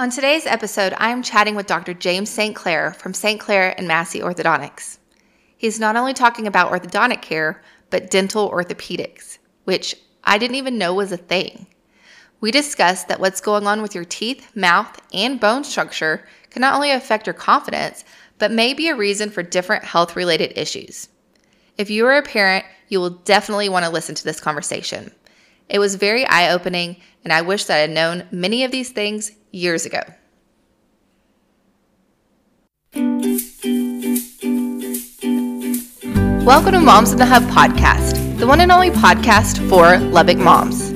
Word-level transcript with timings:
On 0.00 0.10
today's 0.10 0.46
episode, 0.46 0.94
I 0.98 1.10
am 1.10 1.24
chatting 1.24 1.56
with 1.56 1.66
Dr. 1.66 1.92
James 1.92 2.30
St. 2.30 2.54
Clair 2.54 2.92
from 2.92 3.12
St. 3.12 3.40
Clair 3.40 3.74
and 3.76 3.88
Massey 3.88 4.20
Orthodontics. 4.20 4.98
He's 5.56 5.80
not 5.80 5.96
only 5.96 6.14
talking 6.14 6.46
about 6.46 6.70
orthodontic 6.70 7.20
care, 7.20 7.60
but 7.90 8.08
dental 8.08 8.48
orthopedics, 8.48 9.38
which 9.64 9.96
I 10.22 10.38
didn't 10.38 10.54
even 10.54 10.78
know 10.78 10.94
was 10.94 11.10
a 11.10 11.16
thing. 11.16 11.66
We 12.40 12.52
discussed 12.52 13.08
that 13.08 13.18
what's 13.18 13.40
going 13.40 13.66
on 13.66 13.82
with 13.82 13.92
your 13.92 14.04
teeth, 14.04 14.54
mouth, 14.54 15.00
and 15.12 15.40
bone 15.40 15.64
structure 15.64 16.28
can 16.50 16.60
not 16.60 16.76
only 16.76 16.92
affect 16.92 17.26
your 17.26 17.34
confidence, 17.34 18.04
but 18.38 18.52
may 18.52 18.74
be 18.74 18.86
a 18.86 18.94
reason 18.94 19.30
for 19.30 19.42
different 19.42 19.82
health 19.82 20.14
related 20.14 20.56
issues. 20.56 21.08
If 21.76 21.90
you 21.90 22.06
are 22.06 22.18
a 22.18 22.22
parent, 22.22 22.64
you 22.86 23.00
will 23.00 23.10
definitely 23.10 23.68
want 23.68 23.84
to 23.84 23.90
listen 23.90 24.14
to 24.14 24.24
this 24.24 24.38
conversation. 24.38 25.10
It 25.68 25.80
was 25.80 25.96
very 25.96 26.24
eye 26.24 26.50
opening, 26.50 26.96
and 27.24 27.32
I 27.32 27.42
wish 27.42 27.64
that 27.64 27.74
I 27.74 27.80
had 27.80 27.90
known 27.90 28.26
many 28.30 28.64
of 28.64 28.70
these 28.70 28.88
things 28.88 29.32
years 29.50 29.84
ago. 29.84 30.00
Welcome 36.42 36.72
to 36.72 36.80
Moms 36.80 37.12
in 37.12 37.18
the 37.18 37.26
Hub 37.26 37.42
podcast, 37.42 38.38
the 38.38 38.46
one 38.46 38.62
and 38.62 38.72
only 38.72 38.88
podcast 38.88 39.58
for 39.68 39.98
Lubbock 39.98 40.38
moms. 40.38 40.94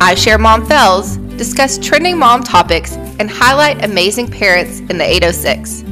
I 0.00 0.16
share 0.16 0.36
mom 0.36 0.66
fells, 0.66 1.16
discuss 1.36 1.78
trending 1.78 2.18
mom 2.18 2.42
topics, 2.42 2.96
and 3.20 3.30
highlight 3.30 3.84
amazing 3.84 4.28
parents 4.28 4.80
in 4.80 4.98
the 4.98 5.04
806. 5.04 5.84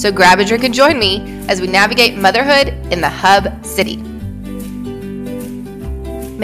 So 0.00 0.12
grab 0.12 0.38
a 0.38 0.44
drink 0.44 0.62
and 0.62 0.72
join 0.72 0.96
me 0.96 1.44
as 1.48 1.60
we 1.60 1.66
navigate 1.66 2.16
motherhood 2.16 2.68
in 2.92 3.00
the 3.00 3.10
Hub 3.10 3.66
City. 3.66 4.13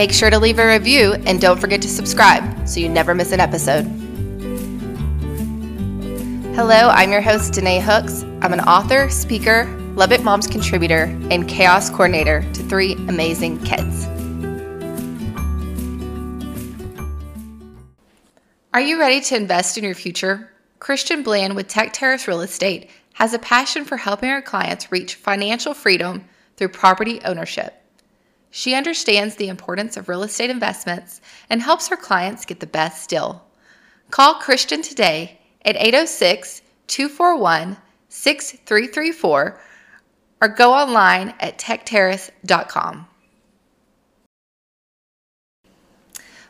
Make 0.00 0.14
sure 0.14 0.30
to 0.30 0.38
leave 0.38 0.58
a 0.58 0.66
review 0.66 1.12
and 1.26 1.38
don't 1.38 1.60
forget 1.60 1.82
to 1.82 1.88
subscribe 1.88 2.66
so 2.66 2.80
you 2.80 2.88
never 2.88 3.14
miss 3.14 3.32
an 3.32 3.40
episode. 3.40 3.82
Hello, 6.56 6.88
I'm 6.88 7.12
your 7.12 7.20
host, 7.20 7.52
Danae 7.52 7.80
Hooks. 7.80 8.22
I'm 8.40 8.54
an 8.54 8.60
author, 8.60 9.10
speaker, 9.10 9.66
Lubbock 9.96 10.22
Moms 10.22 10.46
contributor, 10.46 11.02
and 11.30 11.46
chaos 11.46 11.90
coordinator 11.90 12.40
to 12.54 12.62
three 12.62 12.94
amazing 13.08 13.62
kids. 13.62 14.06
Are 18.72 18.80
you 18.80 18.98
ready 18.98 19.20
to 19.20 19.36
invest 19.36 19.76
in 19.76 19.84
your 19.84 19.94
future? 19.94 20.50
Christian 20.78 21.22
Bland 21.22 21.54
with 21.54 21.68
Tech 21.68 21.92
Terrace 21.92 22.26
Real 22.26 22.40
Estate 22.40 22.88
has 23.12 23.34
a 23.34 23.38
passion 23.38 23.84
for 23.84 23.98
helping 23.98 24.30
our 24.30 24.40
clients 24.40 24.90
reach 24.90 25.16
financial 25.16 25.74
freedom 25.74 26.24
through 26.56 26.68
property 26.70 27.20
ownership. 27.22 27.79
She 28.50 28.74
understands 28.74 29.36
the 29.36 29.48
importance 29.48 29.96
of 29.96 30.08
real 30.08 30.22
estate 30.22 30.50
investments 30.50 31.20
and 31.48 31.62
helps 31.62 31.88
her 31.88 31.96
clients 31.96 32.44
get 32.44 32.60
the 32.60 32.66
best 32.66 33.08
deal. 33.08 33.44
Call 34.10 34.34
Christian 34.34 34.82
today 34.82 35.38
at 35.64 35.76
806 35.76 36.62
241 36.88 37.76
6334 38.08 39.60
or 40.42 40.48
go 40.48 40.72
online 40.72 41.34
at 41.38 41.58
techterrace.com. 41.58 43.06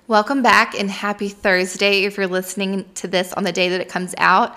Welcome 0.06 0.42
back 0.42 0.74
and 0.74 0.90
happy 0.90 1.28
Thursday 1.28 2.04
if 2.04 2.16
you're 2.16 2.26
listening 2.26 2.86
to 2.94 3.06
this 3.06 3.32
on 3.34 3.44
the 3.44 3.52
day 3.52 3.68
that 3.68 3.80
it 3.80 3.88
comes 3.88 4.14
out. 4.18 4.56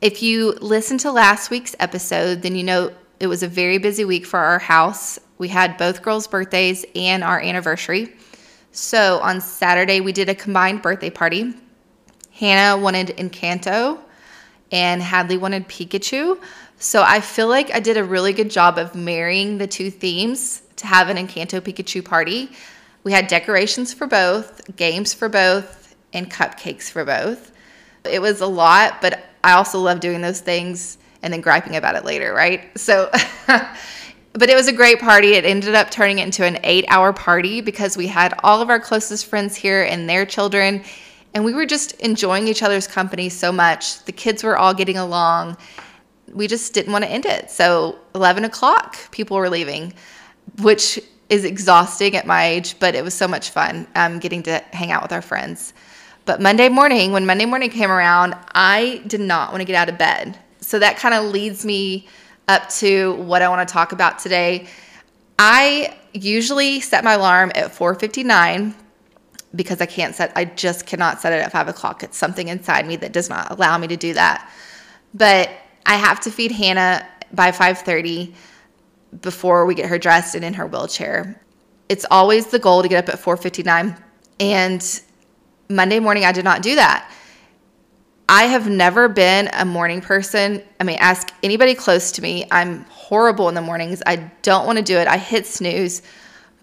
If 0.00 0.22
you 0.22 0.52
listened 0.60 1.00
to 1.00 1.12
last 1.12 1.50
week's 1.50 1.76
episode, 1.78 2.42
then 2.42 2.56
you 2.56 2.64
know 2.64 2.92
it 3.20 3.26
was 3.26 3.42
a 3.42 3.48
very 3.48 3.78
busy 3.78 4.04
week 4.04 4.24
for 4.24 4.40
our 4.40 4.58
house. 4.58 5.18
We 5.38 5.48
had 5.48 5.76
both 5.76 6.02
girls' 6.02 6.26
birthdays 6.26 6.84
and 6.94 7.24
our 7.24 7.40
anniversary. 7.40 8.14
So 8.72 9.18
on 9.20 9.40
Saturday, 9.40 10.00
we 10.00 10.12
did 10.12 10.28
a 10.28 10.34
combined 10.34 10.82
birthday 10.82 11.10
party. 11.10 11.54
Hannah 12.32 12.80
wanted 12.80 13.08
Encanto, 13.16 13.98
and 14.70 15.02
Hadley 15.02 15.38
wanted 15.38 15.68
Pikachu. 15.68 16.40
So 16.78 17.02
I 17.02 17.20
feel 17.20 17.48
like 17.48 17.74
I 17.74 17.80
did 17.80 17.96
a 17.96 18.04
really 18.04 18.32
good 18.32 18.50
job 18.50 18.78
of 18.78 18.94
marrying 18.94 19.58
the 19.58 19.66
two 19.66 19.90
themes 19.90 20.62
to 20.76 20.86
have 20.86 21.08
an 21.08 21.16
Encanto 21.16 21.60
Pikachu 21.60 22.04
party. 22.04 22.50
We 23.02 23.12
had 23.12 23.26
decorations 23.26 23.92
for 23.92 24.06
both, 24.06 24.76
games 24.76 25.14
for 25.14 25.28
both, 25.28 25.96
and 26.12 26.30
cupcakes 26.30 26.90
for 26.90 27.04
both. 27.04 27.52
It 28.04 28.20
was 28.20 28.40
a 28.40 28.46
lot, 28.46 29.00
but 29.00 29.24
I 29.42 29.52
also 29.52 29.80
love 29.80 30.00
doing 30.00 30.20
those 30.20 30.40
things 30.40 30.98
and 31.22 31.32
then 31.32 31.40
griping 31.40 31.76
about 31.76 31.96
it 31.96 32.04
later, 32.04 32.32
right? 32.32 32.78
So, 32.78 33.10
but 34.32 34.48
it 34.48 34.54
was 34.54 34.68
a 34.68 34.72
great 34.72 35.00
party. 35.00 35.32
It 35.32 35.44
ended 35.44 35.74
up 35.74 35.90
turning 35.90 36.18
into 36.18 36.44
an 36.44 36.58
eight 36.62 36.84
hour 36.88 37.12
party 37.12 37.60
because 37.60 37.96
we 37.96 38.06
had 38.06 38.38
all 38.42 38.60
of 38.60 38.70
our 38.70 38.80
closest 38.80 39.26
friends 39.26 39.56
here 39.56 39.82
and 39.82 40.08
their 40.08 40.26
children, 40.26 40.82
and 41.34 41.44
we 41.44 41.52
were 41.52 41.66
just 41.66 41.92
enjoying 42.00 42.48
each 42.48 42.62
other's 42.62 42.86
company 42.86 43.28
so 43.28 43.52
much. 43.52 44.04
The 44.04 44.12
kids 44.12 44.42
were 44.42 44.56
all 44.56 44.74
getting 44.74 44.96
along. 44.96 45.56
We 46.32 46.46
just 46.46 46.74
didn't 46.74 46.92
want 46.92 47.04
to 47.04 47.10
end 47.10 47.26
it. 47.26 47.50
So, 47.50 47.98
11 48.14 48.44
o'clock, 48.44 49.10
people 49.10 49.36
were 49.36 49.48
leaving, 49.48 49.94
which 50.60 51.00
is 51.28 51.44
exhausting 51.44 52.16
at 52.16 52.26
my 52.26 52.46
age, 52.46 52.78
but 52.78 52.94
it 52.94 53.04
was 53.04 53.14
so 53.14 53.28
much 53.28 53.50
fun 53.50 53.86
um, 53.94 54.18
getting 54.18 54.42
to 54.44 54.58
hang 54.72 54.92
out 54.92 55.02
with 55.02 55.12
our 55.12 55.22
friends. 55.22 55.74
But 56.24 56.40
Monday 56.40 56.68
morning, 56.68 57.12
when 57.12 57.24
Monday 57.24 57.46
morning 57.46 57.70
came 57.70 57.90
around, 57.90 58.34
I 58.52 59.02
did 59.06 59.20
not 59.20 59.50
want 59.50 59.60
to 59.60 59.64
get 59.64 59.76
out 59.76 59.88
of 59.88 59.98
bed. 59.98 60.38
So 60.60 60.78
that 60.78 60.96
kind 60.96 61.14
of 61.14 61.32
leads 61.32 61.64
me 61.64 62.06
up 62.48 62.68
to 62.70 63.14
what 63.14 63.42
I 63.42 63.48
want 63.48 63.66
to 63.66 63.72
talk 63.72 63.92
about 63.92 64.18
today. 64.18 64.66
I 65.38 65.96
usually 66.12 66.80
set 66.80 67.04
my 67.04 67.12
alarm 67.12 67.52
at 67.54 67.72
4:59 67.72 68.74
because 69.54 69.80
I 69.80 69.86
can't 69.86 70.14
set. 70.14 70.32
I 70.34 70.44
just 70.44 70.86
cannot 70.86 71.20
set 71.20 71.32
it 71.32 71.44
at 71.44 71.52
five 71.52 71.68
o'clock. 71.68 72.02
It's 72.02 72.18
something 72.18 72.48
inside 72.48 72.86
me 72.86 72.96
that 72.96 73.12
does 73.12 73.28
not 73.28 73.50
allow 73.50 73.78
me 73.78 73.86
to 73.88 73.96
do 73.96 74.14
that. 74.14 74.50
But 75.14 75.50
I 75.86 75.94
have 75.94 76.20
to 76.20 76.30
feed 76.30 76.52
Hannah 76.52 77.06
by 77.32 77.52
5:30 77.52 78.34
before 79.22 79.64
we 79.64 79.74
get 79.74 79.86
her 79.88 79.98
dressed 79.98 80.34
and 80.34 80.44
in 80.44 80.54
her 80.54 80.66
wheelchair. 80.66 81.40
It's 81.88 82.04
always 82.10 82.46
the 82.46 82.58
goal 82.58 82.82
to 82.82 82.88
get 82.88 83.08
up 83.08 83.14
at 83.14 83.20
4:59 83.20 83.96
and 84.40 85.00
Monday 85.68 86.00
morning, 86.00 86.24
I 86.24 86.32
did 86.32 86.44
not 86.44 86.62
do 86.62 86.74
that. 86.76 87.10
I 88.28 88.44
have 88.44 88.68
never 88.68 89.08
been 89.08 89.48
a 89.54 89.64
morning 89.64 90.02
person. 90.02 90.62
I 90.78 90.84
mean, 90.84 90.98
ask 91.00 91.32
anybody 91.42 91.74
close 91.74 92.12
to 92.12 92.22
me. 92.22 92.46
I'm 92.50 92.84
horrible 92.84 93.48
in 93.48 93.54
the 93.54 93.62
mornings. 93.62 94.02
I 94.04 94.16
don't 94.42 94.66
want 94.66 94.76
to 94.76 94.84
do 94.84 94.98
it. 94.98 95.08
I 95.08 95.16
hit 95.16 95.46
snooze. 95.46 96.02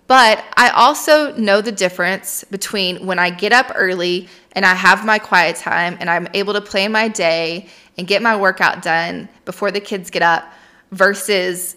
But 0.07 0.43
I 0.55 0.69
also 0.69 1.35
know 1.35 1.61
the 1.61 1.71
difference 1.71 2.43
between 2.43 3.07
when 3.07 3.17
I 3.17 3.31
get 3.31 3.51
up 3.51 3.71
early 3.73 4.29
and 4.51 4.63
I 4.63 4.75
have 4.75 5.03
my 5.03 5.17
quiet 5.17 5.55
time 5.55 5.97
and 5.99 6.07
I'm 6.07 6.27
able 6.35 6.53
to 6.53 6.61
plan 6.61 6.91
my 6.91 7.07
day 7.07 7.67
and 7.97 8.05
get 8.05 8.21
my 8.21 8.35
workout 8.35 8.83
done 8.83 9.27
before 9.45 9.71
the 9.71 9.79
kids 9.79 10.11
get 10.11 10.21
up 10.21 10.53
versus 10.91 11.75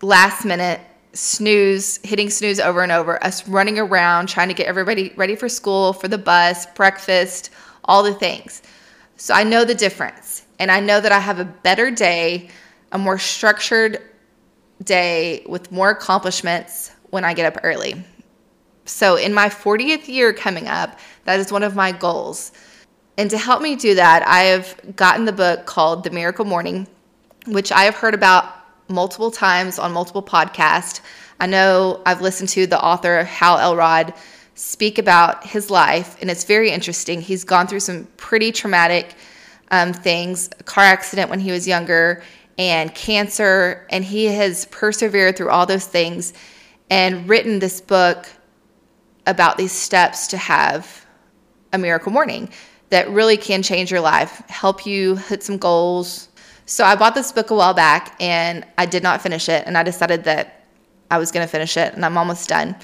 last 0.00 0.46
minute 0.46 0.80
snooze, 1.12 1.98
hitting 2.02 2.30
snooze 2.30 2.58
over 2.58 2.82
and 2.82 2.92
over, 2.92 3.22
us 3.22 3.46
running 3.46 3.78
around 3.78 4.28
trying 4.28 4.48
to 4.48 4.54
get 4.54 4.66
everybody 4.66 5.12
ready 5.16 5.36
for 5.36 5.48
school, 5.48 5.92
for 5.92 6.08
the 6.08 6.16
bus, 6.16 6.64
breakfast, 6.74 7.50
all 7.84 8.02
the 8.02 8.14
things. 8.14 8.62
So 9.16 9.34
I 9.34 9.44
know 9.44 9.64
the 9.64 9.74
difference. 9.74 10.46
And 10.58 10.70
I 10.70 10.80
know 10.80 11.00
that 11.00 11.12
I 11.12 11.18
have 11.18 11.38
a 11.38 11.44
better 11.44 11.90
day, 11.90 12.50
a 12.92 12.98
more 12.98 13.18
structured 13.18 14.02
day 14.84 15.44
with 15.48 15.72
more 15.72 15.90
accomplishments 15.90 16.92
when 17.10 17.24
I 17.24 17.34
get 17.34 17.46
up 17.46 17.60
early. 17.62 18.02
So 18.84 19.16
in 19.16 19.32
my 19.32 19.48
40th 19.48 20.08
year 20.08 20.32
coming 20.32 20.68
up, 20.68 20.98
that 21.24 21.38
is 21.40 21.52
one 21.52 21.62
of 21.62 21.76
my 21.76 21.92
goals. 21.92 22.52
And 23.16 23.30
to 23.30 23.38
help 23.38 23.62
me 23.62 23.76
do 23.76 23.94
that, 23.94 24.26
I 24.26 24.40
have 24.44 24.96
gotten 24.96 25.24
the 25.24 25.32
book 25.32 25.66
called 25.66 26.04
The 26.04 26.10
Miracle 26.10 26.44
Morning, 26.44 26.86
which 27.46 27.72
I 27.72 27.84
have 27.84 27.94
heard 27.94 28.14
about 28.14 28.54
multiple 28.88 29.30
times 29.30 29.78
on 29.78 29.92
multiple 29.92 30.22
podcasts. 30.22 31.00
I 31.38 31.46
know 31.46 32.02
I've 32.04 32.20
listened 32.20 32.48
to 32.50 32.66
the 32.66 32.82
author 32.82 33.24
Hal 33.24 33.58
Elrod 33.58 34.12
speak 34.60 34.98
about 34.98 35.46
his 35.46 35.70
life, 35.70 36.16
and 36.20 36.30
it's 36.30 36.44
very 36.44 36.70
interesting. 36.70 37.20
He's 37.20 37.44
gone 37.44 37.66
through 37.66 37.80
some 37.80 38.06
pretty 38.16 38.52
traumatic 38.52 39.14
um, 39.70 39.92
things 39.92 40.50
a 40.58 40.64
car 40.64 40.84
accident 40.84 41.30
when 41.30 41.40
he 41.40 41.50
was 41.50 41.66
younger, 41.66 42.22
and 42.58 42.94
cancer, 42.94 43.86
and 43.90 44.04
he 44.04 44.26
has 44.26 44.66
persevered 44.66 45.36
through 45.36 45.50
all 45.50 45.66
those 45.66 45.86
things 45.86 46.32
and 46.90 47.28
written 47.28 47.58
this 47.58 47.80
book 47.80 48.28
about 49.26 49.56
these 49.56 49.72
steps 49.72 50.26
to 50.28 50.36
have 50.36 51.06
a 51.72 51.78
miracle 51.78 52.12
morning 52.12 52.50
that 52.90 53.08
really 53.10 53.36
can 53.36 53.62
change 53.62 53.90
your 53.90 54.00
life, 54.00 54.42
help 54.48 54.84
you 54.84 55.16
hit 55.16 55.42
some 55.42 55.56
goals, 55.56 56.30
so 56.70 56.84
I 56.84 56.94
bought 56.94 57.16
this 57.16 57.32
book 57.32 57.50
a 57.50 57.54
while 57.56 57.74
back 57.74 58.14
and 58.20 58.64
I 58.78 58.86
did 58.86 59.02
not 59.02 59.20
finish 59.20 59.48
it. 59.48 59.66
And 59.66 59.76
I 59.76 59.82
decided 59.82 60.22
that 60.24 60.66
I 61.10 61.18
was 61.18 61.32
going 61.32 61.44
to 61.44 61.50
finish 61.50 61.76
it 61.76 61.94
and 61.94 62.04
I'm 62.04 62.16
almost 62.16 62.48
done. 62.48 62.76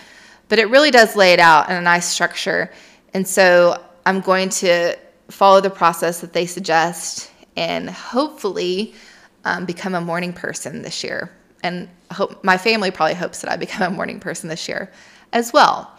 But 0.48 0.58
it 0.58 0.70
really 0.70 0.90
does 0.90 1.16
lay 1.16 1.32
it 1.32 1.40
out 1.40 1.68
in 1.68 1.76
a 1.76 1.80
nice 1.80 2.06
structure. 2.06 2.70
And 3.14 3.26
so 3.26 3.82
I'm 4.04 4.20
going 4.20 4.48
to 4.50 4.96
follow 5.28 5.60
the 5.60 5.70
process 5.70 6.20
that 6.20 6.32
they 6.32 6.46
suggest 6.46 7.30
and 7.56 7.90
hopefully 7.90 8.94
um, 9.44 9.64
become 9.64 9.94
a 9.94 10.00
morning 10.00 10.32
person 10.32 10.82
this 10.82 11.02
year. 11.02 11.32
And 11.62 11.88
hope 12.12 12.44
my 12.44 12.56
family 12.58 12.90
probably 12.90 13.14
hopes 13.14 13.40
that 13.40 13.50
I 13.50 13.56
become 13.56 13.92
a 13.92 13.94
morning 13.94 14.20
person 14.20 14.48
this 14.48 14.68
year 14.68 14.92
as 15.32 15.52
well. 15.52 15.90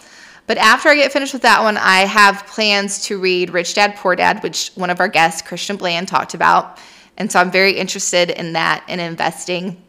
But 0.45 0.57
after 0.57 0.88
I 0.88 0.95
get 0.95 1.11
finished 1.11 1.33
with 1.33 1.41
that 1.41 1.61
one, 1.61 1.77
I 1.77 1.99
have 2.05 2.47
plans 2.47 3.03
to 3.05 3.19
read 3.19 3.49
Rich 3.49 3.73
Dad 3.73 3.95
Poor 3.97 4.15
Dad, 4.15 4.41
which 4.44 4.71
one 4.75 4.89
of 4.89 5.01
our 5.01 5.09
guests, 5.09 5.41
Christian 5.41 5.75
Bland, 5.75 6.07
talked 6.07 6.33
about. 6.33 6.79
And 7.17 7.29
so 7.29 7.39
I'm 7.39 7.51
very 7.51 7.73
interested 7.73 8.29
in 8.29 8.53
that 8.53 8.85
and 8.88 9.01
investing. 9.01 9.83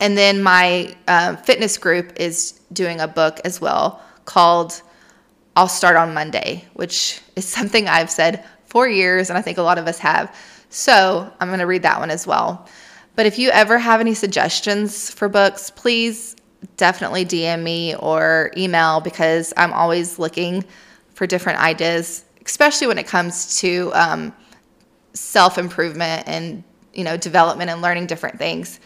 And 0.00 0.16
then 0.16 0.42
my 0.42 0.94
uh, 1.06 1.36
fitness 1.36 1.76
group 1.78 2.12
is 2.16 2.60
doing 2.72 3.00
a 3.00 3.06
book 3.06 3.40
as 3.44 3.60
well 3.60 4.02
called 4.24 4.82
I'll 5.56 5.68
Start 5.68 5.96
on 5.96 6.14
Monday, 6.14 6.64
which 6.74 7.20
is 7.36 7.44
something 7.58 7.86
I've 7.86 8.10
said 8.10 8.44
for 8.64 8.88
years, 8.88 9.30
and 9.30 9.38
I 9.38 9.42
think 9.42 9.58
a 9.58 9.62
lot 9.62 9.78
of 9.78 9.86
us 9.86 9.98
have. 9.98 10.34
So 10.70 11.30
I'm 11.40 11.48
going 11.48 11.60
to 11.60 11.66
read 11.66 11.82
that 11.82 11.98
one 11.98 12.10
as 12.10 12.26
well. 12.26 12.68
But 13.16 13.26
if 13.26 13.38
you 13.38 13.50
ever 13.50 13.76
have 13.76 14.00
any 14.00 14.14
suggestions 14.14 15.10
for 15.10 15.28
books, 15.28 15.68
please 15.68 16.36
definitely 16.76 17.24
DM 17.24 17.62
me 17.62 17.94
or 17.96 18.52
email 18.56 19.00
because 19.00 19.52
I'm 19.56 19.72
always 19.72 20.18
looking 20.18 20.64
for 21.14 21.26
different 21.26 21.58
ideas, 21.58 22.24
especially 22.46 22.86
when 22.86 22.98
it 22.98 23.06
comes 23.06 23.58
to 23.60 23.90
um, 23.94 24.32
self 25.12 25.58
improvement 25.58 26.24
and 26.26 26.62
you 26.94 27.04
know 27.04 27.16
development 27.16 27.68
and 27.68 27.82
learning 27.82 28.06
different 28.06 28.38
things. 28.38 28.80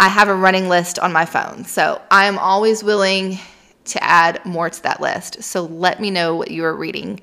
I 0.00 0.06
have 0.08 0.28
a 0.28 0.34
running 0.34 0.68
list 0.68 1.00
on 1.00 1.12
my 1.12 1.24
phone, 1.24 1.64
so 1.64 2.00
I 2.10 2.26
am 2.26 2.38
always 2.38 2.84
willing 2.84 3.38
to 3.86 4.02
add 4.04 4.44
more 4.44 4.70
to 4.70 4.82
that 4.84 5.00
list. 5.00 5.42
So 5.42 5.64
let 5.64 6.00
me 6.00 6.12
know 6.12 6.36
what 6.36 6.52
you 6.52 6.64
are 6.64 6.74
reading. 6.74 7.20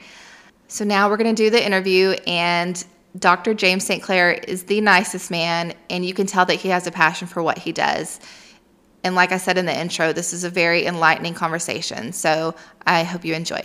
So 0.67 0.83
now 0.83 1.09
we're 1.09 1.15
going 1.15 1.33
to 1.33 1.43
do 1.43 1.49
the 1.49 1.65
interview, 1.65 2.15
and 2.27 2.83
Dr. 3.17 3.53
James 3.53 3.85
St. 3.85 4.03
Clair 4.03 4.33
is 4.33 4.63
the 4.63 4.81
nicest 4.81 5.31
man, 5.31 5.73
and 5.89 6.05
you 6.05 6.13
can 6.13 6.27
tell 6.27 6.45
that 6.47 6.55
he 6.55 6.67
has 6.67 6.85
a 6.85 6.91
passion 6.91 7.27
for 7.27 7.41
what 7.41 7.57
he 7.57 7.71
does. 7.71 8.19
And 9.05 9.15
like 9.15 9.31
I 9.31 9.37
said 9.37 9.57
in 9.57 9.65
the 9.65 9.79
intro, 9.79 10.11
this 10.11 10.33
is 10.33 10.43
a 10.43 10.49
very 10.49 10.85
enlightening 10.85 11.33
conversation. 11.33 12.11
So 12.11 12.55
I 12.85 13.03
hope 13.03 13.23
you 13.23 13.35
enjoy. 13.35 13.61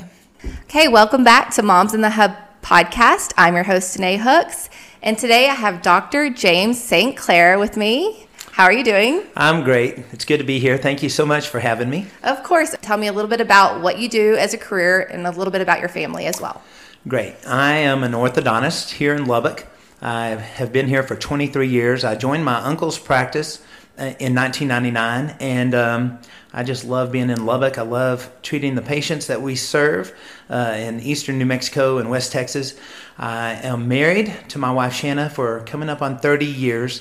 Okay, 0.64 0.86
welcome 0.86 1.24
back 1.24 1.52
to 1.54 1.62
Moms 1.64 1.94
in 1.94 2.00
the 2.00 2.10
Hub 2.10 2.36
podcast. 2.62 3.32
I'm 3.36 3.54
your 3.54 3.64
host, 3.64 3.96
Danae 3.96 4.18
Hooks. 4.18 4.70
And 5.02 5.18
today 5.18 5.48
I 5.48 5.54
have 5.54 5.82
Dr. 5.82 6.30
James 6.30 6.80
St. 6.80 7.16
Clair 7.16 7.58
with 7.58 7.76
me. 7.76 8.28
How 8.60 8.66
are 8.66 8.74
you 8.74 8.84
doing? 8.84 9.22
I'm 9.34 9.64
great. 9.64 10.00
It's 10.12 10.26
good 10.26 10.36
to 10.36 10.44
be 10.44 10.58
here. 10.58 10.76
Thank 10.76 11.02
you 11.02 11.08
so 11.08 11.24
much 11.24 11.48
for 11.48 11.60
having 11.60 11.88
me. 11.88 12.08
Of 12.22 12.42
course. 12.42 12.76
Tell 12.82 12.98
me 12.98 13.06
a 13.06 13.12
little 13.14 13.30
bit 13.30 13.40
about 13.40 13.80
what 13.80 13.98
you 13.98 14.06
do 14.06 14.34
as 14.34 14.52
a 14.52 14.58
career 14.58 15.00
and 15.00 15.26
a 15.26 15.30
little 15.30 15.50
bit 15.50 15.62
about 15.62 15.80
your 15.80 15.88
family 15.88 16.26
as 16.26 16.42
well. 16.42 16.60
Great. 17.08 17.36
I 17.46 17.76
am 17.76 18.04
an 18.04 18.12
orthodontist 18.12 18.90
here 18.90 19.14
in 19.14 19.24
Lubbock. 19.24 19.66
I 20.02 20.26
have 20.26 20.74
been 20.74 20.88
here 20.88 21.02
for 21.02 21.16
23 21.16 21.68
years. 21.68 22.04
I 22.04 22.16
joined 22.16 22.44
my 22.44 22.56
uncle's 22.56 22.98
practice 22.98 23.62
uh, 23.98 24.12
in 24.18 24.34
1999, 24.34 25.36
and 25.40 25.74
um, 25.74 26.18
I 26.52 26.62
just 26.62 26.84
love 26.84 27.10
being 27.10 27.30
in 27.30 27.46
Lubbock. 27.46 27.78
I 27.78 27.82
love 27.82 28.30
treating 28.42 28.74
the 28.74 28.82
patients 28.82 29.26
that 29.28 29.40
we 29.40 29.56
serve 29.56 30.14
uh, 30.50 30.74
in 30.76 31.00
eastern 31.00 31.38
New 31.38 31.46
Mexico 31.46 31.96
and 31.96 32.10
West 32.10 32.30
Texas. 32.30 32.78
I 33.16 33.52
am 33.54 33.88
married 33.88 34.34
to 34.48 34.58
my 34.58 34.70
wife 34.70 34.92
Shanna 34.92 35.30
for 35.30 35.60
coming 35.60 35.88
up 35.88 36.02
on 36.02 36.18
30 36.18 36.44
years, 36.44 37.00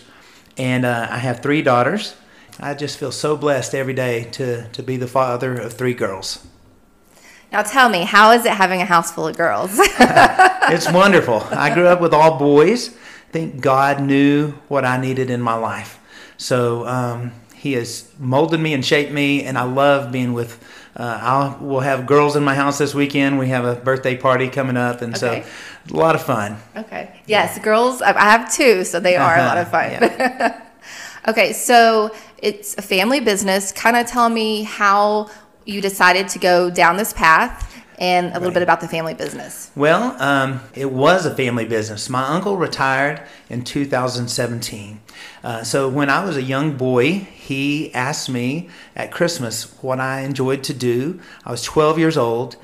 and 0.60 0.86
uh, 0.86 1.08
I 1.10 1.18
have 1.18 1.40
three 1.40 1.62
daughters. 1.62 2.16
I 2.60 2.74
just 2.74 3.00
feel 3.00 3.14
so 3.14 3.38
blessed 3.38 3.74
every 3.74 3.94
day 3.94 4.26
to, 4.34 4.68
to 4.70 4.84
be 4.84 4.98
the 4.98 5.08
father 5.08 5.56
of 5.56 5.74
three 5.74 5.94
girls. 5.94 6.46
Now 7.52 7.64
tell 7.64 7.90
me, 7.90 8.04
how 8.04 8.32
is 8.32 8.46
it 8.46 8.52
having 8.52 8.82
a 8.82 8.86
house 8.86 9.12
full 9.12 9.28
of 9.28 9.38
girls? 9.38 9.72
it's 9.74 10.92
wonderful. 10.92 11.42
I 11.50 11.74
grew 11.74 11.88
up 11.88 12.02
with 12.02 12.14
all 12.14 12.38
boys. 12.38 12.90
I 12.90 13.32
think 13.32 13.62
God 13.62 14.02
knew 14.02 14.52
what 14.68 14.86
I 14.86 15.00
needed 15.00 15.30
in 15.30 15.42
my 15.42 15.56
life. 15.56 16.00
So 16.38 16.86
um, 16.86 17.32
he 17.56 17.74
has 17.74 18.12
molded 18.20 18.60
me 18.60 18.74
and 18.74 18.86
shaped 18.86 19.12
me, 19.12 19.44
and 19.44 19.58
I 19.58 19.64
love 19.64 20.12
being 20.12 20.34
with. 20.34 20.64
Uh, 20.96 21.56
I 21.60 21.64
will 21.64 21.80
have 21.80 22.06
girls 22.06 22.36
in 22.36 22.44
my 22.44 22.56
house 22.56 22.78
this 22.78 22.94
weekend. 22.94 23.40
We 23.40 23.50
have 23.50 23.66
a 23.66 23.76
birthday 23.76 24.18
party 24.18 24.50
coming 24.50 24.78
up, 24.78 25.02
and 25.02 25.16
okay. 25.16 25.44
so 25.88 25.94
a 25.94 25.98
lot 25.98 26.16
of 26.16 26.24
fun. 26.24 26.58
Okay. 26.76 27.22
Yes, 27.26 27.56
yeah. 27.56 27.64
girls. 27.64 28.02
I 28.02 28.20
have 28.20 28.52
two, 28.52 28.84
so 28.84 29.00
they 29.00 29.16
are 29.16 29.36
uh-huh. 29.36 29.44
a 29.44 29.48
lot 29.48 29.58
of 29.58 29.72
fun. 29.72 29.92
Yeah. 29.92 30.66
okay, 31.28 31.54
so 31.54 32.14
it's 32.40 32.78
a 32.78 32.82
family 32.82 33.20
business. 33.20 33.72
Kind 33.72 33.96
of 33.96 34.08
tell 34.08 34.30
me 34.30 34.64
how 34.64 35.30
you 35.66 35.82
decided 35.82 36.28
to 36.30 36.40
go 36.40 36.70
down 36.70 36.98
this 36.98 37.14
path 37.14 37.69
and 38.00 38.28
a 38.28 38.34
little 38.36 38.46
right. 38.46 38.54
bit 38.56 38.64
about 38.64 38.80
the 38.80 38.88
family 38.88 39.14
business. 39.14 39.72
Well, 39.76 40.16
um, 40.22 40.62
it 40.74 40.90
was 40.90 41.26
a 41.26 41.36
family 41.36 41.66
business. 41.66 42.10
My 42.10 42.24
uncle 42.24 42.56
retired 42.56 43.22
in 43.50 43.64
2017. 43.66 45.02
Uh, 45.44 45.64
so 45.64 45.90
when 45.90 46.10
I 46.10 46.24
was 46.24 46.38
a 46.38 46.42
young 46.42 46.78
boy, 46.78 47.12
he 47.12 47.94
asked 47.94 48.30
me 48.30 48.70
at 48.96 49.12
Christmas 49.12 49.74
what 49.84 50.00
I 50.00 50.22
enjoyed 50.22 50.64
to 50.64 50.74
do. 50.74 51.20
I 51.46 51.52
was 51.52 51.62
12 51.64 52.00
years 52.00 52.18
old. 52.18 52.56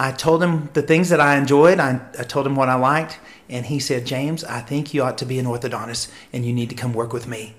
I 0.00 0.10
told 0.10 0.42
him 0.42 0.68
the 0.74 0.82
things 0.82 1.10
that 1.10 1.20
I 1.20 1.38
enjoyed. 1.38 1.78
I, 1.78 2.00
I 2.18 2.24
told 2.24 2.44
him 2.44 2.56
what 2.56 2.68
I 2.68 2.74
liked. 2.74 3.20
And 3.48 3.66
he 3.66 3.78
said, 3.78 4.04
James, 4.04 4.42
I 4.42 4.60
think 4.60 4.92
you 4.92 5.04
ought 5.04 5.16
to 5.18 5.24
be 5.24 5.38
an 5.38 5.46
orthodontist 5.46 6.10
and 6.32 6.44
you 6.44 6.52
need 6.52 6.70
to 6.70 6.74
come 6.74 6.92
work 6.92 7.12
with 7.12 7.28
me. 7.28 7.54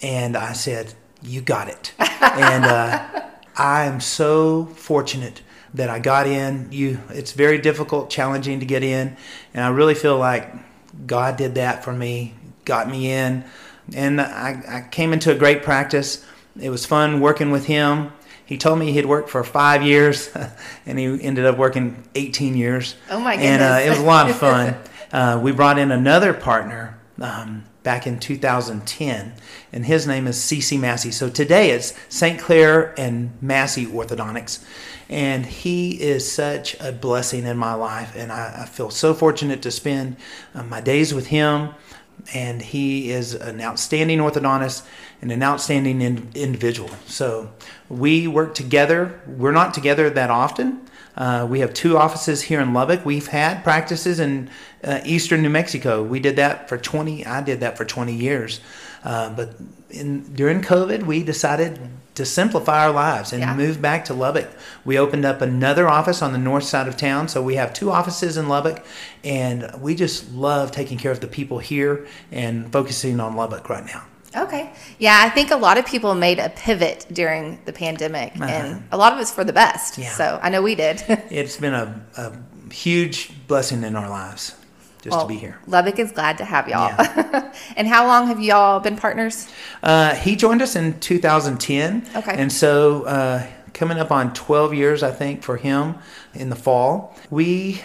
And 0.00 0.36
I 0.36 0.52
said, 0.52 0.94
You 1.20 1.40
got 1.40 1.68
it. 1.68 1.92
and 1.98 2.64
uh, 2.64 3.24
I 3.56 3.84
am 3.84 3.98
so 4.00 4.66
fortunate 4.66 5.42
that 5.74 5.88
I 5.88 5.98
got 5.98 6.26
in. 6.26 6.68
You, 6.70 7.00
it's 7.10 7.32
very 7.32 7.58
difficult, 7.58 8.10
challenging 8.10 8.60
to 8.60 8.66
get 8.66 8.82
in, 8.82 9.16
and 9.54 9.64
I 9.64 9.68
really 9.68 9.94
feel 9.94 10.18
like 10.18 10.52
God 11.06 11.36
did 11.36 11.54
that 11.54 11.84
for 11.84 11.92
me, 11.92 12.34
got 12.64 12.88
me 12.88 13.10
in, 13.10 13.44
and 13.94 14.20
I, 14.20 14.62
I 14.68 14.88
came 14.90 15.12
into 15.12 15.30
a 15.32 15.34
great 15.34 15.62
practice. 15.62 16.24
It 16.60 16.70
was 16.70 16.84
fun 16.84 17.20
working 17.20 17.50
with 17.50 17.66
him. 17.66 18.12
He 18.44 18.58
told 18.58 18.78
me 18.78 18.92
he'd 18.92 19.06
worked 19.06 19.30
for 19.30 19.42
five 19.44 19.82
years, 19.82 20.30
and 20.86 20.98
he 20.98 21.22
ended 21.22 21.46
up 21.46 21.56
working 21.56 22.06
18 22.14 22.56
years. 22.56 22.96
Oh 23.10 23.18
my 23.20 23.36
goodness! 23.36 23.50
And 23.50 23.62
uh, 23.62 23.86
it 23.86 23.90
was 23.90 23.98
a 23.98 24.04
lot 24.04 24.28
of 24.28 24.36
fun. 24.36 24.76
uh, 25.12 25.40
we 25.42 25.52
brought 25.52 25.78
in 25.78 25.90
another 25.90 26.34
partner. 26.34 26.98
Um, 27.20 27.64
back 27.82 28.06
in 28.06 28.18
2010, 28.18 29.32
and 29.72 29.86
his 29.86 30.06
name 30.06 30.26
is 30.26 30.36
CC 30.36 30.78
Massey. 30.78 31.10
So 31.10 31.28
today 31.28 31.70
it's 31.70 31.94
St. 32.08 32.40
Clair 32.40 32.98
and 32.98 33.32
Massey 33.42 33.86
Orthodontics, 33.86 34.64
and 35.08 35.44
he 35.44 36.00
is 36.00 36.30
such 36.30 36.78
a 36.80 36.92
blessing 36.92 37.44
in 37.44 37.56
my 37.56 37.74
life, 37.74 38.14
and 38.16 38.30
I, 38.30 38.62
I 38.62 38.66
feel 38.66 38.90
so 38.90 39.14
fortunate 39.14 39.62
to 39.62 39.70
spend 39.70 40.16
uh, 40.54 40.62
my 40.62 40.80
days 40.80 41.12
with 41.12 41.26
him. 41.28 41.70
And 42.34 42.62
he 42.62 43.10
is 43.10 43.34
an 43.34 43.60
outstanding 43.60 44.18
orthodontist 44.18 44.84
and 45.22 45.32
an 45.32 45.42
outstanding 45.42 46.02
in, 46.02 46.30
individual. 46.34 46.90
So 47.06 47.50
we 47.88 48.28
work 48.28 48.54
together. 48.54 49.20
We're 49.26 49.50
not 49.50 49.74
together 49.74 50.08
that 50.10 50.30
often, 50.30 50.82
uh, 51.16 51.46
we 51.48 51.60
have 51.60 51.74
two 51.74 51.98
offices 51.98 52.42
here 52.42 52.60
in 52.60 52.72
Lubbock. 52.72 53.04
We've 53.04 53.26
had 53.26 53.62
practices 53.62 54.20
in 54.20 54.50
uh, 54.82 55.00
eastern 55.04 55.42
New 55.42 55.50
Mexico. 55.50 56.02
We 56.02 56.20
did 56.20 56.36
that 56.36 56.68
for 56.68 56.78
20, 56.78 57.26
I 57.26 57.42
did 57.42 57.60
that 57.60 57.76
for 57.76 57.84
20 57.84 58.14
years. 58.14 58.60
Uh, 59.04 59.30
but 59.34 59.54
in, 59.90 60.32
during 60.34 60.62
COVID, 60.62 61.04
we 61.04 61.22
decided 61.22 61.78
to 62.14 62.24
simplify 62.24 62.84
our 62.84 62.92
lives 62.92 63.32
and 63.32 63.40
yeah. 63.40 63.54
move 63.54 63.80
back 63.80 64.04
to 64.06 64.14
Lubbock. 64.14 64.50
We 64.84 64.98
opened 64.98 65.24
up 65.24 65.40
another 65.40 65.88
office 65.88 66.22
on 66.22 66.32
the 66.32 66.38
north 66.38 66.64
side 66.64 66.86
of 66.86 66.96
town. 66.96 67.28
So 67.28 67.42
we 67.42 67.56
have 67.56 67.72
two 67.72 67.90
offices 67.90 68.36
in 68.36 68.48
Lubbock, 68.48 68.84
and 69.24 69.70
we 69.80 69.94
just 69.94 70.32
love 70.32 70.72
taking 70.72 70.98
care 70.98 71.10
of 71.10 71.20
the 71.20 71.26
people 71.26 71.58
here 71.58 72.06
and 72.30 72.70
focusing 72.70 73.18
on 73.18 73.34
Lubbock 73.34 73.68
right 73.68 73.84
now. 73.84 74.04
Okay. 74.36 74.72
Yeah, 74.98 75.20
I 75.24 75.30
think 75.30 75.50
a 75.50 75.56
lot 75.56 75.78
of 75.78 75.86
people 75.86 76.14
made 76.14 76.38
a 76.38 76.48
pivot 76.50 77.06
during 77.12 77.58
the 77.64 77.72
pandemic, 77.72 78.34
uh-huh. 78.34 78.44
and 78.44 78.88
a 78.90 78.96
lot 78.96 79.12
of 79.12 79.20
it's 79.20 79.32
for 79.32 79.44
the 79.44 79.52
best. 79.52 79.98
Yeah. 79.98 80.10
So 80.10 80.40
I 80.42 80.48
know 80.48 80.62
we 80.62 80.74
did. 80.74 81.02
it's 81.08 81.56
been 81.56 81.74
a, 81.74 82.04
a, 82.16 82.32
huge 82.72 83.30
blessing 83.48 83.84
in 83.84 83.94
our 83.94 84.08
lives 84.08 84.56
just 85.02 85.10
well, 85.10 85.26
to 85.26 85.28
be 85.28 85.36
here. 85.36 85.58
Lubbock 85.66 85.98
is 85.98 86.10
glad 86.12 86.38
to 86.38 86.44
have 86.44 86.68
y'all. 86.68 86.88
Yeah. 86.88 87.52
and 87.76 87.86
how 87.86 88.06
long 88.06 88.28
have 88.28 88.40
y'all 88.40 88.80
been 88.80 88.96
partners? 88.96 89.48
Uh, 89.82 90.14
he 90.14 90.36
joined 90.36 90.62
us 90.62 90.74
in 90.74 90.98
2010. 91.00 92.08
Okay. 92.16 92.34
And 92.34 92.50
so 92.50 93.02
uh, 93.02 93.46
coming 93.74 93.98
up 93.98 94.10
on 94.10 94.32
12 94.32 94.74
years, 94.74 95.02
I 95.02 95.10
think, 95.10 95.42
for 95.42 95.56
him 95.56 95.96
in 96.32 96.48
the 96.48 96.56
fall. 96.56 97.14
We 97.30 97.82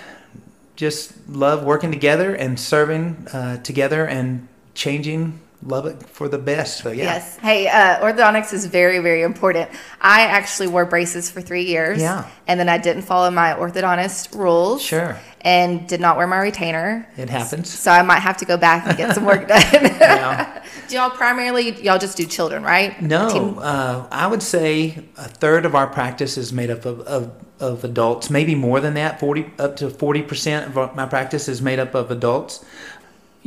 just 0.76 1.28
love 1.28 1.66
working 1.66 1.92
together 1.92 2.36
and 2.36 2.60
serving 2.60 3.28
uh, 3.34 3.58
together 3.64 4.06
and 4.06 4.48
changing 4.76 5.40
Lubbock 5.64 6.08
for 6.08 6.30
the 6.30 6.38
best. 6.38 6.84
So 6.84 6.92
yeah. 6.92 7.06
Yes. 7.06 7.38
Hey, 7.38 7.68
uh, 7.68 8.00
orthodontics 8.00 8.54
is 8.54 8.66
very, 8.68 9.00
very 9.00 9.24
important. 9.24 9.70
I 10.00 10.22
actually 10.22 10.68
wore 10.68 10.86
braces 10.86 11.32
for 11.32 11.42
three 11.42 11.64
years. 11.64 12.00
Yeah. 12.00 12.30
And 12.48 12.60
then 12.60 12.70
I 12.70 12.78
didn't 12.78 13.02
follow 13.04 13.32
my 13.32 13.54
orthodontist 13.54 14.38
rules. 14.38 14.84
Sure. 14.84 15.18
And 15.42 15.88
did 15.88 16.00
not 16.00 16.16
wear 16.18 16.28
my 16.28 16.40
retainer. 16.40 17.08
It 17.18 17.30
happens. 17.30 17.70
So 17.70 17.92
I 17.92 18.02
might 18.04 18.20
have 18.20 18.38
to 18.38 18.46
go 18.46 18.58
back 18.58 18.86
and 18.88 18.98
get 18.98 19.16
some 19.16 19.26
work 19.26 19.48
done. 19.48 19.62
yeah. 19.72 20.64
do 20.88 20.96
y'all 20.96 21.10
primarily 21.10 21.82
y'all 21.84 22.00
just 22.00 22.18
do 22.18 22.26
children, 22.26 22.64
right? 22.64 23.02
No. 23.02 23.58
Uh, 23.60 24.08
I 24.12 24.28
would 24.28 24.44
say 24.44 25.06
a 25.18 25.28
third 25.28 25.66
of 25.66 25.74
our 25.76 25.88
practice 25.88 26.38
is 26.38 26.54
made 26.54 26.70
up 26.70 26.86
of, 26.86 27.02
of 27.02 27.32
of 27.60 27.84
adults, 27.84 28.30
maybe 28.30 28.54
more 28.54 28.80
than 28.80 28.94
that. 28.94 29.20
Forty 29.20 29.52
up 29.58 29.78
to 29.78 29.90
forty 29.90 30.22
percent 30.22 30.76
of 30.76 30.96
my 30.96 31.06
practice 31.08 31.48
is 31.48 31.62
made 31.62 31.80
up 31.80 31.96
of 31.96 32.12
adults 32.12 32.64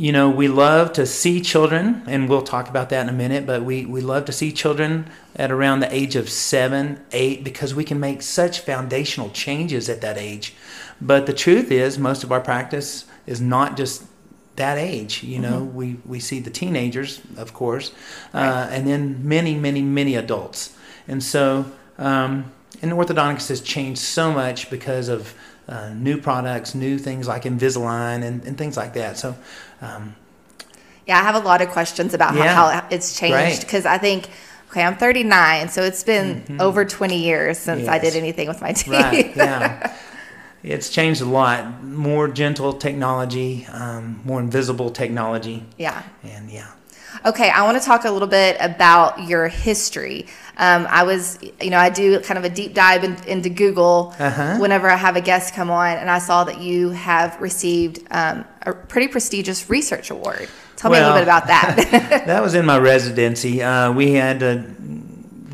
you 0.01 0.13
know, 0.13 0.31
we 0.31 0.49
love 0.49 0.95
to 0.95 1.05
see 1.05 1.43
children, 1.43 2.03
and 2.07 2.27
we'll 2.27 2.41
talk 2.41 2.71
about 2.71 2.89
that 2.89 3.03
in 3.03 3.11
a 3.11 3.13
minute, 3.13 3.45
but 3.45 3.63
we, 3.63 3.85
we 3.85 4.01
love 4.01 4.25
to 4.25 4.33
see 4.33 4.51
children 4.51 5.11
at 5.37 5.51
around 5.51 5.81
the 5.81 5.95
age 5.95 6.17
of 6.17 6.31
seven, 6.31 7.05
eight, 7.13 7.45
because 7.45 7.75
we 7.75 7.85
can 7.85 8.01
make 8.01 8.23
such 8.23 8.61
foundational 8.61 9.29
changes 9.29 9.91
at 9.91 10.01
that 10.01 10.17
age. 10.17 10.55
But 11.03 11.27
the 11.27 11.35
truth 11.35 11.71
is, 11.71 11.99
most 11.99 12.25
of 12.25 12.33
our 12.33 12.41
practice 12.41 13.05
is 13.27 13.43
not 13.43 13.77
just 13.77 14.07
that 14.57 14.79
age. 14.79 15.23
You 15.23 15.39
know, 15.39 15.61
mm-hmm. 15.61 15.77
we, 15.77 15.97
we 16.07 16.19
see 16.19 16.41
the 16.41 16.51
teenagers, 16.51 17.21
of 17.37 17.53
course, 17.53 17.93
uh, 18.33 18.69
and 18.71 18.87
then 18.87 19.29
many, 19.29 19.55
many, 19.55 19.83
many 19.83 20.15
adults. 20.15 20.75
And 21.09 21.23
so, 21.23 21.71
um, 21.99 22.51
and 22.81 22.93
orthodontics 22.93 23.51
has 23.51 23.61
changed 23.61 24.01
so 24.01 24.33
much 24.33 24.71
because 24.71 25.11
of 25.11 25.35
uh, 25.69 25.91
new 25.95 26.19
products, 26.19 26.75
new 26.75 26.99
things 26.99 27.29
like 27.29 27.45
Invisalign 27.45 28.23
and, 28.23 28.45
and 28.45 28.59
things 28.59 28.77
like 28.77 28.95
that. 28.95 29.19
So, 29.19 29.37
um, 29.81 30.17
yeah, 31.07 31.19
I 31.19 31.23
have 31.23 31.35
a 31.35 31.41
lot 31.41 31.63
of 31.63 31.71
questions 31.71 32.15
about 32.15 32.35
yeah, 32.35 32.55
how, 32.55 32.69
how, 32.69 32.87
it's 32.91 33.19
changed 33.19 33.63
because 33.63 33.87
I 33.87 33.99
think, 33.99 34.29
okay, 34.71 34.83
I'm 34.83 34.97
39, 34.97 35.69
so 35.69 35.83
it's 35.83 36.05
been 36.05 36.43
mm-hmm. 36.43 36.61
over 36.61 36.85
20 36.85 37.19
years 37.19 37.59
since 37.59 37.83
yes. 37.83 37.89
I 37.89 37.99
did 37.99 38.17
anything 38.17 38.49
with 38.49 38.61
my 38.61 38.73
teeth. 38.73 38.89
Right, 38.89 39.37
yeah. 39.37 39.97
it's 40.63 40.89
changed 40.91 41.21
a 41.21 41.25
lot. 41.25 41.83
More 41.83 42.29
gentle 42.29 42.73
technology, 42.73 43.67
um, 43.73 44.21
more 44.25 44.41
invisible 44.41 44.91
technology. 44.91 45.65
Yeah. 45.79 46.03
And 46.23 46.51
yeah. 46.51 46.69
Okay, 47.25 47.51
I 47.51 47.65
want 47.65 47.77
to 47.77 47.85
talk 47.85 48.05
a 48.05 48.11
little 48.11 48.29
bit 48.29 48.57
about 48.61 49.29
your 49.29 49.49
history. 49.49 50.27
Um, 50.61 50.87
I 50.91 51.05
was, 51.05 51.39
you 51.63 51.71
know, 51.71 51.79
I 51.79 51.89
do 51.89 52.21
kind 52.21 52.37
of 52.37 52.45
a 52.45 52.51
deep 52.51 52.75
dive 52.75 53.03
in, 53.03 53.17
into 53.25 53.49
Google 53.49 54.15
uh-huh. 54.19 54.59
whenever 54.59 54.91
I 54.91 54.97
have 54.97 55.17
a 55.17 55.23
guest 55.23 55.55
come 55.55 55.71
on, 55.71 55.97
and 55.97 56.11
I 56.11 56.19
saw 56.19 56.45
that 56.45 56.61
you 56.61 56.91
have 56.91 57.41
received 57.41 58.07
um, 58.11 58.45
a 58.61 58.75
pretty 58.75 59.09
prestigious 59.09 59.71
research 59.71 60.11
award. 60.11 60.51
Tell 60.77 60.91
well, 60.91 61.01
me 61.01 61.05
a 61.05 61.09
little 61.09 61.21
bit 61.21 61.23
about 61.23 61.47
that. 61.47 62.25
that 62.27 62.43
was 62.43 62.55
in 62.55 62.67
my 62.67 62.79
residency. 62.79 63.63
Uh, 63.63 63.91
we 63.93 64.13
had 64.13 64.41
to 64.41 64.59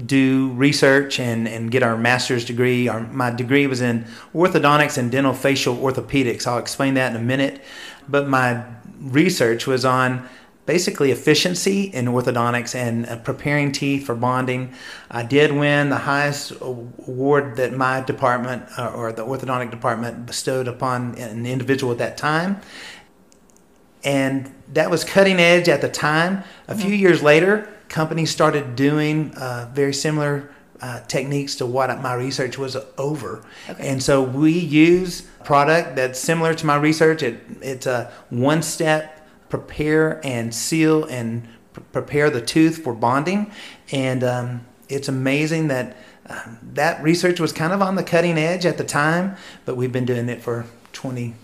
do 0.05 0.51
research 0.55 1.21
and, 1.21 1.47
and 1.47 1.71
get 1.71 1.85
our 1.85 1.97
master's 1.97 2.45
degree. 2.45 2.89
Our, 2.89 3.01
my 3.01 3.31
degree 3.31 3.69
was 3.69 3.81
in 3.81 4.07
orthodontics 4.35 4.99
and 4.99 5.13
dental 5.13 5.35
facial 5.35 5.77
orthopedics. 5.77 6.49
I'll 6.49 6.59
explain 6.59 6.95
that 6.95 7.13
in 7.13 7.17
a 7.17 7.25
minute. 7.25 7.63
But 8.09 8.27
my 8.27 8.65
research 9.01 9.69
was 9.69 9.85
on 9.85 10.29
basically 10.67 11.13
efficiency 11.13 11.85
in 11.85 12.07
orthodontics 12.07 12.75
and 12.75 13.07
uh, 13.07 13.17
preparing 13.19 13.73
teeth 13.73 14.05
for 14.05 14.15
bonding. 14.15 14.75
I 15.11 15.23
did 15.23 15.53
win 15.53 15.89
the 15.89 15.99
highest 15.99 16.53
award 16.61 17.57
that 17.57 17.73
my 17.73 18.01
department 18.01 18.65
uh, 18.77 18.89
or 18.89 19.13
the 19.13 19.25
orthodontic 19.25 19.71
department 19.71 20.27
bestowed 20.27 20.69
upon 20.69 21.15
an 21.15 21.47
individual 21.47 21.93
at 21.93 21.99
that 21.99 22.17
time. 22.17 22.61
And 24.05 24.53
that 24.73 24.91
was 24.91 25.05
cutting 25.05 25.39
edge 25.39 25.69
at 25.69 25.81
the 25.81 25.89
time. 25.89 26.45
A 26.69 26.75
few 26.75 26.91
mm-hmm. 26.91 26.95
years 26.95 27.23
later, 27.23 27.69
companies 27.89 28.31
started 28.31 28.77
doing 28.77 29.33
uh, 29.35 29.71
very 29.73 29.95
similar 29.95 30.51
uh, 30.81 31.01
techniques 31.09 31.55
to 31.57 31.67
what 31.67 31.89
my 32.03 32.15
research 32.15 32.59
was 32.59 32.77
over. 32.99 33.45
Okay. 33.69 33.89
And 33.89 34.03
so 34.03 34.23
we 34.23 34.53
use 34.53 35.23
product 35.45 35.97
that's 35.97 36.19
similar 36.19 36.55
to 36.55 36.67
my 36.67 36.77
research. 36.77 37.23
It, 37.23 37.41
it's 37.63 37.87
a 37.87 38.13
one 38.31 38.63
step 38.63 39.16
prepare 39.49 40.21
and 40.25 40.55
seal 40.55 41.05
and 41.05 41.49
pr- 41.73 41.81
prepare 41.93 42.31
the 42.31 42.41
tooth 42.41 42.83
for 42.83 42.93
bonding. 42.93 43.51
And 43.93 44.25
um, 44.25 44.67
it's 44.89 45.09
amazing 45.09 45.69
that 45.69 45.97
uh, 46.29 46.43
that 46.75 47.03
research 47.03 47.39
was 47.39 47.53
kind 47.53 47.73
of 47.73 47.81
on 47.81 47.95
the 47.95 48.03
cutting 48.03 48.37
edge 48.37 48.67
at 48.67 48.79
the 48.79 48.85
time, 48.85 49.37
but 49.65 49.77
we've 49.77 49.93
been 49.93 50.05
doing 50.05 50.29
it 50.29 50.43
for 50.43 50.67
20 50.93 51.35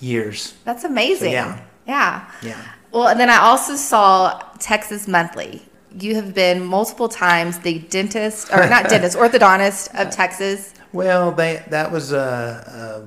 years. 0.00 0.54
That's 0.64 0.84
amazing. 0.84 1.28
So, 1.28 1.32
yeah. 1.32 1.60
Yeah. 1.86 2.30
Yeah. 2.42 2.62
Well, 2.92 3.08
and 3.08 3.18
then 3.18 3.30
I 3.30 3.38
also 3.38 3.76
saw 3.76 4.40
Texas 4.58 5.08
Monthly. 5.08 5.62
You 5.98 6.14
have 6.16 6.34
been 6.34 6.64
multiple 6.64 7.08
times 7.08 7.58
the 7.60 7.78
dentist, 7.78 8.52
or 8.52 8.68
not 8.68 8.88
dentist, 8.88 9.16
orthodontist 9.16 9.94
of 9.94 10.10
Texas. 10.10 10.74
Well, 10.92 11.32
they 11.32 11.64
that 11.68 11.90
was 11.90 12.12
uh, 12.12 13.06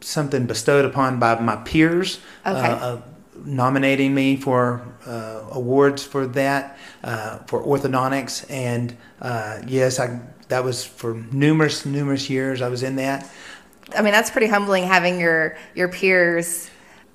something 0.00 0.46
bestowed 0.46 0.84
upon 0.84 1.18
by 1.18 1.38
my 1.40 1.56
peers. 1.56 2.20
Okay. 2.46 2.58
Uh, 2.58 2.76
uh 2.76 3.02
nominating 3.44 4.14
me 4.14 4.36
for 4.36 4.82
uh, 5.06 5.42
awards 5.50 6.04
for 6.04 6.26
that 6.28 6.78
uh, 7.04 7.38
for 7.46 7.62
orthodontics, 7.62 8.48
and 8.50 8.96
uh, 9.20 9.60
yes, 9.66 9.98
I 9.98 10.20
that 10.48 10.64
was 10.64 10.84
for 10.84 11.14
numerous 11.32 11.86
numerous 11.86 12.28
years. 12.28 12.62
I 12.62 12.68
was 12.68 12.82
in 12.82 12.96
that. 12.96 13.30
I 13.96 14.02
mean, 14.02 14.12
that's 14.12 14.30
pretty 14.30 14.46
humbling 14.46 14.84
having 14.84 15.20
your 15.20 15.56
your 15.74 15.88
peers 15.88 16.70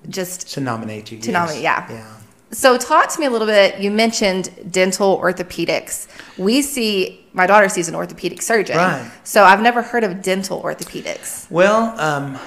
just 0.09 0.53
to 0.53 0.61
nominate 0.61 1.11
you. 1.11 1.19
To 1.19 1.31
yes. 1.31 1.33
nominate, 1.33 1.63
yeah. 1.63 1.91
Yeah. 1.91 2.13
So, 2.51 2.77
talk 2.77 3.09
to 3.09 3.19
me 3.19 3.25
a 3.25 3.29
little 3.29 3.47
bit. 3.47 3.79
You 3.79 3.91
mentioned 3.91 4.71
dental 4.71 5.19
orthopedics. 5.19 6.07
We 6.37 6.61
see 6.61 7.25
my 7.33 7.45
daughter 7.45 7.67
sees 7.67 7.89
an 7.89 7.95
orthopedic 7.95 8.41
surgeon, 8.41 8.77
right? 8.77 9.11
So, 9.23 9.43
I've 9.43 9.61
never 9.61 9.81
heard 9.81 10.05
of 10.05 10.21
dental 10.21 10.61
orthopedics. 10.61 11.51
Well, 11.51 11.99
um, 11.99 12.39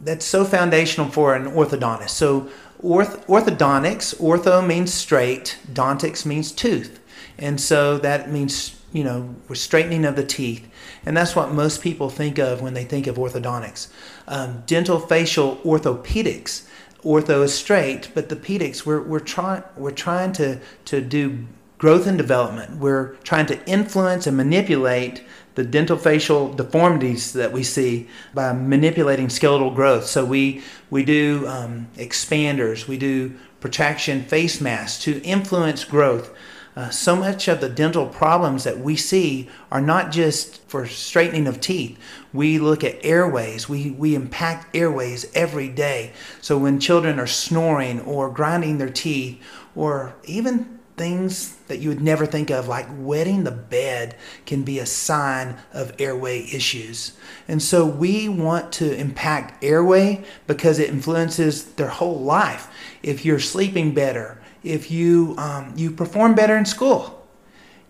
that's 0.00 0.24
so 0.24 0.44
foundational 0.44 1.10
for 1.10 1.34
an 1.34 1.46
orthodontist. 1.46 2.10
So, 2.10 2.48
orth- 2.82 3.26
orthodontics, 3.26 4.16
ortho 4.16 4.66
means 4.66 4.92
straight, 4.92 5.58
dontics 5.72 6.24
means 6.26 6.52
tooth. 6.52 7.00
And 7.38 7.60
so 7.60 7.98
that 7.98 8.30
means, 8.30 8.80
you 8.92 9.04
know, 9.04 9.34
we're 9.48 9.56
straightening 9.56 10.04
of 10.04 10.16
the 10.16 10.24
teeth. 10.24 10.68
And 11.04 11.16
that's 11.16 11.34
what 11.34 11.52
most 11.52 11.82
people 11.82 12.08
think 12.08 12.38
of 12.38 12.62
when 12.62 12.74
they 12.74 12.84
think 12.84 13.06
of 13.06 13.16
orthodontics. 13.16 13.88
Um, 14.28 14.62
dental 14.66 14.98
facial 15.00 15.56
orthopedics, 15.58 16.66
ortho 17.02 17.42
is 17.42 17.52
straight, 17.52 18.10
but 18.14 18.28
the 18.28 18.36
pedics, 18.36 18.86
we're, 18.86 19.02
we're, 19.02 19.20
try- 19.20 19.62
we're 19.76 19.90
trying 19.90 20.32
to, 20.34 20.60
to 20.86 21.00
do 21.00 21.46
growth 21.78 22.06
and 22.06 22.16
development. 22.16 22.78
We're 22.78 23.14
trying 23.24 23.46
to 23.46 23.66
influence 23.68 24.26
and 24.26 24.36
manipulate 24.36 25.22
the 25.54 25.64
dental 25.64 25.96
facial 25.96 26.52
deformities 26.52 27.32
that 27.32 27.52
we 27.52 27.62
see 27.62 28.08
by 28.34 28.52
manipulating 28.52 29.28
skeletal 29.28 29.70
growth. 29.70 30.06
So 30.06 30.24
we 30.24 30.62
we 30.90 31.04
do 31.04 31.46
um, 31.46 31.88
expanders, 31.96 32.88
we 32.88 32.98
do 32.98 33.34
protraction 33.60 34.22
face 34.22 34.60
masks 34.60 35.02
to 35.04 35.22
influence 35.22 35.84
growth. 35.84 36.34
Uh, 36.76 36.90
so 36.90 37.14
much 37.14 37.46
of 37.46 37.60
the 37.60 37.68
dental 37.68 38.06
problems 38.06 38.64
that 38.64 38.78
we 38.80 38.96
see 38.96 39.48
are 39.70 39.80
not 39.80 40.10
just 40.10 40.60
for 40.68 40.86
straightening 40.86 41.46
of 41.46 41.60
teeth. 41.60 41.96
We 42.32 42.58
look 42.58 42.82
at 42.82 43.04
airways. 43.04 43.68
We, 43.68 43.92
we 43.92 44.16
impact 44.16 44.74
airways 44.74 45.30
every 45.34 45.68
day. 45.68 46.12
So 46.40 46.58
when 46.58 46.80
children 46.80 47.20
are 47.20 47.28
snoring 47.28 48.00
or 48.00 48.28
grinding 48.28 48.78
their 48.78 48.90
teeth 48.90 49.40
or 49.76 50.16
even 50.24 50.80
things 50.96 51.53
that 51.66 51.78
you 51.78 51.88
would 51.88 52.00
never 52.00 52.26
think 52.26 52.50
of, 52.50 52.68
like 52.68 52.86
wetting 52.96 53.44
the 53.44 53.50
bed, 53.50 54.16
can 54.46 54.62
be 54.62 54.78
a 54.78 54.86
sign 54.86 55.56
of 55.72 55.94
airway 55.98 56.40
issues. 56.40 57.12
And 57.48 57.62
so 57.62 57.86
we 57.86 58.28
want 58.28 58.72
to 58.74 58.94
impact 58.94 59.64
airway 59.64 60.24
because 60.46 60.78
it 60.78 60.90
influences 60.90 61.64
their 61.74 61.88
whole 61.88 62.20
life. 62.20 62.68
If 63.02 63.24
you're 63.24 63.40
sleeping 63.40 63.94
better, 63.94 64.40
if 64.62 64.90
you 64.90 65.34
um, 65.38 65.72
you 65.76 65.90
perform 65.90 66.34
better 66.34 66.56
in 66.56 66.64
school, 66.64 67.26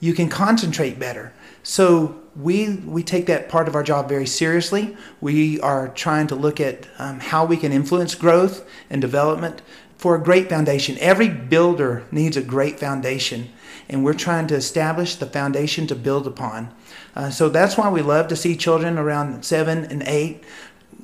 you 0.00 0.12
can 0.12 0.28
concentrate 0.28 0.99
better. 0.99 1.33
So 1.62 2.21
we 2.37 2.76
we 2.76 3.02
take 3.02 3.26
that 3.26 3.49
part 3.49 3.69
of 3.69 3.75
our 3.75 3.83
job 3.83 4.09
very 4.09 4.26
seriously. 4.26 4.97
We 5.21 5.61
are 5.61 5.88
trying 5.88 6.26
to 6.28 6.35
look 6.35 6.61
at 6.61 6.88
um, 6.99 7.21
how 7.21 7.45
we 7.45 7.57
can 7.57 7.73
influence 7.73 8.14
growth 8.14 8.69
and 8.90 9.00
development 9.00 9.62
for 9.97 10.16
a 10.16 10.23
great 10.23 10.49
foundation. 10.49 10.99
Every 10.99 11.28
builder 11.28 12.04
needs 12.11 12.37
a 12.37 12.43
great 12.43 12.78
foundation, 12.78 13.50
and 13.88 14.05
we're 14.05 14.14
trying 14.14 14.47
to 14.49 14.55
establish 14.55 15.17
the 15.17 15.26
foundation 15.26 15.87
to 15.87 15.95
build 15.95 16.26
upon. 16.26 16.75
Uh, 17.14 17.31
so 17.31 17.49
that's 17.49 17.76
why 17.76 17.88
we 17.88 18.03
love 18.03 18.29
to 18.29 18.37
see 18.37 18.57
children 18.57 18.99
around 18.99 19.45
seven 19.45 19.85
and 19.85 20.03
eight. 20.07 20.43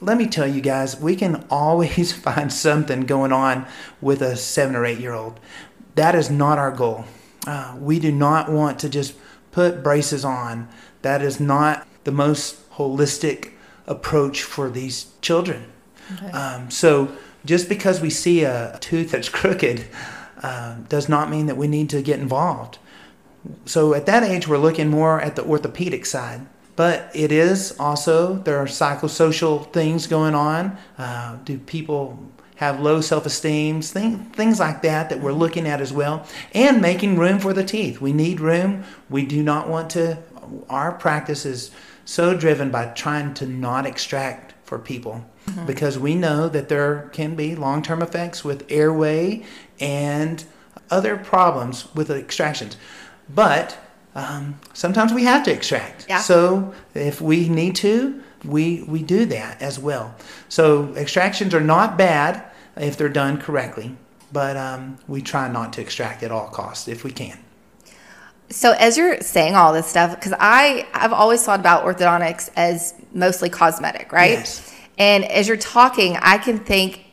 Let 0.01 0.17
me 0.17 0.27
tell 0.27 0.47
you 0.47 0.61
guys, 0.61 1.01
we 1.01 1.17
can 1.17 1.45
always 1.51 2.13
find 2.13 2.53
something 2.53 3.03
going 3.03 3.33
on 3.33 3.67
with 4.01 4.23
a 4.23 4.37
seven 4.37 4.75
or 4.75 4.85
eight 4.85 4.99
year 4.99 5.13
old. 5.13 5.39
That 5.95 6.15
is 6.15 6.31
not 6.31 6.59
our 6.59 6.71
goal. 6.71 7.05
Uh, 7.47 7.77
we 7.79 7.99
do 7.99 8.13
not 8.13 8.51
want 8.51 8.79
to 8.81 8.89
just 8.89 9.15
put 9.51 9.83
braces 9.83 10.25
on. 10.25 10.69
That 11.03 11.23
is 11.23 11.41
not 11.41 11.87
the 12.05 12.13
most 12.13 12.71
holistic 12.73 13.53
approach 13.87 14.43
for 14.43 14.71
these 14.71 15.13
children. 15.21 15.67
Okay. 16.15 16.31
Um, 16.31 16.71
so 16.71 17.17
just 17.45 17.69
because 17.69 18.01
we 18.01 18.11
see 18.11 18.45
a 18.45 18.79
tooth 18.81 19.11
that's 19.11 19.29
crooked 19.41 19.87
uh, 20.43 20.77
does 20.89 21.09
not 21.09 21.31
mean 21.31 21.47
that 21.47 21.57
we 21.57 21.69
need 21.69 21.91
to 21.91 22.03
get 22.03 22.19
involved. 22.19 22.79
So 23.65 23.95
at 23.95 24.07
that 24.07 24.23
age, 24.23 24.49
we're 24.49 24.59
looking 24.59 24.89
more 24.89 25.21
at 25.21 25.37
the 25.37 25.45
orthopedic 25.45 26.07
side. 26.07 26.47
But 26.77 27.11
it 27.15 27.31
is 27.33 27.77
also, 27.79 28.37
there 28.37 28.57
are 28.59 28.67
psychosocial 28.67 29.71
things 29.73 30.07
going 30.07 30.35
on. 30.35 30.79
Uh, 30.97 31.37
do 31.45 31.59
people 31.59 32.19
have 32.57 32.81
low 32.81 33.01
self 33.01 33.27
esteem? 33.27 33.83
Thing, 33.83 34.19
things 34.31 34.61
like 34.61 34.83
that 34.83 35.11
that 35.11 35.21
we're 35.21 35.33
looking 35.33 35.67
at 35.67 35.81
as 35.81 35.93
well. 35.93 36.27
And 36.55 36.81
making 36.81 37.19
room 37.19 37.39
for 37.39 37.53
the 37.53 37.65
teeth. 37.65 38.01
We 38.01 38.13
need 38.13 38.41
room. 38.41 38.85
We 39.11 39.27
do 39.27 39.43
not 39.43 39.69
want 39.69 39.91
to, 39.91 40.19
our 40.69 40.93
practice 40.93 41.45
is 41.45 41.71
so 42.05 42.35
driven 42.37 42.71
by 42.71 42.87
trying 42.87 43.35
to 43.35 43.47
not 43.47 43.87
extract 43.87 44.55
for 44.65 44.79
people. 44.79 45.25
because 45.67 45.99
we 45.99 46.15
know 46.15 46.49
that 46.49 46.69
there 46.69 47.11
can 47.13 47.35
be 47.35 47.55
long 47.57 47.83
term 47.83 48.03
effects 48.03 48.45
with 48.45 48.65
airway 48.71 49.43
and 49.81 50.45
other 50.91 51.17
problems 51.17 51.93
with 51.95 52.11
extractions. 52.11 52.77
But 53.29 53.79
um, 54.15 54.59
sometimes 54.73 55.13
we 55.13 55.25
have 55.25 55.45
to 55.45 55.53
extract. 55.53 56.07
Yeah. 56.09 56.21
So 56.21 56.75
if 56.95 57.21
we 57.21 57.49
need 57.49 57.77
to, 57.77 58.23
we, 58.45 58.83
we 58.83 59.03
do 59.03 59.27
that 59.27 59.61
as 59.63 59.79
well. 59.79 60.15
So 60.49 60.95
extractions 60.95 61.55
are 61.55 61.61
not 61.61 61.97
bad 61.97 62.43
if 62.77 62.97
they're 62.97 63.09
done 63.09 63.39
correctly, 63.39 63.97
but 64.33 64.57
um, 64.57 64.99
we 65.07 65.23
try 65.23 65.51
not 65.51 65.73
to 65.75 65.81
extract 65.81 66.23
at 66.23 66.33
all 66.33 66.49
costs 66.49 66.89
if 66.89 67.05
we 67.05 67.13
can. 67.13 67.39
So 68.49 68.73
as 68.73 68.99
you're 68.99 69.21
saying 69.21 69.55
all 69.55 69.73
this 69.73 69.87
stuff, 69.87 70.15
because 70.15 70.35
I 70.41 70.89
I've 70.93 71.13
always 71.13 71.45
thought 71.45 71.61
about 71.61 71.85
orthodontics 71.85 72.51
as 72.57 72.95
mostly 73.15 73.49
cosmetic, 73.49 74.13
right? 74.13 74.33
Yes. 74.33 74.75
And 74.99 75.25
as 75.25 75.47
you're 75.47 75.57
talking, 75.57 76.17
I 76.17 76.37
can 76.39 76.59
think 76.59 77.05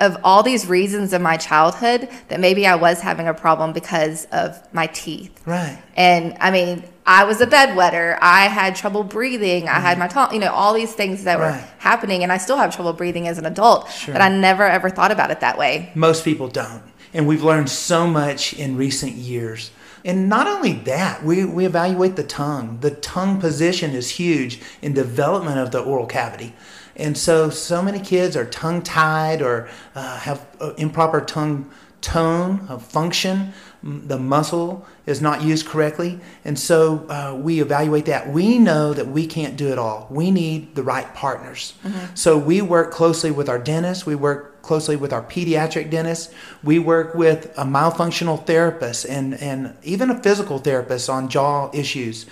of 0.00 0.16
all 0.22 0.42
these 0.42 0.66
reasons 0.66 1.12
in 1.12 1.22
my 1.22 1.36
childhood 1.36 2.08
that 2.28 2.38
maybe 2.40 2.66
I 2.66 2.76
was 2.76 3.00
having 3.00 3.26
a 3.26 3.34
problem 3.34 3.72
because 3.72 4.26
of 4.26 4.56
my 4.72 4.86
teeth. 4.88 5.40
Right. 5.46 5.82
And 5.96 6.36
I 6.40 6.50
mean, 6.50 6.84
I 7.04 7.24
was 7.24 7.40
a 7.40 7.46
bedwetter. 7.46 8.18
I 8.20 8.48
had 8.48 8.76
trouble 8.76 9.02
breathing. 9.02 9.68
I 9.68 9.80
had 9.80 9.98
my 9.98 10.06
tongue, 10.08 10.32
you 10.32 10.40
know, 10.40 10.52
all 10.52 10.74
these 10.74 10.92
things 10.94 11.24
that 11.24 11.38
Mm-hmm. 11.38 11.42
Right. 11.42 11.60
were 11.62 11.68
happening. 11.78 12.22
And 12.22 12.30
I 12.30 12.36
still 12.38 12.56
have 12.58 12.74
trouble 12.74 12.92
breathing 12.92 13.26
as 13.28 13.38
an 13.38 13.46
adult. 13.46 13.90
Sure. 13.90 14.12
But 14.12 14.22
I 14.22 14.28
never 14.28 14.64
ever 14.64 14.90
thought 14.90 15.10
about 15.10 15.30
it 15.30 15.40
that 15.40 15.56
way. 15.58 15.90
Most 15.94 16.24
people 16.24 16.48
don't. 16.48 16.82
And 17.14 17.26
we've 17.26 17.42
learned 17.42 17.70
so 17.70 18.06
much 18.06 18.52
in 18.52 18.76
recent 18.76 19.12
years. 19.12 19.70
And 20.04 20.28
not 20.28 20.46
only 20.46 20.74
that, 20.74 21.24
we, 21.24 21.44
we 21.44 21.64
evaluate 21.66 22.16
the 22.16 22.22
tongue. 22.22 22.78
The 22.80 22.92
tongue 22.92 23.40
position 23.40 23.90
is 23.92 24.10
huge 24.10 24.60
in 24.80 24.92
development 24.94 25.58
of 25.58 25.70
the 25.70 25.80
oral 25.80 26.06
cavity. 26.06 26.54
And 26.98 27.16
so, 27.16 27.48
so 27.48 27.80
many 27.82 28.00
kids 28.00 28.36
are 28.36 28.44
tongue 28.44 28.82
tied 28.82 29.40
or 29.40 29.68
uh, 29.94 30.18
have 30.18 30.46
uh, 30.60 30.74
improper 30.74 31.20
tongue 31.20 31.70
tone 32.00 32.66
of 32.68 32.84
function. 32.84 33.52
The 33.82 34.18
muscle 34.18 34.84
is 35.06 35.22
not 35.22 35.42
used 35.42 35.66
correctly. 35.66 36.20
And 36.44 36.58
so, 36.58 37.06
uh, 37.08 37.38
we 37.40 37.60
evaluate 37.60 38.06
that. 38.06 38.28
We 38.28 38.58
know 38.58 38.92
that 38.92 39.06
we 39.06 39.26
can't 39.26 39.56
do 39.56 39.68
it 39.68 39.78
all. 39.78 40.08
We 40.10 40.32
need 40.32 40.74
the 40.74 40.82
right 40.82 41.12
partners. 41.14 41.74
So, 42.14 42.36
we 42.36 42.60
work 42.60 42.90
closely 42.90 43.30
with 43.30 43.48
our 43.48 43.58
dentists. 43.58 44.04
We 44.04 44.16
work 44.16 44.58
closely 44.62 44.96
with 44.96 45.12
our 45.14 45.22
pediatric 45.22 45.90
dentist. 45.90 46.32
We 46.62 46.78
work 46.78 47.14
with 47.14 47.46
a 47.56 47.64
myofunctional 47.64 48.44
therapist 48.44 49.06
and, 49.06 49.34
and 49.34 49.74
even 49.82 50.10
a 50.10 50.22
physical 50.22 50.58
therapist 50.58 51.08
on 51.08 51.28
jaw 51.28 51.70
issues. 51.72 52.26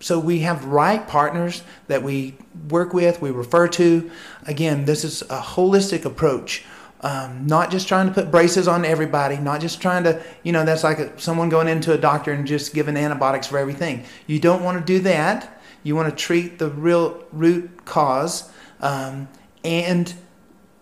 So 0.00 0.18
we 0.18 0.40
have 0.40 0.64
right 0.64 1.06
partners 1.06 1.62
that 1.88 2.02
we 2.02 2.36
work 2.68 2.94
with, 2.94 3.20
we 3.20 3.30
refer 3.30 3.68
to. 3.68 4.10
Again, 4.46 4.84
this 4.84 5.04
is 5.04 5.22
a 5.22 5.40
holistic 5.40 6.04
approach. 6.04 6.64
Um, 7.00 7.46
not 7.46 7.70
just 7.70 7.86
trying 7.86 8.08
to 8.08 8.12
put 8.12 8.30
braces 8.30 8.66
on 8.66 8.84
everybody, 8.84 9.36
not 9.36 9.60
just 9.60 9.80
trying 9.80 10.02
to, 10.04 10.22
you 10.42 10.50
know, 10.52 10.64
that's 10.64 10.82
like 10.82 10.98
a, 10.98 11.18
someone 11.20 11.48
going 11.48 11.68
into 11.68 11.92
a 11.92 11.98
doctor 11.98 12.32
and 12.32 12.46
just 12.46 12.74
giving 12.74 12.96
antibiotics 12.96 13.46
for 13.46 13.58
everything. 13.58 14.04
You 14.26 14.40
don't 14.40 14.64
want 14.64 14.78
to 14.78 14.84
do 14.84 14.98
that. 15.00 15.60
You 15.84 15.94
want 15.94 16.10
to 16.10 16.16
treat 16.16 16.58
the 16.58 16.70
real 16.70 17.22
root 17.32 17.84
cause. 17.84 18.50
Um, 18.80 19.28
and 19.62 20.12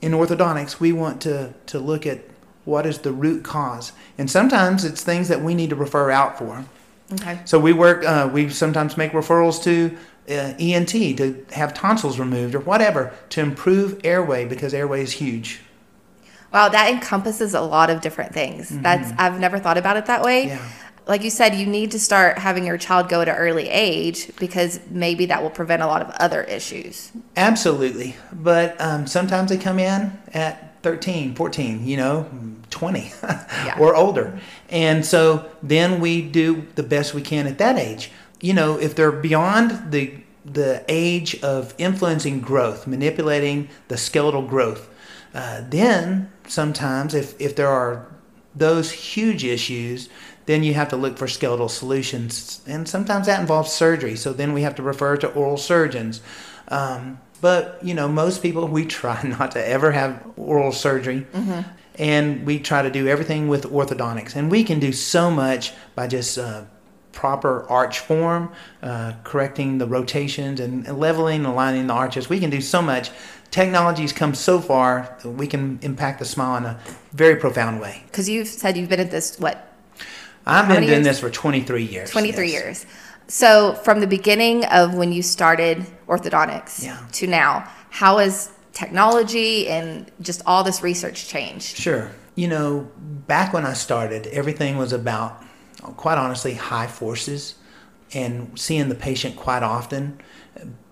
in 0.00 0.12
orthodontics, 0.12 0.80
we 0.80 0.92
want 0.92 1.20
to, 1.22 1.52
to 1.66 1.78
look 1.78 2.06
at 2.06 2.20
what 2.64 2.86
is 2.86 2.98
the 2.98 3.12
root 3.12 3.44
cause. 3.44 3.92
And 4.16 4.30
sometimes 4.30 4.84
it's 4.84 5.02
things 5.02 5.28
that 5.28 5.42
we 5.42 5.54
need 5.54 5.70
to 5.70 5.76
refer 5.76 6.10
out 6.10 6.38
for. 6.38 6.64
Okay. 7.12 7.40
So 7.44 7.58
we 7.58 7.72
work, 7.72 8.04
uh, 8.04 8.28
we 8.32 8.48
sometimes 8.48 8.96
make 8.96 9.12
referrals 9.12 9.62
to 9.64 9.96
uh, 10.28 10.54
ENT 10.58 10.90
to 10.90 11.46
have 11.52 11.72
tonsils 11.72 12.18
removed 12.18 12.54
or 12.54 12.60
whatever 12.60 13.12
to 13.30 13.40
improve 13.40 14.00
airway 14.02 14.44
because 14.44 14.74
airway 14.74 15.02
is 15.02 15.12
huge. 15.12 15.60
Wow, 16.52 16.68
that 16.68 16.90
encompasses 16.90 17.54
a 17.54 17.60
lot 17.60 17.90
of 17.90 18.00
different 18.00 18.32
things. 18.32 18.70
That's 18.70 19.12
I've 19.18 19.38
never 19.38 19.58
thought 19.58 19.78
about 19.78 19.96
it 19.96 20.06
that 20.06 20.22
way. 20.22 20.46
Mm-hmm. 20.46 20.48
Yeah. 20.48 20.68
Like 21.06 21.22
you 21.22 21.30
said, 21.30 21.54
you 21.54 21.66
need 21.66 21.92
to 21.92 22.00
start 22.00 22.38
having 22.38 22.66
your 22.66 22.78
child 22.78 23.08
go 23.08 23.20
at 23.20 23.28
an 23.28 23.36
early 23.36 23.68
age 23.68 24.34
because 24.38 24.80
maybe 24.90 25.26
that 25.26 25.40
will 25.40 25.50
prevent 25.50 25.82
a 25.82 25.86
lot 25.86 26.02
of 26.02 26.10
other 26.10 26.42
issues. 26.42 27.12
Absolutely. 27.36 28.16
But 28.32 28.80
um, 28.80 29.06
sometimes 29.06 29.50
they 29.50 29.58
come 29.58 29.78
in 29.78 30.18
at 30.34 30.75
13, 30.86 31.34
14, 31.34 31.84
you 31.84 31.96
know, 31.96 32.30
20 32.70 33.12
or 33.80 33.96
older. 33.96 34.38
And 34.68 35.04
so 35.04 35.50
then 35.60 35.98
we 35.98 36.22
do 36.22 36.64
the 36.76 36.84
best 36.84 37.12
we 37.12 37.22
can 37.22 37.48
at 37.48 37.58
that 37.58 37.76
age. 37.76 38.12
You 38.40 38.54
know, 38.54 38.78
if 38.78 38.94
they're 38.94 39.10
beyond 39.10 39.90
the 39.90 40.14
the 40.44 40.84
age 40.86 41.42
of 41.42 41.74
influencing 41.76 42.40
growth, 42.40 42.86
manipulating 42.86 43.68
the 43.88 43.96
skeletal 43.96 44.42
growth, 44.42 44.88
uh, 45.34 45.62
then 45.68 46.30
sometimes 46.46 47.14
if, 47.14 47.34
if 47.40 47.56
there 47.56 47.66
are 47.66 48.06
those 48.54 48.92
huge 48.92 49.42
issues, 49.42 50.08
then 50.44 50.62
you 50.62 50.74
have 50.74 50.88
to 50.90 50.96
look 50.96 51.18
for 51.18 51.26
skeletal 51.26 51.68
solutions. 51.68 52.60
And 52.64 52.88
sometimes 52.88 53.26
that 53.26 53.40
involves 53.40 53.72
surgery. 53.72 54.14
So 54.14 54.32
then 54.32 54.52
we 54.52 54.62
have 54.62 54.76
to 54.76 54.84
refer 54.84 55.16
to 55.16 55.32
oral 55.32 55.56
surgeons. 55.56 56.20
Um, 56.68 57.18
but, 57.40 57.78
you 57.82 57.94
know, 57.94 58.08
most 58.08 58.42
people, 58.42 58.66
we 58.66 58.86
try 58.86 59.22
not 59.38 59.52
to 59.52 59.66
ever 59.66 59.92
have 59.92 60.24
oral 60.36 60.72
surgery. 60.72 61.26
And 61.98 62.44
we 62.44 62.58
try 62.58 62.82
to 62.82 62.90
do 62.90 63.08
everything 63.08 63.48
with 63.48 63.64
orthodontics. 63.64 64.36
And 64.36 64.50
we 64.50 64.64
can 64.64 64.78
do 64.80 64.92
so 64.92 65.30
much 65.30 65.72
by 65.94 66.06
just 66.06 66.36
uh, 66.36 66.64
proper 67.16 67.66
arch 67.70 67.98
form, 68.00 68.52
uh, 68.82 69.14
correcting 69.24 69.78
the 69.78 69.86
rotations 69.86 70.60
and 70.60 70.86
and 70.86 70.98
leveling 70.98 71.36
and 71.36 71.46
aligning 71.46 71.86
the 71.88 71.94
arches. 71.94 72.28
We 72.28 72.38
can 72.38 72.50
do 72.50 72.60
so 72.60 72.82
much. 72.82 73.10
Technology's 73.50 74.12
come 74.12 74.34
so 74.34 74.60
far 74.60 75.16
that 75.22 75.30
we 75.30 75.46
can 75.46 75.78
impact 75.82 76.18
the 76.18 76.26
smile 76.26 76.58
in 76.58 76.64
a 76.66 76.78
very 77.12 77.36
profound 77.36 77.80
way. 77.80 78.02
Because 78.06 78.28
you've 78.28 78.48
said 78.48 78.76
you've 78.76 78.90
been 78.90 79.00
at 79.00 79.10
this 79.10 79.38
what 79.40 79.74
I've 80.46 80.68
been 80.68 80.82
doing 80.82 81.02
years? 81.02 81.04
this 81.04 81.20
for 81.20 81.30
23 81.30 81.82
years. 81.82 82.10
23 82.10 82.52
yes. 82.52 82.62
years. 82.62 82.86
So 83.28 83.74
from 83.74 84.00
the 84.00 84.06
beginning 84.06 84.64
of 84.66 84.94
when 84.94 85.12
you 85.12 85.22
started 85.22 85.86
orthodontics 86.08 86.82
Yeah. 86.84 86.98
to 87.12 87.26
now, 87.26 87.68
how 87.90 88.18
has 88.18 88.50
technology 88.72 89.68
and 89.68 90.10
just 90.20 90.42
all 90.46 90.62
this 90.62 90.82
research 90.82 91.28
changed? 91.28 91.76
Sure. 91.76 92.10
You 92.34 92.48
know, 92.48 92.88
back 93.26 93.52
when 93.52 93.64
I 93.64 93.72
started, 93.72 94.26
everything 94.28 94.76
was 94.76 94.92
about, 94.92 95.42
quite 95.96 96.18
honestly, 96.18 96.54
high 96.54 96.86
forces 96.86 97.54
and 98.14 98.50
seeing 98.54 98.88
the 98.88 98.94
patient 98.94 99.36
quite 99.36 99.62
often 99.62 100.20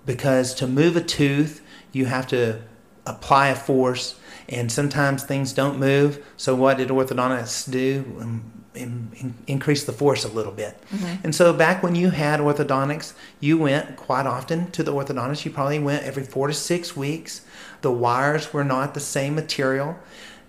because 0.07 0.55
to 0.55 0.67
move 0.67 0.97
a 0.97 1.01
tooth, 1.01 1.61
you 1.93 2.07
have 2.07 2.27
to 2.29 2.61
apply 3.07 3.49
a 3.49 3.55
force 3.55 4.19
and 4.49 4.71
sometimes 4.71 5.23
things 5.23 5.53
don't 5.53 5.79
move. 5.79 6.25
So, 6.37 6.55
what 6.55 6.79
did 6.79 6.89
orthodontists 6.89 7.71
do? 7.71 8.05
Um, 8.21 8.64
In, 8.75 9.11
in- 9.21 9.35
increase 9.47 9.85
the 9.85 9.93
force 9.93 10.25
a 10.25 10.29
little 10.29 10.53
bit. 10.53 10.77
And 11.23 11.33
so, 11.35 11.53
back 11.53 11.83
when 11.83 11.95
you 11.95 12.11
had 12.11 12.41
orthodontics, 12.41 13.13
you 13.39 13.57
went 13.57 13.97
quite 13.97 14.27
often 14.27 14.71
to 14.73 14.83
the 14.83 14.93
orthodontist. 14.93 15.45
You 15.45 15.53
probably 15.53 15.79
went 15.79 16.03
every 16.05 16.25
four 16.25 16.49
to 16.49 16.55
six 16.55 16.97
weeks. 16.97 17.43
The 17.83 17.93
wires 17.93 18.53
were 18.53 18.65
not 18.65 18.95
the 18.95 19.01
same 19.01 19.35
material. 19.37 19.97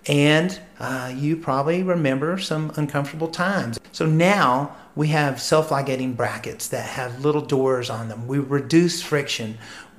And 0.07 0.59
uh, 0.79 1.13
you 1.15 1.37
probably 1.37 1.83
remember 1.83 2.37
some 2.37 2.71
uncomfortable 2.75 3.27
times. 3.27 3.79
So 3.91 4.05
now 4.05 4.75
we 4.95 5.07
have 5.09 5.41
self 5.41 5.71
ligating 5.71 6.13
brackets 6.13 6.67
that 6.69 6.85
have 6.89 7.23
little 7.23 7.41
doors 7.41 7.89
on 7.89 8.07
them. 8.07 8.27
We 8.27 8.39
reduce 8.39 9.01
friction. 9.01 9.57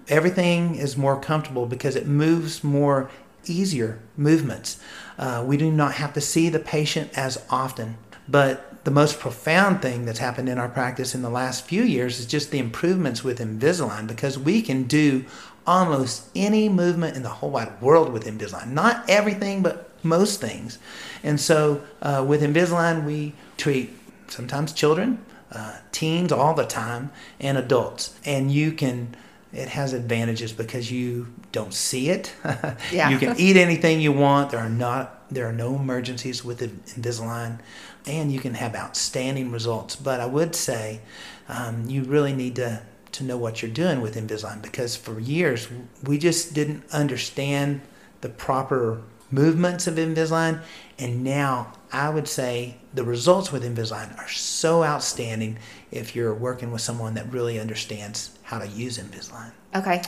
Everything 0.08 0.76
is 0.76 0.96
more 0.96 1.20
comfortable 1.20 1.66
because 1.66 1.96
it 1.96 2.06
moves 2.06 2.62
more 2.62 3.10
easier 3.46 4.00
movements. 4.16 4.78
Uh, 5.18 5.44
we 5.46 5.56
do 5.56 5.70
not 5.70 5.94
have 5.94 6.12
to 6.14 6.20
see 6.20 6.48
the 6.48 6.58
patient 6.58 7.10
as 7.16 7.42
often. 7.50 7.96
But 8.28 8.84
the 8.84 8.90
most 8.90 9.20
profound 9.20 9.82
thing 9.82 10.04
that's 10.04 10.18
happened 10.18 10.48
in 10.48 10.58
our 10.58 10.68
practice 10.68 11.14
in 11.14 11.22
the 11.22 11.30
last 11.30 11.64
few 11.64 11.82
years 11.82 12.18
is 12.18 12.26
just 12.26 12.50
the 12.50 12.58
improvements 12.58 13.22
with 13.22 13.38
Invisalign 13.38 14.06
because 14.06 14.38
we 14.38 14.62
can 14.62 14.84
do 14.84 15.24
almost 15.66 16.28
any 16.34 16.68
movement 16.68 17.16
in 17.16 17.22
the 17.22 17.28
whole 17.28 17.50
wide 17.50 17.80
world 17.80 18.12
with 18.12 18.24
Invisalign. 18.24 18.68
Not 18.68 19.08
everything, 19.08 19.62
but 19.62 19.90
most 20.02 20.40
things. 20.40 20.78
And 21.22 21.40
so 21.40 21.82
uh, 22.02 22.24
with 22.26 22.42
Invisalign, 22.42 23.04
we 23.04 23.34
treat 23.56 23.90
sometimes 24.28 24.72
children, 24.72 25.24
uh, 25.52 25.78
teens 25.92 26.32
all 26.32 26.54
the 26.54 26.66
time, 26.66 27.10
and 27.40 27.58
adults. 27.58 28.14
And 28.24 28.50
you 28.52 28.72
can, 28.72 29.16
it 29.56 29.68
has 29.70 29.94
advantages 29.94 30.52
because 30.52 30.92
you 30.92 31.32
don't 31.50 31.72
see 31.72 32.10
it. 32.10 32.34
Yeah. 32.92 33.08
you 33.08 33.18
can 33.18 33.34
eat 33.38 33.56
anything 33.56 34.00
you 34.00 34.12
want. 34.12 34.50
There 34.50 34.60
are 34.60 34.68
not, 34.68 35.28
there 35.30 35.48
are 35.48 35.52
no 35.52 35.74
emergencies 35.74 36.44
with 36.44 36.60
Invisalign, 36.60 37.58
and 38.06 38.30
you 38.30 38.38
can 38.38 38.54
have 38.54 38.74
outstanding 38.76 39.50
results. 39.50 39.96
But 39.96 40.20
I 40.20 40.26
would 40.26 40.54
say 40.54 41.00
um, 41.48 41.88
you 41.88 42.02
really 42.02 42.34
need 42.34 42.56
to 42.56 42.82
to 43.12 43.24
know 43.24 43.38
what 43.38 43.62
you're 43.62 43.70
doing 43.70 44.02
with 44.02 44.14
Invisalign 44.14 44.60
because 44.60 44.94
for 44.94 45.18
years 45.18 45.68
we 46.04 46.18
just 46.18 46.52
didn't 46.52 46.84
understand 46.92 47.80
the 48.20 48.28
proper 48.28 49.00
movements 49.30 49.86
of 49.86 49.94
Invisalign, 49.94 50.60
and 50.98 51.24
now 51.24 51.72
I 51.90 52.10
would 52.10 52.28
say 52.28 52.76
the 52.92 53.04
results 53.04 53.50
with 53.50 53.64
Invisalign 53.64 54.16
are 54.18 54.28
so 54.28 54.84
outstanding 54.84 55.58
if 55.90 56.14
you're 56.14 56.34
working 56.34 56.70
with 56.72 56.82
someone 56.82 57.14
that 57.14 57.32
really 57.32 57.58
understands 57.58 58.35
how 58.46 58.58
to 58.60 58.66
use 58.68 58.96
Invisalign. 58.98 59.50
Okay. 59.74 60.00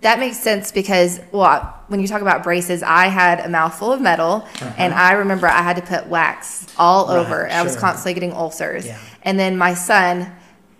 That 0.00 0.18
makes 0.18 0.38
sense 0.38 0.72
because, 0.72 1.20
well, 1.30 1.78
when 1.88 2.00
you 2.00 2.08
talk 2.08 2.22
about 2.22 2.42
braces, 2.42 2.82
I 2.82 3.06
had 3.06 3.38
a 3.38 3.48
mouthful 3.48 3.92
of 3.92 4.00
metal, 4.00 4.48
and 4.76 4.92
I 4.92 5.12
remember 5.12 5.46
I 5.46 5.62
had 5.62 5.76
to 5.76 5.82
put 5.82 6.08
wax 6.08 6.66
all 6.76 7.08
Uh-huh. 7.08 7.20
Over. 7.20 7.44
and 7.44 7.52
I 7.52 7.62
was 7.62 7.76
constantly 7.76 8.14
getting 8.14 8.32
ulcers. 8.32 8.84
Yeah. 8.86 8.98
And 9.22 9.38
then 9.38 9.56
my 9.56 9.74
son, 9.74 10.32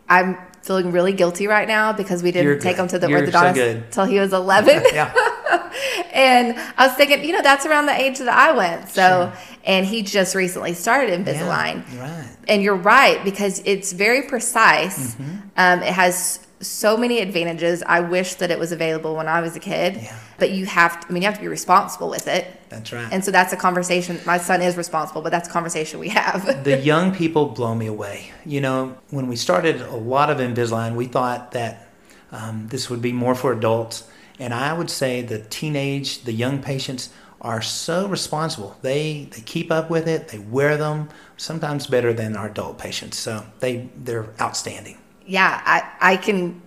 I'm 0.09 0.37
feeling 0.63 0.91
really 0.91 1.13
guilty 1.13 1.47
right 1.47 1.69
now 1.69 1.93
because 1.93 2.23
we 2.23 2.33
didn't 2.33 2.47
You're 2.47 2.59
take 2.59 2.77
good. 2.77 2.83
him 2.83 2.89
to 2.89 2.99
the 2.99 3.09
You're 3.11 3.21
orthodontist 3.27 3.55
good. 3.55 3.93
till 3.93 4.07
he 4.07 4.19
was 4.19 4.33
11. 4.33 4.83
Yeah. 4.93 5.13
and 6.13 6.59
I 6.79 6.87
was 6.89 6.97
thinking, 6.97 7.25
you 7.25 7.33
know, 7.33 7.43
that's 7.43 7.67
around 7.67 7.87
the 7.87 7.99
age 8.01 8.19
that 8.19 8.29
I 8.29 8.53
went. 8.53 8.89
So, 8.89 9.31
Sure. 9.33 9.59
and 9.65 9.87
he 9.87 10.03
just 10.03 10.35
recently 10.35 10.75
started 10.75 11.11
Invisalign. 11.25 11.85
Yeah, 11.95 12.01
right. 12.01 12.29
And 12.49 12.63
you're 12.63 12.75
right 12.77 13.23
because 13.25 13.61
it's 13.65 13.93
very 13.93 14.23
precise. 14.23 15.15
Mm-hmm. 15.15 15.37
Um, 15.57 15.83
it 15.83 15.93
has 15.93 16.41
so 16.63 16.97
many 16.97 17.21
advantages. 17.21 17.83
I 17.87 18.01
wish 18.01 18.35
that 18.37 18.51
it 18.51 18.59
was 18.59 18.73
available 18.73 19.17
when 19.17 19.29
I 19.29 19.41
was 19.41 19.57
a 19.57 19.61
kid. 19.61 19.97
Yeah. 19.97 20.19
But 20.39 20.53
you 20.53 20.67
have 20.67 21.01
to, 21.01 21.09
I 21.09 21.13
mean, 21.13 21.23
you 21.23 21.29
have 21.29 21.37
to 21.37 21.41
be 21.41 21.49
responsible 21.49 22.09
with 22.09 22.27
it. 22.27 22.47
That's 22.69 22.93
right. 22.93 23.09
And 23.13 23.25
so 23.25 23.31
that's 23.31 23.53
a 23.53 23.57
conversation. 23.57 24.21
My 24.25 24.39
son 24.39 24.63
is 24.63 24.77
responsible, 24.77 25.23
but 25.23 25.31
that's 25.31 25.49
a 25.49 25.53
conversation 25.53 26.01
we 26.01 26.09
have. 26.09 26.65
the 26.65 26.79
young 26.79 27.15
people 27.15 27.47
blow 27.47 27.75
me 27.75 27.87
away. 27.87 28.33
You 28.47 28.61
know, 28.61 28.97
when 29.11 29.29
we 29.29 29.37
started 29.37 29.81
a 29.81 29.97
lot 29.97 30.31
of 30.31 30.39
Invisalign, 30.39 30.95
we 30.95 31.07
thought 31.07 31.53
that 31.53 31.89
um, 32.31 32.69
this 32.69 32.89
would 32.89 33.03
be 33.03 33.13
more 33.13 33.35
for 33.35 33.53
adults. 33.53 34.09
And 34.39 34.55
I 34.55 34.73
would 34.73 34.91
say 34.91 35.23
the 35.23 35.41
teenage, 35.41 36.23
the 36.23 36.33
young 36.33 36.63
patients 36.63 37.11
are 37.43 37.61
so 37.61 38.07
responsible. 38.09 38.79
They 38.83 39.29
they 39.33 39.41
keep 39.41 39.71
up 39.71 39.91
with 39.91 40.09
it. 40.09 40.29
They 40.29 40.39
wear 40.39 40.77
them 40.77 41.09
sometimes 41.37 41.87
better 41.89 42.13
than 42.13 42.37
our 42.37 42.49
adult 42.49 42.79
patients. 42.79 43.19
So 43.19 43.45
they 43.59 43.91
they're 43.97 44.29
outstanding. 44.41 44.99
Yeah, 45.27 45.61
I, 45.65 46.13
I 46.13 46.17
can 46.17 46.61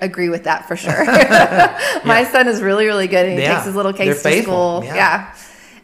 agree 0.00 0.28
with 0.28 0.44
that 0.44 0.66
for 0.66 0.76
sure. 0.76 1.04
My 2.04 2.24
son 2.30 2.48
is 2.48 2.62
really, 2.62 2.86
really 2.86 3.06
good 3.06 3.26
and 3.26 3.38
he 3.38 3.44
Yeah. 3.44 3.54
takes 3.54 3.66
his 3.66 3.74
little 3.74 3.92
They're 3.92 4.14
case 4.14 4.22
to 4.22 4.28
faithful. 4.28 4.82
school. 4.82 4.84
Yeah. 4.84 4.94
Yeah. 4.94 5.34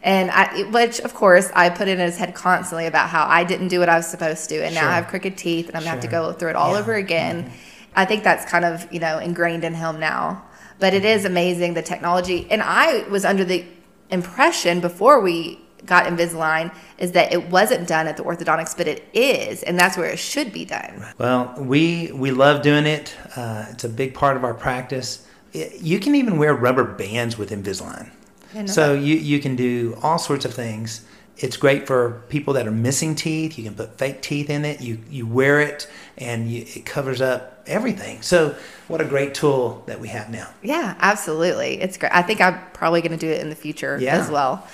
And 0.03 0.31
I, 0.31 0.63
which 0.63 0.99
of 0.99 1.13
course 1.13 1.51
I 1.53 1.69
put 1.69 1.87
in 1.87 1.99
his 1.99 2.17
head 2.17 2.33
constantly 2.33 2.85
about 2.85 3.09
how 3.09 3.25
I 3.25 3.43
didn't 3.43 3.67
do 3.67 3.79
what 3.79 3.89
I 3.89 3.97
was 3.97 4.07
supposed 4.07 4.47
to, 4.49 4.63
and 4.63 4.73
now 4.73 4.87
I 4.87 4.95
have 4.95 5.07
crooked 5.07 5.37
teeth, 5.37 5.67
and 5.67 5.75
I'm 5.75 5.81
gonna 5.81 5.91
have 5.91 6.01
to 6.01 6.07
go 6.07 6.31
through 6.31 6.51
it 6.51 6.55
all 6.55 6.73
Yeah. 6.73 6.79
over 6.79 6.93
again. 6.93 7.43
Mm-hmm. 7.43 7.53
I 7.95 8.05
think 8.05 8.23
that's 8.23 8.49
kind 8.49 8.63
of 8.63 8.87
you 8.93 8.99
know 8.99 9.17
ingrained 9.17 9.63
in 9.63 9.73
him 9.73 9.99
now. 9.99 10.45
But 10.79 10.93
it 10.93 10.97
mm-hmm. 10.97 11.07
is 11.07 11.25
amazing 11.25 11.73
the 11.73 11.81
technology, 11.81 12.47
and 12.49 12.61
I 12.61 13.07
was 13.09 13.25
under 13.25 13.43
the 13.43 13.65
impression 14.09 14.79
before 14.79 15.19
we 15.19 15.59
got 15.87 16.05
Invisalign 16.05 16.73
is 16.99 17.13
that 17.13 17.33
it 17.33 17.49
wasn't 17.49 17.87
done 17.87 18.05
at 18.07 18.17
the 18.17 18.23
orthodontics, 18.23 18.77
but 18.77 18.87
it 18.87 19.07
is, 19.13 19.63
and 19.63 19.79
that's 19.79 19.97
where 19.97 20.09
it 20.09 20.19
should 20.19 20.53
be 20.53 20.65
done. 20.65 21.03
Well, 21.17 21.53
we 21.57 22.11
we 22.13 22.29
love 22.31 22.61
doing 22.61 22.85
it. 22.85 23.15
Uh, 23.35 23.65
it's 23.71 23.83
a 23.83 23.89
big 23.89 24.13
part 24.13 24.37
of 24.37 24.43
our 24.43 24.53
practice. 24.53 25.25
It, 25.53 25.81
you 25.81 25.99
can 25.99 26.13
even 26.13 26.37
wear 26.37 26.53
rubber 26.53 26.83
bands 26.83 27.37
with 27.37 27.49
Invisalign. 27.49 28.11
So 28.65 28.93
you 28.93 29.15
you 29.15 29.39
can 29.39 29.55
do 29.55 29.97
all 30.01 30.17
sorts 30.17 30.43
of 30.45 30.53
things. 30.53 31.05
It's 31.37 31.57
great 31.57 31.85
for 31.85 32.23
people 32.29 32.53
that 32.55 32.65
are 32.67 32.71
missing 32.71 33.13
teeth. 33.13 33.55
You 33.57 33.63
can 33.65 33.75
put 33.75 33.97
fake 33.99 34.21
teeth 34.23 34.49
in 34.49 34.65
it. 34.65 34.81
You 34.81 34.97
you 35.09 35.27
wear 35.27 35.61
it, 35.61 35.87
and 36.17 36.49
you, 36.51 36.63
it 36.75 36.83
covers 36.85 37.21
up 37.21 37.63
everything. 37.67 38.21
So 38.23 38.55
what 38.87 38.99
a 38.99 39.05
great 39.05 39.35
tool 39.35 39.83
that 39.85 39.99
we 39.99 40.07
have 40.07 40.31
now. 40.31 40.49
Yeah, 40.63 40.95
absolutely. 40.99 41.79
It's 41.81 41.97
great. 41.97 42.11
I 42.13 42.23
think 42.23 42.41
I'm 42.41 42.59
probably 42.73 43.01
going 43.01 43.11
to 43.11 43.17
do 43.17 43.29
it 43.29 43.41
in 43.41 43.49
the 43.49 43.55
future 43.55 43.97
Yeah. 44.01 44.15
as 44.17 44.31
well. 44.31 44.65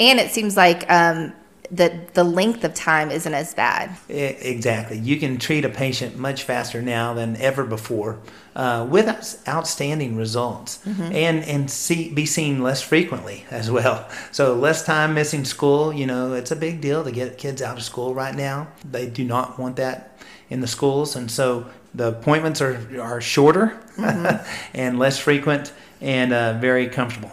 And 0.00 0.18
it 0.18 0.30
seems 0.30 0.56
like 0.56 0.90
um, 0.90 1.32
the 1.70 2.00
the 2.14 2.24
length 2.24 2.64
of 2.64 2.74
time 2.74 3.10
isn't 3.12 3.32
as 3.34 3.54
bad. 3.54 3.90
Exactly. 4.08 4.98
You 4.98 5.18
can 5.18 5.38
treat 5.38 5.64
a 5.64 5.68
patient 5.68 6.16
much 6.16 6.42
faster 6.42 6.82
now 6.82 7.14
than 7.14 7.36
ever 7.36 7.64
before, 7.64 8.18
uh, 8.56 8.86
with 8.90 9.06
outstanding 9.46 10.16
results, 10.16 10.80
and 10.86 11.44
and 11.44 11.70
see 11.70 12.08
be 12.12 12.26
seen 12.26 12.62
less 12.62 12.82
frequently 12.82 13.44
as 13.50 13.70
well. 13.70 14.08
So 14.32 14.54
less 14.54 14.84
time 14.84 15.14
missing 15.14 15.44
school. 15.44 15.92
You 15.92 16.06
know, 16.06 16.32
it's 16.32 16.50
a 16.50 16.56
big 16.56 16.80
deal 16.80 17.04
to 17.04 17.12
get 17.12 17.38
kids 17.38 17.62
out 17.62 17.76
of 17.76 17.84
school 17.84 18.14
right 18.14 18.34
now. 18.34 18.68
They 18.90 19.06
do 19.06 19.24
not 19.24 19.58
want 19.58 19.76
that 19.76 20.18
in 20.48 20.60
the 20.60 20.66
schools, 20.66 21.14
and 21.14 21.30
so 21.30 21.66
the 21.94 22.08
appointments 22.08 22.60
are 22.62 22.80
are 23.00 23.20
shorter 23.20 23.78
and 24.74 24.98
less 24.98 25.18
frequent 25.18 25.72
and 26.00 26.32
uh, 26.32 26.54
very 26.58 26.88
comfortable. 26.88 27.30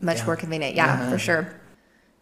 Much 0.00 0.18
Yeah. 0.18 0.26
more 0.26 0.36
convenient. 0.36 0.74
Yeah, 0.74 0.92
Uh-huh. 0.94 1.10
for 1.10 1.18
sure. 1.18 1.48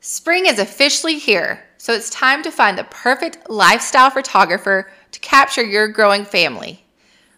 Spring 0.06 0.44
is 0.44 0.58
officially 0.58 1.18
here, 1.18 1.64
so 1.78 1.94
it's 1.94 2.10
time 2.10 2.42
to 2.42 2.50
find 2.50 2.76
the 2.76 2.84
perfect 2.84 3.48
lifestyle 3.48 4.10
photographer 4.10 4.90
to 5.12 5.20
capture 5.20 5.64
your 5.64 5.88
growing 5.88 6.26
family. 6.26 6.84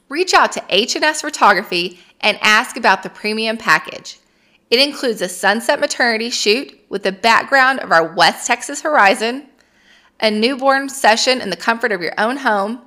Reach 0.09 0.35
out 0.35 0.50
to 0.50 0.64
H&S 0.68 1.20
Photography 1.20 2.00
and 2.20 2.37
ask 2.42 2.76
about 2.76 3.05
the 3.05 3.09
premium 3.09 3.57
package. 3.57 4.18
It 4.68 4.81
includes 4.81 5.22
a 5.22 5.29
sunset 5.29 5.79
maternity 5.79 6.29
shoot 6.29 6.76
with 6.88 7.05
the 7.05 7.12
background 7.12 7.79
of 7.79 7.92
our 7.92 8.12
West 8.12 8.48
Texas 8.48 8.81
horizon, 8.81 9.46
a 10.18 10.29
newborn 10.29 10.88
session 10.88 11.40
in 11.40 11.50
the 11.50 11.57
comfort 11.57 11.92
of 11.92 12.02
your 12.02 12.14
own 12.18 12.38
home, 12.38 12.81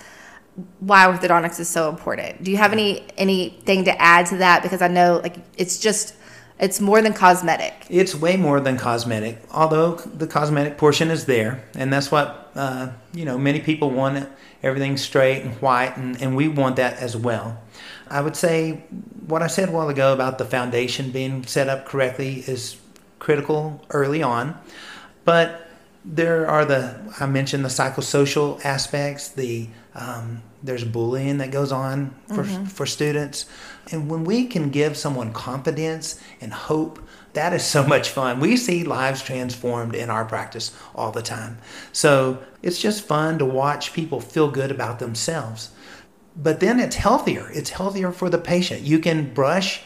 why 0.79 1.05
orthodontics 1.05 1.59
is 1.59 1.69
so 1.69 1.89
important. 1.89 2.43
Do 2.43 2.51
you 2.51 2.57
have 2.57 2.73
any 2.73 3.05
anything 3.17 3.85
to 3.85 4.01
add 4.01 4.27
to 4.27 4.37
that? 4.37 4.63
Because 4.63 4.81
I 4.81 4.87
know 4.87 5.19
like 5.23 5.37
it's 5.57 5.79
just 5.79 6.15
it's 6.59 6.79
more 6.79 7.01
than 7.01 7.13
cosmetic. 7.13 7.73
It's 7.89 8.15
way 8.15 8.37
more 8.37 8.59
than 8.59 8.77
cosmetic, 8.77 9.41
although 9.51 9.95
the 9.95 10.27
cosmetic 10.27 10.77
portion 10.77 11.09
is 11.09 11.25
there, 11.25 11.63
and 11.75 11.91
that's 11.91 12.11
what 12.11 12.51
uh, 12.55 12.89
you 13.13 13.25
know. 13.25 13.37
Many 13.37 13.59
people 13.59 13.89
want 13.89 14.29
everything 14.61 14.97
straight 14.97 15.41
and 15.41 15.53
white, 15.55 15.97
and, 15.97 16.21
and 16.21 16.35
we 16.35 16.47
want 16.47 16.75
that 16.75 16.97
as 16.97 17.17
well. 17.17 17.59
I 18.07 18.21
would 18.21 18.35
say 18.35 18.83
what 19.27 19.41
I 19.41 19.47
said 19.47 19.69
a 19.69 19.71
while 19.71 19.89
ago 19.89 20.13
about 20.13 20.37
the 20.37 20.45
foundation 20.45 21.11
being 21.11 21.45
set 21.45 21.67
up 21.67 21.85
correctly 21.85 22.43
is 22.47 22.77
critical 23.19 23.81
early 23.89 24.21
on, 24.21 24.57
but 25.25 25.67
there 26.05 26.47
are 26.47 26.65
the 26.65 26.99
I 27.19 27.25
mentioned 27.25 27.63
the 27.63 27.69
psychosocial 27.69 28.63
aspects. 28.65 29.29
The 29.29 29.69
um, 29.95 30.43
there's 30.61 30.83
bullying 30.83 31.37
that 31.37 31.51
goes 31.51 31.71
on 31.71 32.13
for 32.27 32.43
for 32.43 32.85
students, 32.85 33.45
and 33.91 34.09
when 34.09 34.23
we 34.23 34.45
can 34.47 34.69
give 34.69 34.97
someone 34.97 35.31
confidence 35.31 36.19
and 36.41 36.53
hope, 36.53 36.99
that 37.33 37.53
is 37.53 37.63
so 37.63 37.85
much 37.87 38.09
fun. 38.09 38.39
We 38.39 38.57
see 38.57 38.83
lives 38.83 39.21
transformed 39.21 39.95
in 39.95 40.09
our 40.09 40.25
practice 40.25 40.75
all 40.95 41.11
the 41.11 41.21
time. 41.21 41.57
So 41.91 42.43
it's 42.61 42.81
just 42.81 43.05
fun 43.05 43.39
to 43.39 43.45
watch 43.45 43.93
people 43.93 44.19
feel 44.19 44.49
good 44.49 44.71
about 44.71 44.99
themselves. 44.99 45.71
But 46.35 46.59
then 46.59 46.79
it's 46.79 46.95
healthier. 46.95 47.49
It's 47.53 47.69
healthier 47.69 48.11
for 48.11 48.29
the 48.29 48.39
patient. 48.39 48.81
You 48.81 48.99
can 48.99 49.33
brush 49.33 49.83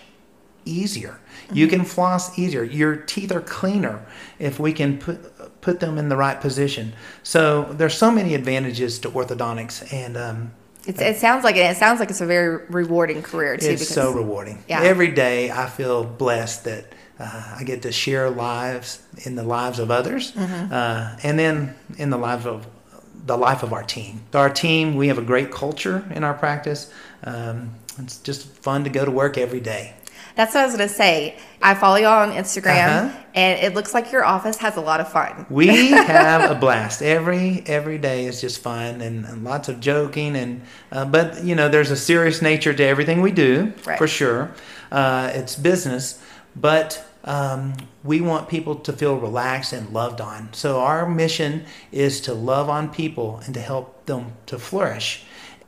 easier. 0.64 1.20
You 1.52 1.68
can 1.68 1.84
floss 1.86 2.38
easier. 2.38 2.64
Your 2.64 2.96
teeth 2.96 3.32
are 3.32 3.42
cleaner 3.42 4.06
if 4.40 4.60
we 4.60 4.74
can 4.74 4.98
put 5.00 5.62
put 5.62 5.80
them 5.80 5.98
in 5.98 6.08
the 6.10 6.16
right 6.16 6.40
position. 6.40 6.94
So 7.24 7.64
there's 7.74 7.94
so 7.98 8.10
many 8.12 8.36
advantages 8.36 9.00
to 9.00 9.10
orthodontics, 9.10 9.92
and 9.92 10.16
um, 10.18 10.52
It's, 10.86 11.02
it 11.02 11.18
sounds 11.18 11.44
like 11.44 11.56
it. 11.56 11.66
It 11.72 11.78
sounds 11.78 12.00
like 12.00 12.10
it's 12.10 12.22
a 12.22 12.26
very 12.26 12.66
rewarding 12.70 13.22
career 13.22 13.58
too. 13.58 13.68
it's 13.72 13.88
so 13.88 14.12
rewarding. 14.14 14.64
Yeah. 14.70 14.82
Every 14.82 15.10
day 15.12 15.52
I 15.52 15.68
feel 15.68 16.04
blessed 16.06 16.64
that 16.66 16.86
uh, 17.20 17.56
I 17.60 17.64
get 17.64 17.82
to 17.82 17.92
share 17.92 18.30
lives 18.30 19.02
in 19.26 19.36
the 19.36 19.44
lives 19.44 19.80
of 19.80 19.90
others, 19.92 20.32
Mm-hmm. 20.34 20.74
uh, 20.74 21.18
and 21.24 21.38
then 21.40 21.76
in 21.98 22.10
the 22.12 22.18
lives 22.18 22.46
of 22.46 22.66
the 23.26 23.36
life 23.38 23.64
of 23.64 23.74
our 23.74 23.84
team. 23.84 24.22
So 24.32 24.40
our 24.40 24.50
team, 24.50 24.96
we 24.96 25.08
have 25.10 25.18
a 25.18 25.22
great 25.34 25.52
culture 25.52 26.06
in 26.16 26.24
our 26.24 26.34
practice. 26.36 26.90
Um, 27.24 27.72
it's 27.98 28.20
just 28.20 28.48
fun 28.48 28.84
to 28.86 28.90
go 28.90 29.04
to 29.04 29.12
work 29.12 29.38
every 29.38 29.60
day. 29.60 29.96
That's 30.38 30.54
what 30.54 30.62
I 30.62 30.66
was 30.68 30.76
gonna 30.76 30.88
say. 30.88 31.36
I 31.62 31.74
follow 31.74 31.98
y'all 31.98 32.22
on 32.22 32.32
Instagram, 32.32 33.06
Uh-huh. 33.08 33.18
and 33.34 33.60
it 33.60 33.74
looks 33.74 33.94
like 33.94 34.12
your 34.12 34.24
office 34.24 34.58
has 34.60 34.78
a 34.78 34.82
lot 34.82 35.02
of 35.02 35.12
fun. 35.12 35.46
We 35.50 35.68
have 35.90 36.50
a 36.52 36.56
blast 36.56 37.02
every 37.02 37.64
every 37.66 37.98
day 37.98 38.26
is 38.26 38.40
just 38.40 38.62
fun 38.62 39.02
and, 39.02 39.26
and 39.26 39.44
lots 39.44 39.68
of 39.68 39.80
joking 39.80 40.36
and 40.36 40.62
uh, 40.92 41.06
but 41.06 41.44
you 41.44 41.56
know 41.56 41.68
there's 41.70 41.92
a 41.92 41.98
serious 41.98 42.42
nature 42.42 42.74
to 42.74 42.84
everything 42.84 43.22
we 43.22 43.32
do 43.32 43.74
Right. 43.86 43.98
for 43.98 44.08
sure. 44.08 44.52
Uh, 44.92 45.32
it's 45.34 45.56
business, 45.56 46.22
but 46.56 47.04
um, 47.26 47.74
we 48.06 48.22
want 48.22 48.48
people 48.48 48.76
to 48.76 48.94
feel 48.94 49.18
relaxed 49.18 49.74
and 49.74 49.90
loved 49.90 50.22
on. 50.22 50.50
So 50.54 50.80
our 50.80 51.06
mission 51.10 51.66
is 51.92 52.22
to 52.22 52.34
love 52.34 52.70
on 52.70 52.90
people 52.90 53.42
and 53.44 53.54
to 53.56 53.60
help 53.60 54.06
them 54.06 54.34
to 54.46 54.58
flourish. 54.58 55.24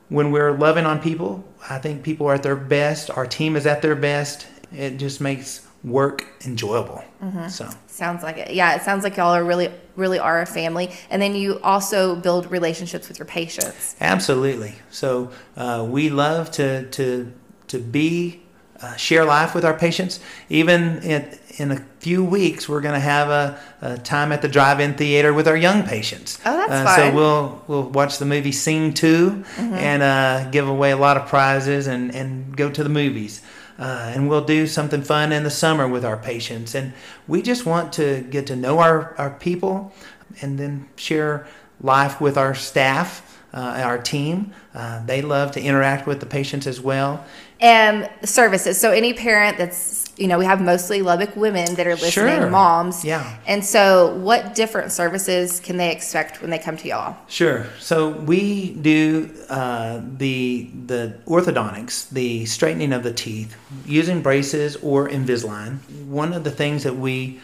When 0.08 0.30
we're 0.32 0.52
loving 0.52 0.86
on 0.86 1.00
people, 1.00 1.44
I 1.68 1.78
think 1.78 2.02
people 2.02 2.26
are 2.28 2.34
at 2.34 2.42
their 2.42 2.56
best. 2.56 3.10
Our 3.10 3.26
team 3.26 3.56
is 3.56 3.66
at 3.66 3.82
their 3.82 3.94
best. 3.94 4.46
It 4.72 4.96
just 4.98 5.20
makes 5.20 5.66
work 5.82 6.26
enjoyable. 6.44 7.02
So. 7.48 7.70
Sounds 7.86 8.22
like 8.22 8.38
it. 8.38 8.52
Yeah, 8.52 8.74
it 8.76 8.82
sounds 8.82 9.04
like 9.04 9.16
y'all 9.16 9.34
are 9.34 9.44
really, 9.44 9.70
really 9.96 10.18
are 10.18 10.40
a 10.40 10.46
family. 10.46 10.90
And 11.10 11.20
then 11.20 11.34
you 11.34 11.60
also 11.60 12.16
build 12.16 12.50
relationships 12.50 13.08
with 13.08 13.18
your 13.18 13.26
patients. 13.26 13.96
Absolutely. 14.00 14.74
So 14.90 15.30
uh, 15.56 15.86
we 15.88 16.08
love 16.10 16.50
to 16.52 16.86
to 16.90 17.32
to 17.68 17.78
be 17.78 18.42
uh, 18.80 18.96
share 18.96 19.24
life 19.24 19.54
with 19.54 19.64
our 19.64 19.74
patients. 19.74 20.20
Even 20.48 20.98
in, 21.02 21.38
in 21.58 21.70
a 21.70 21.76
few 21.98 22.24
weeks, 22.24 22.68
we're 22.68 22.80
going 22.80 22.94
to 22.94 23.00
have 23.00 23.28
a, 23.28 23.60
a, 23.82 23.98
time 23.98 24.32
at 24.32 24.40
the 24.40 24.48
drive-in 24.48 24.94
theater 24.94 25.34
with 25.34 25.46
our 25.46 25.56
young 25.56 25.82
patients. 25.82 26.38
Oh, 26.46 26.56
that's 26.56 26.72
uh, 26.72 26.84
fun. 26.84 26.96
So 26.96 27.14
we'll 27.14 27.62
we'll 27.68 27.90
watch 27.90 28.18
the 28.18 28.24
movie 28.24 28.52
Sing 28.52 28.94
2 28.94 29.30
Mm-hmm. 29.30 29.74
and 29.74 30.02
uh, 30.02 30.50
give 30.50 30.68
away 30.68 30.90
a 30.92 30.96
lot 30.96 31.16
of 31.16 31.26
prizes 31.26 31.86
and, 31.86 32.14
and 32.14 32.56
go 32.56 32.70
to 32.70 32.82
the 32.82 32.88
movies. 32.88 33.42
Uh, 33.80 34.12
and 34.14 34.28
we'll 34.28 34.44
do 34.44 34.66
something 34.66 35.00
fun 35.00 35.32
in 35.32 35.42
the 35.42 35.50
summer 35.50 35.88
with 35.88 36.04
our 36.04 36.18
patients. 36.18 36.74
And 36.74 36.92
we 37.26 37.40
just 37.40 37.64
want 37.64 37.94
to 37.94 38.20
get 38.30 38.46
to 38.48 38.56
know 38.56 38.78
our, 38.78 39.14
our 39.16 39.30
people 39.30 39.92
and 40.42 40.58
then 40.58 40.86
share 40.96 41.46
life 41.80 42.20
with 42.20 42.36
our 42.36 42.54
staff, 42.54 43.42
uh, 43.54 43.80
our 43.82 43.96
team. 43.96 44.52
Uh, 44.74 45.02
they 45.06 45.22
love 45.22 45.52
to 45.52 45.62
interact 45.62 46.06
with 46.06 46.20
the 46.20 46.26
patients 46.26 46.66
as 46.66 46.78
well. 46.78 47.24
And 47.58 48.10
services. 48.22 48.78
So 48.78 48.90
any 48.90 49.14
parent 49.14 49.56
that's, 49.56 50.09
you 50.20 50.28
know, 50.28 50.38
we 50.38 50.44
have 50.44 50.60
mostly 50.60 51.00
Lubbock 51.00 51.34
women 51.34 51.74
that 51.76 51.86
are 51.86 51.94
listening, 51.96 52.40
Sure. 52.40 52.50
moms. 52.50 53.04
Yeah. 53.04 53.38
And 53.46 53.64
so 53.64 54.14
what 54.16 54.54
different 54.54 54.92
services 54.92 55.60
can 55.60 55.78
they 55.78 55.90
expect 55.90 56.42
when 56.42 56.50
they 56.50 56.58
come 56.58 56.76
to 56.76 56.88
y'all? 56.88 57.16
Sure. 57.26 57.66
So 57.78 58.10
we 58.10 58.72
do 58.74 59.30
uh, 59.48 60.02
the 60.18 60.68
the 60.86 61.14
orthodontics, 61.26 62.10
the 62.10 62.44
straightening 62.44 62.92
of 62.92 63.02
the 63.02 63.14
teeth, 63.14 63.56
using 63.86 64.20
braces 64.20 64.76
or 64.76 65.08
Invisalign. 65.08 65.78
One 66.06 66.34
of 66.34 66.44
the 66.44 66.50
things 66.50 66.82
that 66.84 66.96
we 66.96 67.40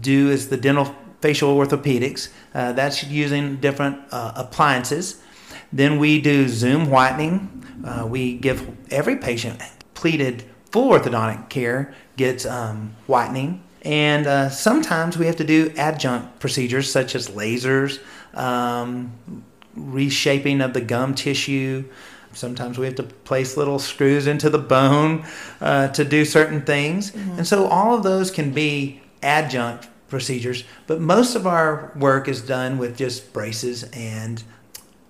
do 0.00 0.28
is 0.28 0.48
the 0.48 0.56
dental 0.56 0.94
facial 1.20 1.56
orthopedics. 1.56 2.30
Uh, 2.52 2.72
that's 2.72 3.04
using 3.04 3.56
different 3.56 3.98
uh, 4.10 4.32
appliances. 4.34 5.22
Then 5.72 5.98
we 6.00 6.20
do 6.20 6.48
Zoom 6.48 6.90
whitening. 6.90 7.64
Uh, 7.84 8.04
we 8.06 8.36
give 8.36 8.68
every 8.90 9.16
patient 9.16 9.62
pleated 9.94 10.44
full 10.70 10.90
orthodontic 10.90 11.48
care 11.48 11.94
gets 12.16 12.46
um, 12.46 12.94
whitening. 13.06 13.62
And 13.82 14.26
uh, 14.26 14.48
sometimes 14.48 15.16
we 15.16 15.26
have 15.26 15.36
to 15.36 15.44
do 15.44 15.72
adjunct 15.76 16.40
procedures 16.40 16.90
such 16.90 17.14
as 17.14 17.28
lasers, 17.28 18.00
um, 18.34 19.12
reshaping 19.74 20.60
of 20.60 20.72
the 20.72 20.80
gum 20.80 21.14
tissue. 21.14 21.84
Sometimes 22.32 22.78
we 22.78 22.86
have 22.86 22.96
to 22.96 23.04
place 23.04 23.56
little 23.56 23.78
screws 23.78 24.26
into 24.26 24.50
the 24.50 24.58
bone 24.58 25.24
uh, 25.60 25.88
to 25.88 26.04
do 26.04 26.24
certain 26.24 26.62
things. 26.62 27.14
And 27.14 27.46
so 27.46 27.66
all 27.66 27.94
of 27.94 28.02
those 28.02 28.30
can 28.30 28.50
be 28.50 29.00
adjunct 29.22 29.88
procedures, 30.08 30.64
but 30.86 31.00
most 31.00 31.34
of 31.34 31.46
our 31.46 31.92
work 31.96 32.28
is 32.28 32.40
done 32.40 32.78
with 32.78 32.96
just 32.96 33.32
braces 33.32 33.84
and 33.92 34.42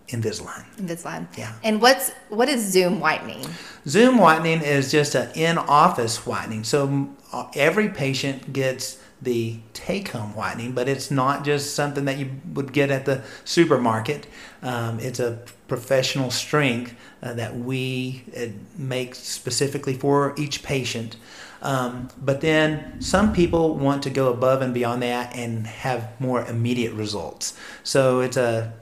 Invisalign. 0.09 0.65
Invisalign. 0.77 1.27
Yeah. 1.37 1.53
And 1.65 1.83
what's 1.83 2.11
what 2.29 2.49
is 2.49 2.61
Zoom 2.65 3.01
whitening? 3.01 3.45
Zoom 3.87 4.19
whitening 4.19 4.63
is 4.63 4.91
just 4.91 5.15
an 5.15 5.31
in-office 5.35 6.27
whitening. 6.27 6.65
So 6.65 7.11
uh, 7.33 7.49
every 7.55 7.89
patient 7.89 8.53
gets 8.53 8.99
the 9.21 9.59
take-home 9.73 10.35
whitening, 10.35 10.73
but 10.73 10.89
it's 10.89 11.11
not 11.11 11.45
just 11.45 11.75
something 11.75 12.05
that 12.05 12.19
you 12.19 12.31
would 12.53 12.73
get 12.73 12.91
at 12.91 13.07
the 13.07 13.23
supermarket. 13.45 14.27
Um, 14.63 15.01
it's 15.01 15.19
a 15.19 15.41
professional 15.69 16.31
strength 16.31 16.95
uh, 17.23 17.33
that 17.35 17.57
we 17.57 18.25
uh, 18.37 18.47
make 18.77 19.15
specifically 19.15 19.95
for 19.95 20.35
each 20.37 20.63
patient. 20.63 21.17
Um, 21.63 22.11
but 22.19 22.43
then 22.43 23.01
some 23.01 23.33
people 23.33 23.75
want 23.75 24.03
to 24.03 24.11
go 24.11 24.31
above 24.31 24.61
and 24.63 24.75
beyond 24.75 25.03
that 25.03 25.35
and 25.35 25.67
have 25.67 26.21
more 26.21 26.45
immediate 26.45 26.93
results. 26.93 27.55
So 27.83 28.21
it's 28.21 28.37
a 28.37 28.73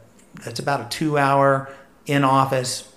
it's 0.44 0.60
about 0.60 0.80
a 0.80 0.88
two-hour 0.88 1.70
in-office 2.06 2.90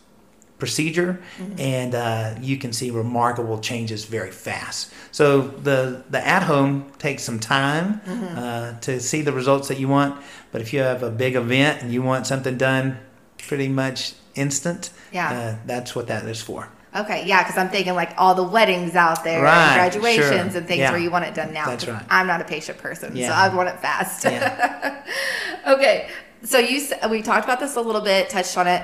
procedure, 0.60 1.22
and 1.60 1.94
uh, 1.94 2.34
you 2.42 2.58
can 2.58 2.74
see 2.74 2.90
remarkable 2.90 3.60
changes 3.60 4.06
very 4.06 4.32
fast. 4.32 4.92
So 5.12 5.42
the 5.42 6.04
the 6.10 6.26
at 6.26 6.44
home 6.44 6.92
takes 6.98 7.24
some 7.24 7.40
time 7.40 8.02
uh, 8.08 8.80
to 8.80 9.00
see 9.00 9.22
the 9.22 9.32
results 9.32 9.68
that 9.68 9.80
you 9.80 9.88
want, 9.88 10.20
but 10.52 10.62
if 10.62 10.74
you 10.74 10.80
have 10.80 11.04
a 11.04 11.12
big 11.12 11.36
event 11.36 11.84
and 11.84 11.94
you 11.94 12.02
want 12.02 12.26
something 12.28 12.58
done 12.58 12.98
pretty 13.38 13.68
much 13.68 14.14
instant, 14.36 14.90
Yeah. 15.12 15.32
uh, 15.32 15.56
that's 15.68 15.96
what 15.96 16.08
that 16.08 16.26
is 16.26 16.42
for. 16.42 16.70
Okay, 16.96 17.26
yeah, 17.28 17.44
because 17.44 17.58
I'm 17.58 17.70
thinking 17.70 17.94
like 17.94 18.14
all 18.18 18.34
the 18.34 18.44
weddings 18.44 18.96
out 18.96 19.24
there, 19.24 19.44
Right, 19.44 19.54
and 19.54 19.76
graduations, 19.76 20.54
sure. 20.54 20.58
and 20.60 20.68
things 20.68 20.80
Yeah. 20.80 20.92
where 20.92 21.00
you 21.00 21.12
want 21.12 21.26
it 21.26 21.36
done 21.36 21.54
now. 21.54 21.66
That's 21.68 21.88
right. 21.88 22.04
I'm 22.10 22.26
not 22.26 22.42
a 22.42 22.46
patient 22.46 22.80
person, 22.80 23.16
so 23.16 23.28
I 23.28 23.50
want 23.54 23.70
it 23.70 23.80
fast. 23.80 24.24
Yeah. 24.26 25.04
okay, 25.68 26.10
so 26.44 26.60
you 26.60 26.88
we 27.10 27.22
talked 27.22 27.46
about 27.46 27.60
this 27.60 27.76
a 27.76 27.82
little 27.82 28.02
bit, 28.02 28.30
touched 28.30 28.58
on 28.58 28.68
it. 28.68 28.84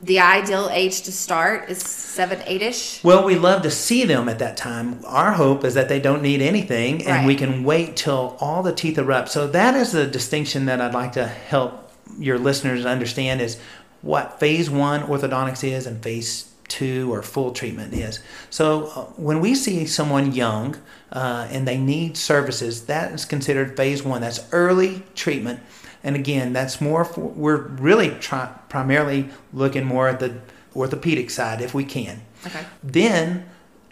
The 0.00 0.20
ideal 0.20 0.68
age 0.70 1.02
to 1.02 1.12
start 1.12 1.68
is 1.68 1.78
seven, 1.78 2.40
eight 2.46 2.62
ish. 2.62 3.02
Well, 3.02 3.24
we 3.24 3.34
love 3.34 3.62
to 3.62 3.70
see 3.70 4.04
them 4.04 4.28
at 4.28 4.38
that 4.38 4.56
time. 4.56 5.00
Our 5.04 5.32
hope 5.32 5.64
is 5.64 5.74
that 5.74 5.88
they 5.88 5.98
don't 5.98 6.22
need 6.22 6.40
anything 6.40 7.04
and 7.04 7.26
we 7.26 7.34
can 7.34 7.64
wait 7.64 7.96
till 7.96 8.36
all 8.38 8.62
the 8.62 8.72
teeth 8.72 8.96
erupt. 8.96 9.28
So 9.28 9.48
that 9.48 9.74
is 9.74 9.90
the 9.90 10.06
distinction 10.06 10.66
that 10.66 10.80
I'd 10.80 10.94
like 10.94 11.12
to 11.12 11.26
help 11.26 11.90
your 12.16 12.38
listeners 12.38 12.86
understand 12.86 13.40
is 13.40 13.58
what 14.02 14.38
phase 14.38 14.70
one 14.70 15.02
orthodontics 15.02 15.64
is 15.64 15.86
and 15.86 16.00
phase 16.00 16.52
two 16.68 17.12
or 17.12 17.22
full 17.22 17.52
treatment 17.52 17.92
is. 17.92 18.20
So 18.50 18.86
uh, 18.86 19.04
when 19.16 19.40
we 19.40 19.54
see 19.54 19.86
someone 19.86 20.32
young 20.32 20.76
uh, 21.10 21.48
and 21.50 21.66
they 21.66 21.78
need 21.78 22.16
services, 22.16 22.86
that 22.86 23.12
is 23.12 23.24
considered 23.24 23.76
phase 23.76 24.02
one. 24.02 24.20
That's 24.20 24.46
early 24.52 25.02
treatment. 25.14 25.60
And 26.02 26.16
again, 26.16 26.52
that's 26.52 26.80
more 26.80 27.04
for, 27.04 27.20
we're 27.20 27.56
really 27.56 28.10
try, 28.10 28.46
primarily 28.68 29.28
looking 29.52 29.84
more 29.84 30.08
at 30.08 30.20
the 30.20 30.40
orthopedic 30.74 31.30
side 31.30 31.60
if 31.60 31.74
we 31.74 31.84
can. 31.84 32.22
Okay. 32.46 32.64
Then, 32.82 33.48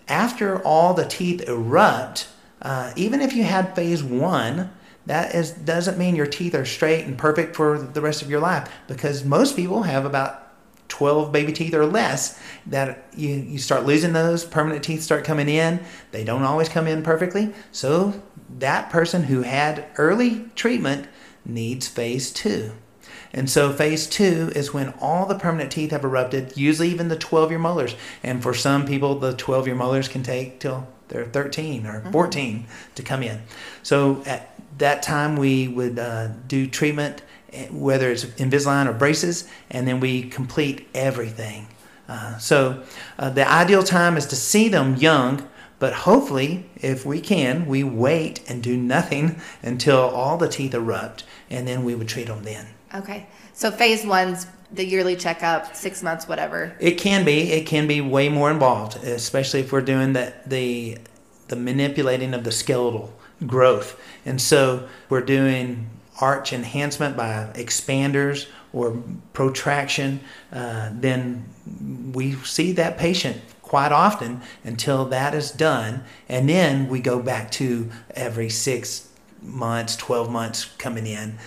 after 0.08 0.62
all 0.62 0.94
the 0.94 1.04
teeth 1.04 1.48
erupt, 1.48 2.28
uh, 2.62 2.92
even 2.96 3.20
if 3.20 3.34
you 3.34 3.42
had 3.42 3.74
phase 3.74 4.02
one, 4.02 4.70
that 5.06 5.34
is 5.34 5.52
doesn't 5.52 5.98
mean 5.98 6.16
your 6.16 6.26
teeth 6.26 6.54
are 6.54 6.64
straight 6.64 7.04
and 7.04 7.16
perfect 7.16 7.56
for 7.56 7.78
the 7.78 8.00
rest 8.00 8.22
of 8.22 8.30
your 8.30 8.40
life 8.40 8.70
because 8.88 9.24
most 9.24 9.56
people 9.56 9.84
have 9.84 10.04
about 10.04 10.42
12 10.88 11.32
baby 11.32 11.52
teeth 11.52 11.74
or 11.74 11.86
less 11.86 12.40
that 12.66 13.08
you, 13.16 13.30
you 13.30 13.58
start 13.58 13.84
losing 13.84 14.12
those 14.12 14.44
permanent 14.44 14.84
teeth 14.84 15.02
start 15.02 15.24
coming 15.24 15.48
in 15.48 15.80
they 16.12 16.24
don't 16.24 16.42
always 16.42 16.68
come 16.68 16.86
in 16.86 17.02
perfectly 17.02 17.52
so 17.72 18.20
that 18.58 18.90
person 18.90 19.24
who 19.24 19.42
had 19.42 19.84
early 19.96 20.44
treatment 20.54 21.08
needs 21.46 21.88
phase 21.88 22.30
two 22.30 22.72
and 23.32 23.50
so 23.50 23.72
phase 23.72 24.06
two 24.06 24.50
is 24.54 24.72
when 24.72 24.94
all 25.00 25.26
the 25.26 25.38
permanent 25.38 25.70
teeth 25.70 25.90
have 25.90 26.04
erupted, 26.04 26.56
usually 26.56 26.88
even 26.88 27.08
the 27.08 27.16
12 27.16 27.50
year 27.50 27.58
molars. 27.58 27.94
And 28.22 28.42
for 28.42 28.54
some 28.54 28.86
people, 28.86 29.18
the 29.18 29.34
12 29.34 29.66
year 29.66 29.76
molars 29.76 30.08
can 30.08 30.22
take 30.22 30.58
till 30.58 30.88
they're 31.08 31.26
13 31.26 31.86
or 31.86 32.00
14 32.12 32.66
to 32.94 33.02
come 33.02 33.22
in. 33.22 33.42
So 33.82 34.22
at 34.26 34.58
that 34.78 35.02
time, 35.02 35.36
we 35.36 35.68
would 35.68 35.98
uh, 35.98 36.28
do 36.48 36.66
treatment, 36.66 37.22
eh, 37.52 37.68
whether 37.70 38.10
it's 38.10 38.24
Invisalign 38.24 38.86
or 38.86 38.92
braces, 38.92 39.48
and 39.70 39.86
then 39.86 40.00
we 40.00 40.22
complete 40.22 40.88
everything. 40.94 41.68
Uh, 42.08 42.38
so 42.38 42.84
uh, 43.18 43.30
the 43.30 43.48
ideal 43.50 43.82
time 43.82 44.16
is 44.16 44.26
to 44.26 44.36
see 44.36 44.68
them 44.68 44.96
young. 44.96 45.46
But 45.78 45.92
hopefully, 45.92 46.64
if 46.76 47.04
we 47.04 47.20
can, 47.20 47.66
we 47.66 47.84
wait 47.84 48.40
and 48.48 48.62
do 48.62 48.78
nothing 48.78 49.42
until 49.62 49.98
all 49.98 50.38
the 50.38 50.48
teeth 50.48 50.74
erupt, 50.74 51.24
and 51.50 51.66
then 51.66 51.84
we 51.84 51.94
would 51.94 52.08
treat 52.08 52.26
them 52.26 52.42
then. 52.42 52.66
Okay, 52.94 53.26
so 53.52 53.70
phase 53.70 54.06
one's 54.06 54.46
the 54.72 54.84
yearly 54.84 55.16
checkup, 55.16 55.76
six 55.76 56.02
months, 56.02 56.28
whatever. 56.28 56.76
It 56.80 56.92
can 56.92 57.24
be. 57.24 57.52
It 57.52 57.66
can 57.66 57.86
be 57.86 58.00
way 58.00 58.28
more 58.28 58.50
involved, 58.50 58.96
especially 59.04 59.60
if 59.60 59.72
we're 59.72 59.80
doing 59.80 60.12
the 60.12 60.32
the, 60.46 60.98
the 61.48 61.56
manipulating 61.56 62.34
of 62.34 62.44
the 62.44 62.52
skeletal 62.52 63.12
growth. 63.46 64.00
And 64.24 64.40
so 64.40 64.88
we're 65.08 65.20
doing 65.20 65.88
arch 66.20 66.52
enhancement 66.52 67.16
by 67.16 67.50
expanders 67.54 68.48
or 68.72 69.02
protraction. 69.32 70.20
Uh, 70.52 70.90
then 70.92 71.44
we 72.12 72.32
see 72.36 72.72
that 72.72 72.98
patient 72.98 73.40
quite 73.62 73.92
often 73.92 74.40
until 74.64 75.04
that 75.06 75.34
is 75.34 75.50
done, 75.50 76.04
and 76.28 76.48
then 76.48 76.88
we 76.88 77.00
go 77.00 77.20
back 77.20 77.50
to 77.50 77.90
every 78.14 78.48
six 78.48 79.08
months, 79.46 79.96
12 79.96 80.30
months 80.30 80.64
coming 80.78 81.06
in, 81.06 81.38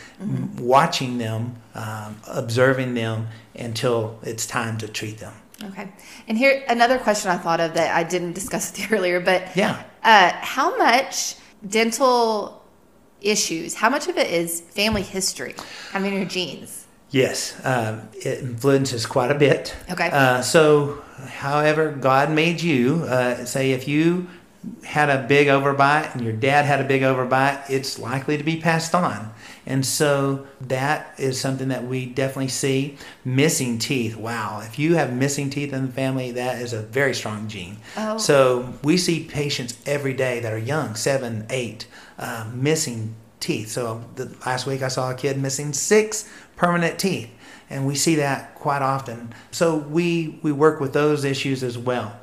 watching 0.58 1.18
them, 1.18 1.56
um, 1.76 2.18
observing 2.28 2.94
them 2.94 3.28
until 3.56 4.20
it's 4.24 4.46
time 4.48 4.78
to 4.80 4.88
treat 4.88 5.18
them. 5.20 5.34
Okay, 5.64 5.92
and 6.28 6.38
here 6.38 6.64
another 6.70 6.98
question 6.98 7.30
I 7.32 7.38
thought 7.38 7.60
of 7.60 7.74
that 7.74 7.94
I 7.96 8.04
didn't 8.04 8.34
discuss 8.34 8.72
with 8.72 8.80
you 8.90 8.98
earlier, 8.98 9.20
but 9.20 9.56
Yeah. 9.56 9.84
uh, 10.04 10.32
how 10.40 10.78
much 10.78 11.36
dental 11.68 12.64
issues? 13.22 13.74
How 13.76 13.90
much 13.90 14.08
of 14.08 14.18
it 14.18 14.28
is 14.32 14.62
family 14.62 15.02
history? 15.02 15.56
I 15.94 16.00
mean, 16.00 16.14
your 16.14 16.26
genes. 16.26 16.86
Yes, 17.12 17.60
um, 17.66 18.08
it 18.14 18.40
influences 18.40 19.06
quite 19.06 19.32
a 19.32 19.36
bit. 19.36 19.76
Okay. 19.92 20.10
Uh, 20.12 20.42
so, 20.42 21.02
however, 21.28 21.92
God 21.92 22.30
made 22.32 22.62
you. 22.62 23.04
Uh, 23.04 23.44
say 23.46 23.72
if 23.72 23.88
you 23.88 24.28
had 24.84 25.10
a 25.10 25.28
big 25.28 25.48
overbite 25.48 26.14
and 26.14 26.24
your 26.24 26.34
dad 26.34 26.66
had 26.66 26.82
a 26.82 26.84
big 26.84 27.02
overbite, 27.02 27.70
it's 27.70 27.98
likely 27.98 28.38
to 28.38 28.44
be 28.44 28.60
passed 28.60 28.94
on. 28.94 29.34
And 29.66 29.86
so 29.86 30.48
that 30.62 31.14
is 31.18 31.40
something 31.40 31.68
that 31.68 31.86
we 31.86 32.06
definitely 32.08 32.48
see. 32.48 32.98
Missing 33.24 33.78
teeth. 33.78 34.16
Wow. 34.16 34.62
If 34.64 34.80
you 34.80 34.96
have 34.96 35.14
missing 35.14 35.50
teeth 35.50 35.74
in 35.74 35.88
the 35.88 35.92
family, 35.92 36.32
that 36.32 36.62
is 36.62 36.74
a 36.74 36.82
very 36.82 37.14
strong 37.14 37.48
gene. 37.48 37.78
Oh. 37.96 38.18
So 38.18 38.74
we 38.84 38.98
see 38.98 39.24
patients 39.26 39.78
every 39.86 40.14
day 40.14 40.40
that 40.40 40.52
are 40.52 40.58
young, 40.58 40.96
seven, 40.96 41.46
eight, 41.50 41.88
uh, 42.18 42.50
missing 42.54 43.16
teeth. 43.40 43.70
So 43.70 44.04
the, 44.16 44.36
last 44.46 44.66
week 44.66 44.82
I 44.82 44.88
saw 44.88 45.12
a 45.12 45.16
kid 45.16 45.38
missing 45.38 45.72
six 45.72 46.30
permanent 46.56 47.00
teeth. 47.00 47.30
And 47.70 47.86
we 47.86 47.94
see 47.94 48.16
that 48.16 48.56
quite 48.56 48.82
often. 48.82 49.32
So 49.52 49.78
we, 49.78 50.40
we 50.42 50.52
work 50.52 50.80
with 50.80 50.94
those 50.94 51.24
issues 51.24 51.64
as 51.64 51.78
well. 51.78 52.19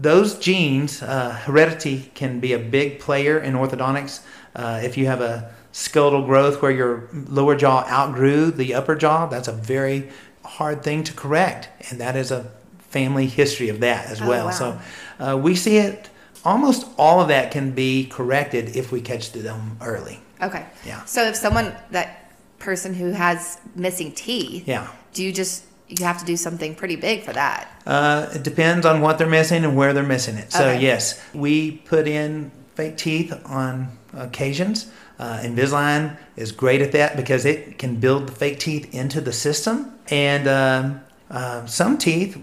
Those 0.00 0.38
genes, 0.38 1.02
uh, 1.02 1.30
heredity 1.44 2.10
can 2.14 2.40
be 2.40 2.52
a 2.54 2.58
big 2.58 3.00
player 3.00 3.38
in 3.38 3.54
orthodontics. 3.54 4.20
Uh, 4.56 4.80
if 4.82 4.96
you 4.96 5.06
have 5.06 5.20
a 5.20 5.52
skeletal 5.72 6.24
growth 6.24 6.62
where 6.62 6.70
your 6.70 7.08
lower 7.12 7.54
jaw 7.54 7.84
outgrew 7.88 8.50
the 8.50 8.72
upper 8.74 8.94
jaw, 8.94 9.26
that's 9.26 9.46
a 9.48 9.52
very 9.52 10.08
hard 10.44 10.82
thing 10.82 11.04
to 11.04 11.12
correct. 11.12 11.68
And 11.90 12.00
that 12.00 12.16
is 12.16 12.30
a 12.30 12.50
family 12.88 13.26
history 13.26 13.68
of 13.68 13.80
that 13.80 14.06
as 14.06 14.20
Oh, 14.22 14.28
well. 14.28 14.46
wow. 14.46 14.50
So 14.52 14.80
uh, 15.20 15.36
we 15.36 15.54
see 15.54 15.76
it, 15.76 16.08
almost 16.44 16.86
all 16.96 17.20
of 17.20 17.28
that 17.28 17.50
can 17.50 17.72
be 17.72 18.06
corrected 18.06 18.74
if 18.76 18.90
we 18.90 19.00
catch 19.02 19.32
them 19.32 19.76
early. 19.82 20.20
Okay. 20.42 20.64
Yeah. 20.86 21.04
So 21.04 21.24
if 21.24 21.36
someone 21.36 21.74
that 21.90 22.32
person 22.58 22.94
who 22.94 23.10
has 23.12 23.58
missing 23.74 24.12
teeth, 24.12 24.66
Yeah. 24.66 24.88
do 25.12 25.22
you 25.22 25.30
just 25.32 25.64
you 25.98 26.04
have 26.04 26.18
to 26.18 26.24
do 26.24 26.36
something 26.36 26.74
pretty 26.74 26.96
big 26.96 27.22
for 27.22 27.32
that? 27.32 27.68
Uh, 27.86 28.28
it 28.34 28.42
depends 28.42 28.86
on 28.86 29.00
what 29.00 29.18
they're 29.18 29.26
missing 29.28 29.64
and 29.64 29.76
where 29.76 29.92
they're 29.92 30.02
missing 30.16 30.36
it. 30.36 30.52
So 30.52 30.68
Okay. 30.68 30.80
yes, 30.80 31.20
we 31.34 31.72
put 31.72 32.06
in 32.06 32.50
fake 32.74 32.96
teeth 32.96 33.32
on 33.46 33.88
occasions. 34.14 34.86
Uh, 35.18 35.40
Invisalign 35.42 36.16
is 36.36 36.52
great 36.52 36.80
at 36.80 36.92
that 36.92 37.16
because 37.16 37.44
it 37.44 37.78
can 37.78 37.96
build 37.96 38.26
the 38.28 38.32
fake 38.32 38.58
teeth 38.58 38.94
into 38.94 39.20
the 39.20 39.32
system. 39.32 39.92
And 40.08 40.48
um, 40.48 41.00
uh, 41.30 41.66
some 41.66 41.98
teeth, 41.98 42.38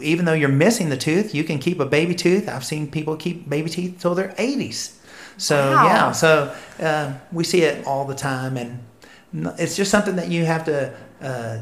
even 0.00 0.24
though 0.24 0.32
you're 0.32 0.48
missing 0.48 0.88
the 0.88 0.96
tooth, 0.96 1.34
you 1.34 1.44
can 1.44 1.58
keep 1.58 1.78
a 1.80 1.86
baby 1.86 2.14
tooth. 2.14 2.48
I've 2.48 2.64
seen 2.64 2.90
people 2.90 3.16
keep 3.16 3.48
baby 3.48 3.70
teeth 3.70 3.98
till 4.00 4.14
their 4.14 4.34
80s. 4.38 4.92
So 5.38 5.54
Wow. 5.74 5.84
yeah, 5.84 6.12
so 6.12 6.54
uh, 6.80 7.12
we 7.30 7.44
see 7.44 7.62
it 7.62 7.86
all 7.86 8.06
the 8.06 8.14
time, 8.14 8.56
and 8.56 8.80
it's 9.58 9.76
just 9.76 9.90
something 9.90 10.16
that 10.16 10.28
you 10.28 10.46
have 10.46 10.64
to 10.64 10.92
uh, 11.20 11.58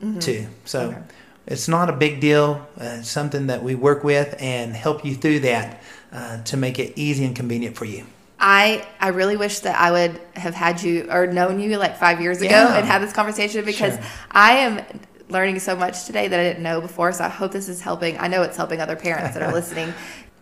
adjust 0.00 0.26
to. 0.26 0.46
So 0.64 0.78
Mm-hmm. 0.90 0.98
Okay. 0.98 1.02
it's 1.46 1.68
not 1.68 1.88
a 1.88 1.92
big 1.92 2.20
deal. 2.20 2.66
Uh, 2.80 2.98
it's 3.00 3.10
something 3.10 3.46
that 3.48 3.62
we 3.62 3.74
work 3.74 4.04
with 4.04 4.34
and 4.38 4.74
help 4.74 5.04
you 5.04 5.14
through 5.14 5.40
that 5.40 5.82
uh, 6.12 6.42
to 6.44 6.56
make 6.56 6.78
it 6.78 6.92
easy 6.96 7.24
and 7.24 7.34
convenient 7.36 7.76
for 7.76 7.84
you. 7.84 8.04
I 8.40 8.86
I 9.00 9.08
really 9.08 9.36
wish 9.36 9.60
that 9.60 9.78
I 9.80 9.90
would 9.90 10.20
have 10.36 10.54
had 10.54 10.80
you 10.82 11.08
or 11.10 11.26
known 11.26 11.58
you 11.58 11.76
like 11.76 11.96
five 11.98 12.20
years 12.20 12.38
ago 12.40 12.50
Yeah. 12.50 12.76
and 12.76 12.86
had 12.86 13.02
this 13.02 13.12
conversation 13.12 13.64
because 13.64 13.94
Sure. 13.94 14.04
I 14.30 14.52
am 14.58 14.84
learning 15.28 15.58
so 15.58 15.74
much 15.74 16.04
today 16.04 16.28
that 16.28 16.38
I 16.38 16.42
didn't 16.44 16.62
know 16.62 16.80
before. 16.80 17.10
So 17.12 17.24
I 17.24 17.28
hope 17.28 17.50
this 17.52 17.68
is 17.68 17.80
helping. 17.80 18.16
I 18.18 18.28
know 18.28 18.42
it's 18.42 18.56
helping 18.56 18.80
other 18.80 18.94
parents 18.96 19.34
that 19.34 19.42
are 19.42 19.52
listening. 19.60 19.92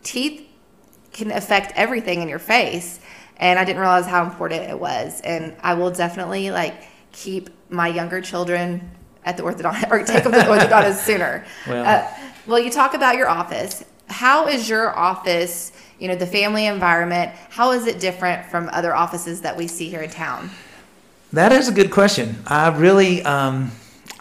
Teeth 0.02 0.42
can 1.12 1.30
affect 1.32 1.72
everything 1.74 2.20
in 2.20 2.28
your 2.28 2.38
face, 2.38 3.00
and 3.38 3.58
I 3.58 3.64
didn't 3.64 3.80
realize 3.80 4.04
how 4.06 4.24
important 4.24 4.64
it 4.64 4.78
was. 4.78 5.20
And 5.22 5.56
I 5.62 5.72
will 5.74 5.90
definitely 5.90 6.50
like 6.50 6.74
keep 7.12 7.48
my 7.70 7.88
younger 7.88 8.20
children 8.20 8.90
at 9.26 9.36
the 9.36 9.42
orthodontist 9.42 9.90
or 9.90 10.02
take 10.04 10.22
them 10.22 10.32
to 10.32 10.38
the 10.38 10.44
orthodontist 10.44 11.04
sooner. 11.04 11.44
Well. 11.66 11.84
Uh, 11.84 12.08
well, 12.46 12.60
you 12.60 12.70
talk 12.70 12.94
about 12.94 13.16
your 13.16 13.28
office. 13.28 13.84
How 14.06 14.46
is 14.46 14.68
your 14.68 14.96
office, 14.96 15.72
you 15.98 16.06
know, 16.06 16.14
the 16.14 16.26
family 16.26 16.66
environment, 16.66 17.32
how 17.50 17.72
is 17.72 17.86
it 17.86 17.98
different 17.98 18.46
from 18.46 18.70
other 18.72 18.94
offices 18.94 19.40
that 19.40 19.56
we 19.56 19.66
see 19.66 19.88
here 19.88 20.02
in 20.02 20.10
town? 20.10 20.50
That 21.32 21.50
is 21.50 21.68
a 21.68 21.72
good 21.72 21.90
question. 21.90 22.36
I 22.46 22.68
really, 22.68 23.22
um, 23.22 23.72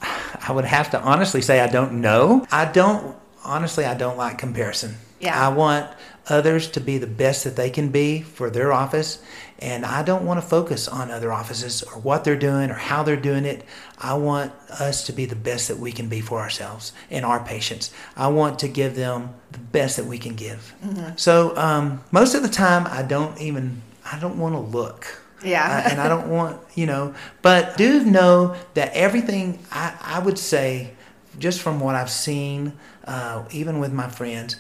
I 0.02 0.52
would 0.52 0.66
have 0.66 0.90
to 0.92 1.02
honestly 1.02 1.42
say 1.42 1.60
I 1.60 1.68
don't 1.68 2.02
know. 2.02 2.48
I 2.52 2.66
don't, 2.66 3.16
honestly, 3.44 3.86
I 3.86 3.94
don't 3.94 4.18
like 4.18 4.40
comparison. 4.40 4.96
Yeah. 5.20 5.40
I 5.40 5.54
want 5.54 5.88
others 6.28 6.68
to 6.72 6.80
be 6.80 6.98
the 6.98 7.08
best 7.08 7.44
that 7.44 7.56
they 7.56 7.70
can 7.70 7.90
be 7.90 8.22
for 8.22 8.50
their 8.50 8.74
office. 8.74 9.22
And 9.60 9.86
I 9.86 10.04
don't 10.04 10.26
want 10.26 10.42
to 10.42 10.46
focus 10.46 10.88
on 10.88 11.12
other 11.12 11.32
offices 11.32 11.82
or 11.82 11.94
what 11.94 12.26
they're 12.26 12.36
doing 12.36 12.70
or 12.70 12.74
how 12.74 13.04
they're 13.04 13.16
doing 13.16 13.46
it. 13.46 13.64
I 13.98 14.16
want 14.16 14.52
us 14.70 15.06
to 15.06 15.14
be 15.14 15.26
the 15.26 15.36
best 15.36 15.70
that 15.70 15.78
we 15.78 15.94
can 15.94 16.10
be 16.10 16.20
for 16.20 16.40
ourselves 16.40 16.92
and 17.10 17.24
our 17.24 17.44
patients. 17.44 17.94
I 18.18 18.28
want 18.28 18.60
to 18.60 18.68
give 18.68 18.96
them 18.96 19.34
the 19.52 19.60
best 19.60 19.96
that 19.96 20.06
we 20.06 20.18
can 20.18 20.36
give. 20.36 20.74
So 21.16 21.56
um, 21.56 22.04
most 22.12 22.36
of 22.36 22.44
the 22.44 22.50
time, 22.50 22.86
I 22.88 23.02
don't 23.02 23.40
even, 23.40 23.82
I 24.04 24.20
don't 24.20 24.38
want 24.38 24.56
to 24.56 24.60
look. 24.60 25.22
Yeah. 25.44 25.64
Uh, 25.64 25.90
and 25.90 26.02
I 26.02 26.10
don't 26.10 26.30
want, 26.30 26.60
you 26.76 26.86
know, 26.86 27.14
but 27.42 27.78
do 27.78 28.04
know 28.04 28.56
that 28.74 28.92
everything, 28.94 29.60
I, 29.72 29.94
I 30.02 30.20
would 30.20 30.38
say, 30.38 30.92
just 31.40 31.62
from 31.62 31.80
what 31.80 31.96
I've 31.96 32.10
seen, 32.10 32.74
uh, 33.06 33.46
even 33.52 33.80
with 33.80 33.94
my 33.94 34.10
friends, 34.10 34.58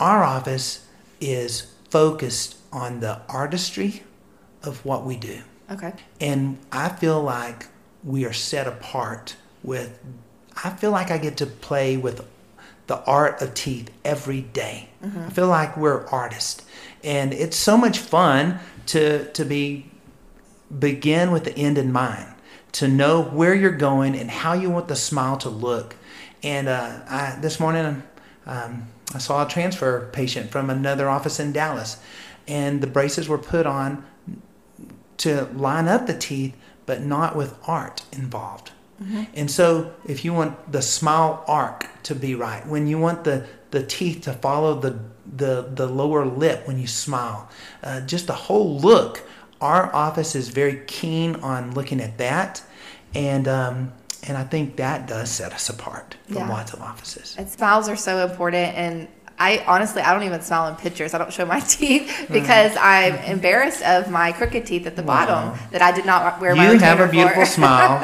our 0.00 0.24
office 0.24 0.86
is 1.20 1.72
focused 1.90 2.56
on 2.72 3.00
the 3.00 3.20
artistry 3.28 4.02
of 4.66 4.84
what 4.84 5.04
we 5.04 5.16
do. 5.16 5.40
Okay. 5.70 5.92
And 6.20 6.58
I 6.70 6.88
feel 6.88 7.22
like 7.22 7.66
we 8.04 8.24
are 8.24 8.32
set 8.32 8.66
apart 8.66 9.36
with, 9.62 9.98
I 10.62 10.70
feel 10.70 10.90
like 10.90 11.10
I 11.10 11.18
get 11.18 11.36
to 11.38 11.46
play 11.46 11.96
with 11.96 12.24
the 12.86 13.02
art 13.04 13.42
of 13.42 13.54
teeth 13.54 13.90
every 14.04 14.42
day. 14.42 14.88
I 15.26 15.30
feel 15.30 15.48
like 15.48 15.76
we're 15.76 16.06
artists. 16.06 16.64
And 17.02 17.32
it's 17.32 17.56
so 17.56 17.76
much 17.76 17.98
fun 17.98 18.60
to, 18.86 19.30
to 19.32 19.44
be, 19.44 19.90
begin 20.76 21.32
with 21.32 21.44
the 21.44 21.56
end 21.56 21.78
in 21.78 21.92
mind, 21.92 22.32
to 22.72 22.88
know 22.88 23.22
where 23.22 23.54
you're 23.54 23.70
going 23.70 24.16
and 24.16 24.30
how 24.30 24.52
you 24.52 24.70
want 24.70 24.86
the 24.88 24.96
smile 24.96 25.36
to 25.38 25.48
look. 25.48 25.96
And 26.42 26.68
uh, 26.68 27.00
I, 27.08 27.38
this 27.40 27.58
morning, 27.58 28.02
um, 28.46 28.86
I 29.14 29.18
saw 29.18 29.44
a 29.44 29.48
transfer 29.48 30.08
patient 30.12 30.50
from 30.50 30.70
another 30.70 31.08
office 31.08 31.40
in 31.40 31.52
Dallas, 31.52 31.98
and 32.46 32.80
the 32.80 32.86
braces 32.86 33.28
were 33.28 33.38
put 33.38 33.66
on 33.66 34.04
to 35.18 35.44
line 35.54 35.88
up 35.88 36.06
the 36.06 36.16
teeth, 36.16 36.54
but 36.84 37.02
not 37.02 37.36
with 37.36 37.56
art 37.66 38.04
involved. 38.12 38.72
And 39.34 39.50
so, 39.50 39.92
if 40.06 40.24
you 40.24 40.32
want 40.32 40.72
the 40.72 40.80
smile 40.80 41.44
arc 41.46 41.86
to 42.04 42.14
be 42.14 42.34
right, 42.34 42.66
when 42.66 42.86
you 42.86 42.96
want 42.98 43.24
the, 43.24 43.46
the 43.70 43.82
teeth 43.82 44.22
to 44.22 44.32
follow 44.32 44.72
the, 44.80 44.98
the, 45.36 45.68
the 45.74 45.86
lower 45.86 46.24
lip 46.24 46.66
when 46.66 46.78
you 46.78 46.86
smile, 46.86 47.50
uh, 47.82 48.00
just 48.00 48.26
the 48.26 48.32
whole 48.32 48.78
look, 48.80 49.22
our 49.60 49.94
office 49.94 50.34
is 50.34 50.48
very 50.48 50.80
keen 50.86 51.36
on 51.36 51.72
looking 51.74 52.00
at 52.00 52.16
that. 52.16 52.62
And, 53.14 53.46
um, 53.46 53.92
and 54.26 54.38
I 54.38 54.44
think 54.44 54.76
that 54.76 55.06
does 55.06 55.30
set 55.30 55.52
us 55.52 55.68
apart 55.68 56.16
from 56.26 56.36
Yeah. 56.36 56.48
lots 56.48 56.72
of 56.72 56.80
offices. 56.80 57.34
And 57.36 57.50
smiles 57.50 57.90
are 57.90 57.96
so 57.96 58.24
important. 58.26 58.74
And 58.76 59.08
I 59.38 59.62
honestly, 59.66 60.00
I 60.02 60.14
don't 60.14 60.22
even 60.22 60.40
smile 60.40 60.68
in 60.68 60.76
pictures. 60.76 61.12
I 61.12 61.18
don't 61.18 61.32
show 61.32 61.44
my 61.44 61.60
teeth 61.76 62.26
because 62.30 62.74
I'm 62.76 63.14
embarrassed 63.16 63.82
of 63.82 64.10
my 64.10 64.32
crooked 64.32 64.64
teeth 64.66 64.86
at 64.86 64.96
the 64.96 65.02
bottom 65.02 65.58
that 65.72 65.82
I 65.82 65.92
did 65.92 66.06
not 66.06 66.40
wear 66.40 66.54
my 66.54 66.72
You 66.72 66.78
have 66.78 67.00
a 67.00 67.08
beautiful 67.08 67.42
for. 67.44 67.50
smile. 67.50 68.00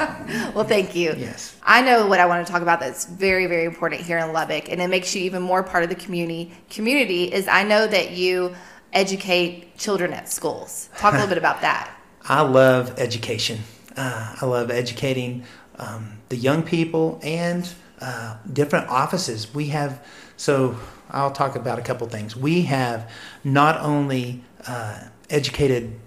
well, 0.54 0.64
thank 0.64 0.94
you. 0.94 1.14
Yes. 1.16 1.56
I 1.62 1.80
know 1.82 2.06
what 2.06 2.20
I 2.20 2.26
want 2.26 2.46
to 2.46 2.52
talk 2.52 2.60
about 2.62 2.80
that's 2.80 3.06
very, 3.06 3.46
very 3.46 3.64
important 3.64 4.02
here 4.02 4.18
in 4.18 4.32
Lubbock, 4.32 4.70
and 4.70 4.80
it 4.82 4.88
makes 4.88 5.14
you 5.14 5.22
even 5.22 5.42
more 5.42 5.62
part 5.62 5.84
of 5.84 5.88
the 5.88 5.96
community. 5.96 6.52
Community 6.68 7.24
is 7.32 7.48
I 7.48 7.62
know 7.62 7.86
that 7.86 8.10
you 8.12 8.54
educate 8.92 9.76
children 9.78 10.12
at 10.12 10.28
schools. 10.28 10.90
Talk 10.98 11.14
a 11.14 11.16
little 11.16 11.28
bit 11.28 11.38
about 11.38 11.60
that. 11.62 11.90
I 12.28 12.42
love 12.42 12.98
education. 12.98 13.60
Uh, 13.96 14.36
I 14.40 14.44
love 14.46 14.70
educating 14.70 15.44
um, 15.76 16.18
the 16.28 16.36
young 16.36 16.62
people 16.62 17.18
and 17.22 17.68
uh, 18.02 18.36
different 18.52 18.88
offices. 18.88 19.54
We 19.54 19.68
have, 19.68 20.04
so 20.36 20.76
I'll 21.10 21.30
talk 21.30 21.54
about 21.54 21.78
a 21.78 21.82
couple 21.82 22.06
things. 22.08 22.34
We 22.36 22.62
have 22.62 23.08
not 23.44 23.80
only 23.80 24.42
uh, 24.66 25.04
educated 25.30 26.00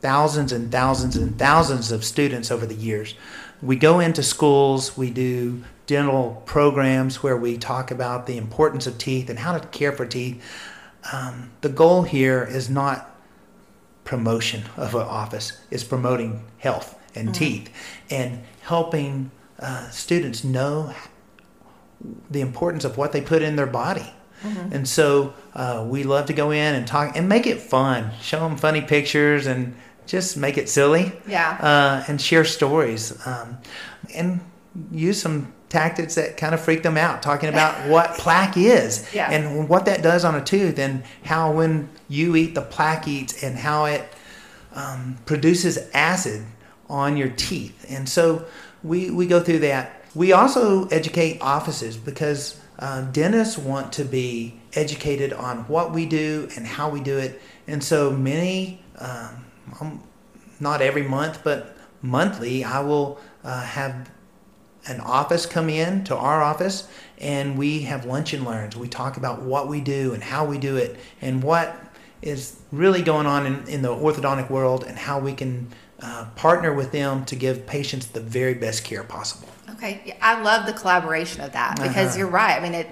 thousands 0.00 0.50
and 0.50 0.72
thousands 0.72 1.16
and 1.16 1.38
thousands 1.38 1.92
of 1.92 2.04
students 2.04 2.50
over 2.50 2.66
the 2.66 2.74
years, 2.74 3.14
we 3.62 3.76
go 3.76 4.00
into 4.00 4.22
schools, 4.22 4.96
we 4.96 5.10
do 5.10 5.62
dental 5.86 6.42
programs 6.46 7.22
where 7.22 7.36
we 7.36 7.56
talk 7.56 7.92
about 7.92 8.26
the 8.26 8.36
importance 8.36 8.88
of 8.88 8.98
teeth 8.98 9.30
and 9.30 9.38
how 9.38 9.56
to 9.56 9.66
care 9.68 9.92
for 9.92 10.04
teeth. 10.04 10.42
Um, 11.12 11.52
the 11.60 11.68
goal 11.68 12.02
here 12.02 12.42
is 12.42 12.68
not 12.68 13.16
promotion 14.04 14.62
of 14.76 14.94
an 14.94 15.02
office 15.02 15.60
it's 15.70 15.82
promoting 15.82 16.44
health 16.58 16.96
and 17.16 17.34
teeth 17.34 17.68
and 18.08 18.40
helping 18.62 19.30
uh, 19.58 19.88
students 19.90 20.44
know 20.44 20.94
the 22.30 22.40
importance 22.40 22.84
of 22.84 22.96
what 22.96 23.12
they 23.12 23.20
put 23.20 23.42
in 23.42 23.56
their 23.56 23.66
body. 23.66 24.12
And 24.70 24.86
so 24.86 25.34
uh, 25.54 25.84
we 25.88 26.04
love 26.04 26.26
to 26.26 26.32
go 26.32 26.52
in 26.52 26.74
and 26.76 26.86
talk 26.86 27.16
and 27.16 27.28
make 27.28 27.48
it 27.48 27.60
fun, 27.60 28.12
show 28.22 28.38
them 28.40 28.56
funny 28.56 28.80
pictures 28.80 29.46
and 29.48 29.74
just 30.06 30.36
make 30.36 30.56
it 30.56 30.68
silly 30.68 31.12
Yeah. 31.26 31.56
uh, 31.60 32.04
and 32.06 32.20
share 32.20 32.44
stories. 32.44 33.12
Um, 33.26 33.58
and 34.14 34.40
use 34.92 35.20
some 35.20 35.52
tactics 35.68 36.14
that 36.14 36.36
kind 36.36 36.54
of 36.54 36.60
freak 36.60 36.84
them 36.84 36.96
out, 36.96 37.22
talking 37.22 37.48
about 37.48 37.88
what 37.90 38.10
plaque 38.18 38.56
is 38.56 39.12
Yeah. 39.12 39.28
and 39.32 39.68
what 39.68 39.86
that 39.86 40.02
does 40.02 40.24
on 40.24 40.36
a 40.36 40.44
tooth, 40.44 40.78
and 40.78 41.02
how 41.24 41.50
when 41.50 41.88
you 42.08 42.36
eat, 42.36 42.54
the 42.54 42.62
plaque 42.62 43.08
eats, 43.08 43.42
and 43.42 43.56
how 43.58 43.86
it 43.86 44.06
um, 44.76 45.16
produces 45.26 45.78
acid 45.92 46.44
on 46.88 47.16
your 47.16 47.30
teeth. 47.30 47.84
And 47.88 48.08
so 48.08 48.44
we, 48.84 49.10
we 49.10 49.26
go 49.26 49.40
through 49.40 49.60
that. 49.60 49.95
We 50.16 50.32
also 50.32 50.88
educate 50.88 51.42
offices 51.42 51.98
because 51.98 52.58
uh, 52.78 53.02
dentists 53.02 53.58
want 53.58 53.92
to 53.94 54.04
be 54.06 54.58
educated 54.72 55.34
on 55.34 55.68
what 55.68 55.92
we 55.92 56.06
do 56.06 56.48
and 56.56 56.66
how 56.66 56.88
we 56.88 57.00
do 57.02 57.18
it. 57.18 57.38
And 57.66 57.84
so 57.84 58.10
many, 58.10 58.80
um, 58.96 59.44
um, 59.78 60.02
not 60.58 60.80
every 60.80 61.02
month, 61.02 61.40
but 61.44 61.76
monthly, 62.00 62.64
I 62.64 62.80
will 62.80 63.20
uh, 63.44 63.60
have 63.60 64.10
an 64.86 65.00
office 65.00 65.44
come 65.44 65.68
in 65.68 66.04
to 66.04 66.16
our 66.16 66.42
office 66.42 66.88
and 67.18 67.58
we 67.58 67.80
have 67.82 68.06
lunch 68.06 68.32
and 68.32 68.42
learns. 68.46 68.74
We 68.74 68.88
talk 68.88 69.18
about 69.18 69.42
what 69.42 69.68
we 69.68 69.82
do 69.82 70.14
and 70.14 70.22
how 70.22 70.46
we 70.46 70.56
do 70.56 70.78
it 70.78 70.96
and 71.20 71.42
what 71.42 71.76
is 72.22 72.58
really 72.72 73.02
going 73.02 73.26
on 73.26 73.44
in, 73.44 73.68
in 73.68 73.82
the 73.82 73.94
orthodontic 73.94 74.48
world 74.48 74.84
and 74.84 74.96
how 74.96 75.18
we 75.18 75.34
can 75.34 75.68
uh, 76.02 76.26
partner 76.36 76.72
with 76.72 76.92
them 76.92 77.24
to 77.26 77.36
give 77.36 77.66
patients 77.66 78.06
the 78.06 78.20
very 78.20 78.54
best 78.54 78.84
care 78.84 79.02
possible. 79.02 79.48
Okay, 79.70 80.02
yeah, 80.06 80.14
I 80.20 80.42
love 80.42 80.66
the 80.66 80.72
collaboration 80.72 81.42
of 81.42 81.52
that 81.52 81.76
because 81.76 82.10
Uh-huh. 82.10 82.18
you're 82.18 82.28
right. 82.28 82.56
I 82.56 82.60
mean, 82.60 82.74
it 82.74 82.88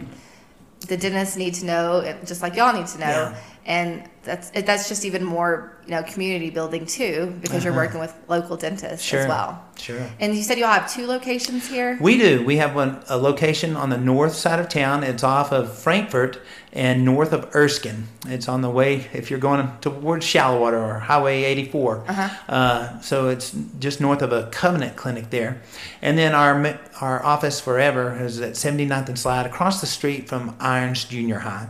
the 0.87 0.97
dentists 0.99 1.37
need 1.37 1.55
to 1.55 1.65
know, 1.65 2.19
just 2.27 2.43
like 2.43 2.57
y'all 2.57 2.75
need 2.75 2.87
to 2.89 2.99
know, 2.99 3.07
Yeah. 3.07 3.37
And 3.67 4.09
that's 4.25 4.51
that's 4.51 4.89
just 4.89 5.05
even 5.05 5.23
more 5.25 5.79
you 5.85 5.91
know 5.91 6.03
community 6.03 6.49
building 6.51 6.87
too 6.87 7.35
because 7.43 7.62
you're 7.65 7.75
working 7.75 8.01
with 8.01 8.15
local 8.29 8.57
dentists 8.57 9.07
Uh-huh. 9.12 9.17
Sure. 9.17 9.21
as 9.21 9.29
well. 9.29 9.65
Sure. 9.77 10.11
And 10.21 10.35
you 10.35 10.43
said 10.43 10.59
y'all 10.59 10.69
have 10.69 10.93
two 10.93 11.07
locations 11.07 11.69
here. 11.69 11.99
We 12.01 12.17
do. 12.19 12.45
We 12.45 12.57
have 12.59 12.75
one 12.75 13.03
a 13.09 13.17
location 13.19 13.77
on 13.77 13.91
the 13.91 13.97
north 13.99 14.35
side 14.35 14.59
of 14.61 14.69
town. 14.69 15.03
It's 15.03 15.23
off 15.23 15.53
of 15.53 15.77
Frankford 15.79 16.41
and 16.73 17.05
north 17.05 17.33
of 17.33 17.55
Erskine. 17.55 18.09
It's 18.27 18.49
on 18.49 18.61
the 18.62 18.71
way 18.71 19.07
if 19.12 19.31
you're 19.31 19.39
going 19.41 19.71
towards 19.81 20.25
Shallowater 20.27 20.79
or 20.83 20.99
Highway 21.01 21.45
84. 21.45 22.05
Uh 22.07 22.12
huh. 22.12 23.01
so 23.01 23.29
it's 23.29 23.51
just 23.79 24.01
north 24.01 24.23
of 24.23 24.33
a 24.33 24.49
Covenant 24.51 24.97
clinic 24.97 25.31
there. 25.31 25.61
And 26.03 26.17
then 26.19 26.35
our 26.35 26.79
our 27.01 27.25
office 27.25 27.61
forever 27.61 28.15
is 28.23 28.41
at 28.41 28.53
79th 28.53 29.09
and 29.09 29.19
Slide 29.19 29.47
across 29.47 29.81
the 29.81 29.87
street 29.87 30.29
from 30.29 30.55
Irons 30.61 31.05
Junior 31.05 31.41
High. 31.41 31.69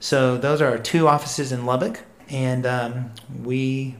So 0.00 0.38
those 0.38 0.60
are 0.60 0.68
our 0.68 0.78
two 0.78 1.08
offices 1.08 1.52
in 1.52 1.66
Lubbock, 1.66 2.00
and 2.28 2.66
um, 2.66 3.10
we 3.42 3.96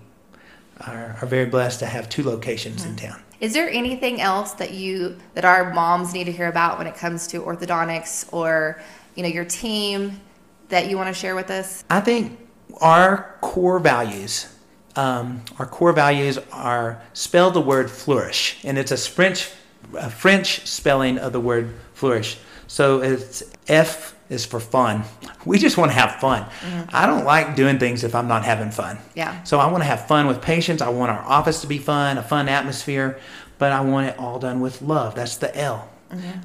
are, 0.86 1.18
are 1.20 1.26
very 1.26 1.46
blessed 1.46 1.80
to 1.80 1.86
have 1.86 2.08
two 2.08 2.22
locations 2.22 2.84
in 2.84 2.96
town. 2.96 3.20
Is 3.40 3.52
there 3.52 3.68
anything 3.70 4.20
else 4.20 4.52
that 4.54 4.72
you 4.72 5.16
that 5.34 5.44
our 5.44 5.72
moms 5.72 6.12
need 6.12 6.24
to 6.24 6.32
hear 6.32 6.48
about 6.48 6.78
when 6.78 6.86
it 6.86 6.96
comes 6.96 7.26
to 7.28 7.40
orthodontics 7.40 8.32
or 8.32 8.80
you 9.14 9.22
know 9.22 9.28
your 9.28 9.44
team 9.44 10.20
that 10.68 10.88
you 10.88 10.96
want 10.96 11.08
to 11.08 11.18
share 11.18 11.36
with 11.36 11.50
us? 11.50 11.84
I 11.88 12.00
think 12.00 12.38
our 12.80 13.36
core 13.40 13.78
values, 13.78 14.54
um, 14.96 15.42
our 15.58 15.66
core 15.66 15.92
values 15.92 16.38
are 16.52 17.00
spell 17.12 17.50
the 17.50 17.60
word 17.60 17.90
flourish, 17.90 18.58
and 18.64 18.76
it's 18.76 18.90
a 18.90 18.96
French, 18.96 19.50
a 19.94 20.10
French 20.10 20.66
spelling 20.66 21.18
of 21.18 21.32
the 21.32 21.40
word 21.40 21.74
flourish. 21.94 22.38
So 22.66 23.02
it's 23.02 23.42
F 23.68 24.14
is 24.28 24.44
for 24.44 24.60
fun. 24.60 25.04
We 25.44 25.58
just 25.58 25.76
want 25.78 25.90
to 25.90 25.96
have 25.96 26.16
fun. 26.16 26.46
I 26.92 27.06
don't 27.06 27.24
like 27.24 27.56
doing 27.56 27.78
things 27.78 28.04
if 28.04 28.14
I'm 28.14 28.28
not 28.28 28.44
having 28.44 28.70
fun. 28.70 28.98
Yeah. 29.14 29.42
So 29.44 29.58
I 29.58 29.70
want 29.70 29.82
to 29.82 29.86
have 29.86 30.06
fun 30.06 30.26
with 30.26 30.42
patients. 30.42 30.82
I 30.82 30.90
want 30.90 31.10
our 31.10 31.22
office 31.22 31.62
to 31.62 31.66
be 31.66 31.78
fun, 31.78 32.18
a 32.18 32.22
fun 32.22 32.48
atmosphere, 32.48 33.18
but 33.58 33.72
I 33.72 33.80
want 33.80 34.08
it 34.08 34.18
all 34.18 34.38
done 34.38 34.60
with 34.60 34.82
love. 34.82 35.14
That's 35.14 35.36
the 35.36 35.56
L. 35.56 35.88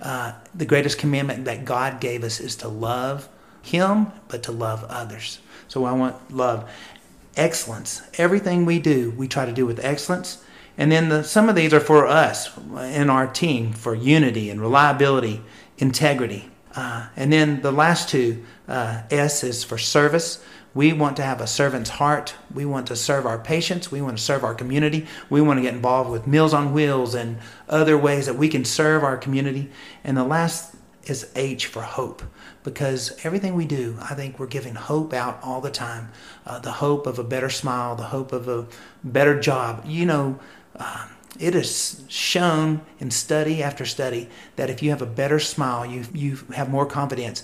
Uh, 0.02 0.34
the 0.54 0.66
greatest 0.66 0.98
commandment 0.98 1.46
that 1.46 1.66
God 1.66 2.00
gave 2.02 2.24
us 2.24 2.40
is 2.40 2.56
to 2.58 2.68
love 2.68 3.30
Him, 3.62 4.12
but 4.28 4.44
to 4.44 4.52
love 4.52 4.84
others. 4.90 5.40
So 5.68 5.86
I 5.86 5.94
want 5.94 6.34
love, 6.34 6.70
excellence. 7.36 8.02
Everything 8.18 8.66
we 8.66 8.80
do, 8.80 9.12
we 9.12 9.28
try 9.28 9.46
to 9.46 9.54
do 9.54 9.66
with 9.66 9.84
excellence. 9.84 10.44
And 10.78 10.92
then 10.92 11.10
the, 11.10 11.24
some 11.24 11.50
of 11.50 11.56
these 11.56 11.74
are 11.74 11.80
for 11.80 12.08
us 12.08 12.50
in 12.78 13.10
our 13.10 13.28
team 13.28 13.74
for 13.74 13.94
unity 13.94 14.50
and 14.50 14.60
reliability, 14.60 15.42
integrity. 15.78 16.50
Uh, 16.76 17.08
and 17.16 17.32
then 17.32 17.62
the 17.62 17.72
last 17.72 18.10
two, 18.10 18.44
uh, 18.68 19.04
S 19.12 19.44
is 19.44 19.64
for 19.64 19.78
service. 19.78 20.44
We 20.74 20.92
want 20.92 21.18
to 21.18 21.24
have 21.24 21.40
a 21.40 21.46
servant's 21.46 21.92
heart. 21.92 22.34
We 22.54 22.66
want 22.66 22.88
to 22.88 22.96
serve 22.96 23.28
our 23.28 23.38
patients. 23.38 23.92
We 23.92 24.02
want 24.02 24.18
to 24.18 24.24
serve 24.24 24.44
our 24.44 24.56
community. 24.56 25.06
We 25.30 25.42
want 25.42 25.60
to 25.60 25.62
get 25.62 25.76
involved 25.76 26.10
with 26.10 26.26
Meals 26.26 26.54
on 26.54 26.74
Wheels 26.74 27.14
and 27.14 27.38
other 27.70 27.98
ways 27.98 28.26
that 28.26 28.36
we 28.36 28.50
can 28.50 28.66
serve 28.66 29.04
our 29.04 29.18
community. 29.18 29.70
And 30.04 30.18
the 30.18 30.24
last 30.24 30.76
is 31.06 31.30
H 31.36 31.68
for 31.68 31.82
hope 31.82 32.24
because 32.64 33.20
everything 33.24 33.54
we 33.56 33.66
do, 33.66 33.98
I 34.02 34.16
think 34.16 34.40
we're 34.40 34.48
giving 34.48 34.74
hope 34.74 35.14
out 35.14 35.40
all 35.44 35.62
the 35.62 35.70
time. 35.70 36.10
Uh, 36.46 36.60
the 36.60 36.72
hope 36.72 37.06
of 37.06 37.20
a 37.20 37.24
better 37.24 37.50
smile, 37.50 37.96
the 37.96 38.04
hope 38.04 38.32
of 38.32 38.48
a 38.48 38.66
better 39.04 39.40
job. 39.40 39.84
You 39.86 40.06
know, 40.06 40.40
uh, 40.76 41.08
it 41.40 41.56
is 41.56 42.04
shown 42.10 42.82
in 43.00 43.12
study 43.12 43.64
after 43.64 43.86
study 43.86 44.30
that 44.56 44.70
if 44.70 44.84
you 44.84 44.90
have 44.92 45.02
a 45.02 45.08
better 45.08 45.40
smile, 45.40 45.86
you 45.86 46.06
you 46.14 46.38
have 46.56 46.70
more 46.70 46.86
confidence. 46.86 47.44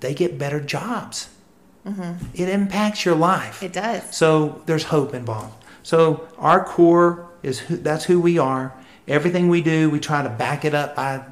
They 0.00 0.14
get 0.14 0.38
better 0.38 0.60
jobs. 0.60 1.28
Mm-hmm. 1.86 2.26
It 2.34 2.48
impacts 2.48 3.04
your 3.04 3.14
life. 3.14 3.62
It 3.62 3.72
does. 3.72 4.14
So 4.14 4.62
there's 4.66 4.84
hope 4.84 5.14
involved. 5.14 5.64
So 5.82 6.28
our 6.38 6.62
core 6.64 7.30
is 7.42 7.60
who, 7.60 7.76
that's 7.76 8.04
who 8.04 8.20
we 8.20 8.38
are. 8.38 8.74
Everything 9.08 9.48
we 9.48 9.62
do, 9.62 9.88
we 9.90 9.98
try 9.98 10.22
to 10.22 10.28
back 10.28 10.64
it 10.64 10.74
up 10.74 10.94
by 10.94 11.24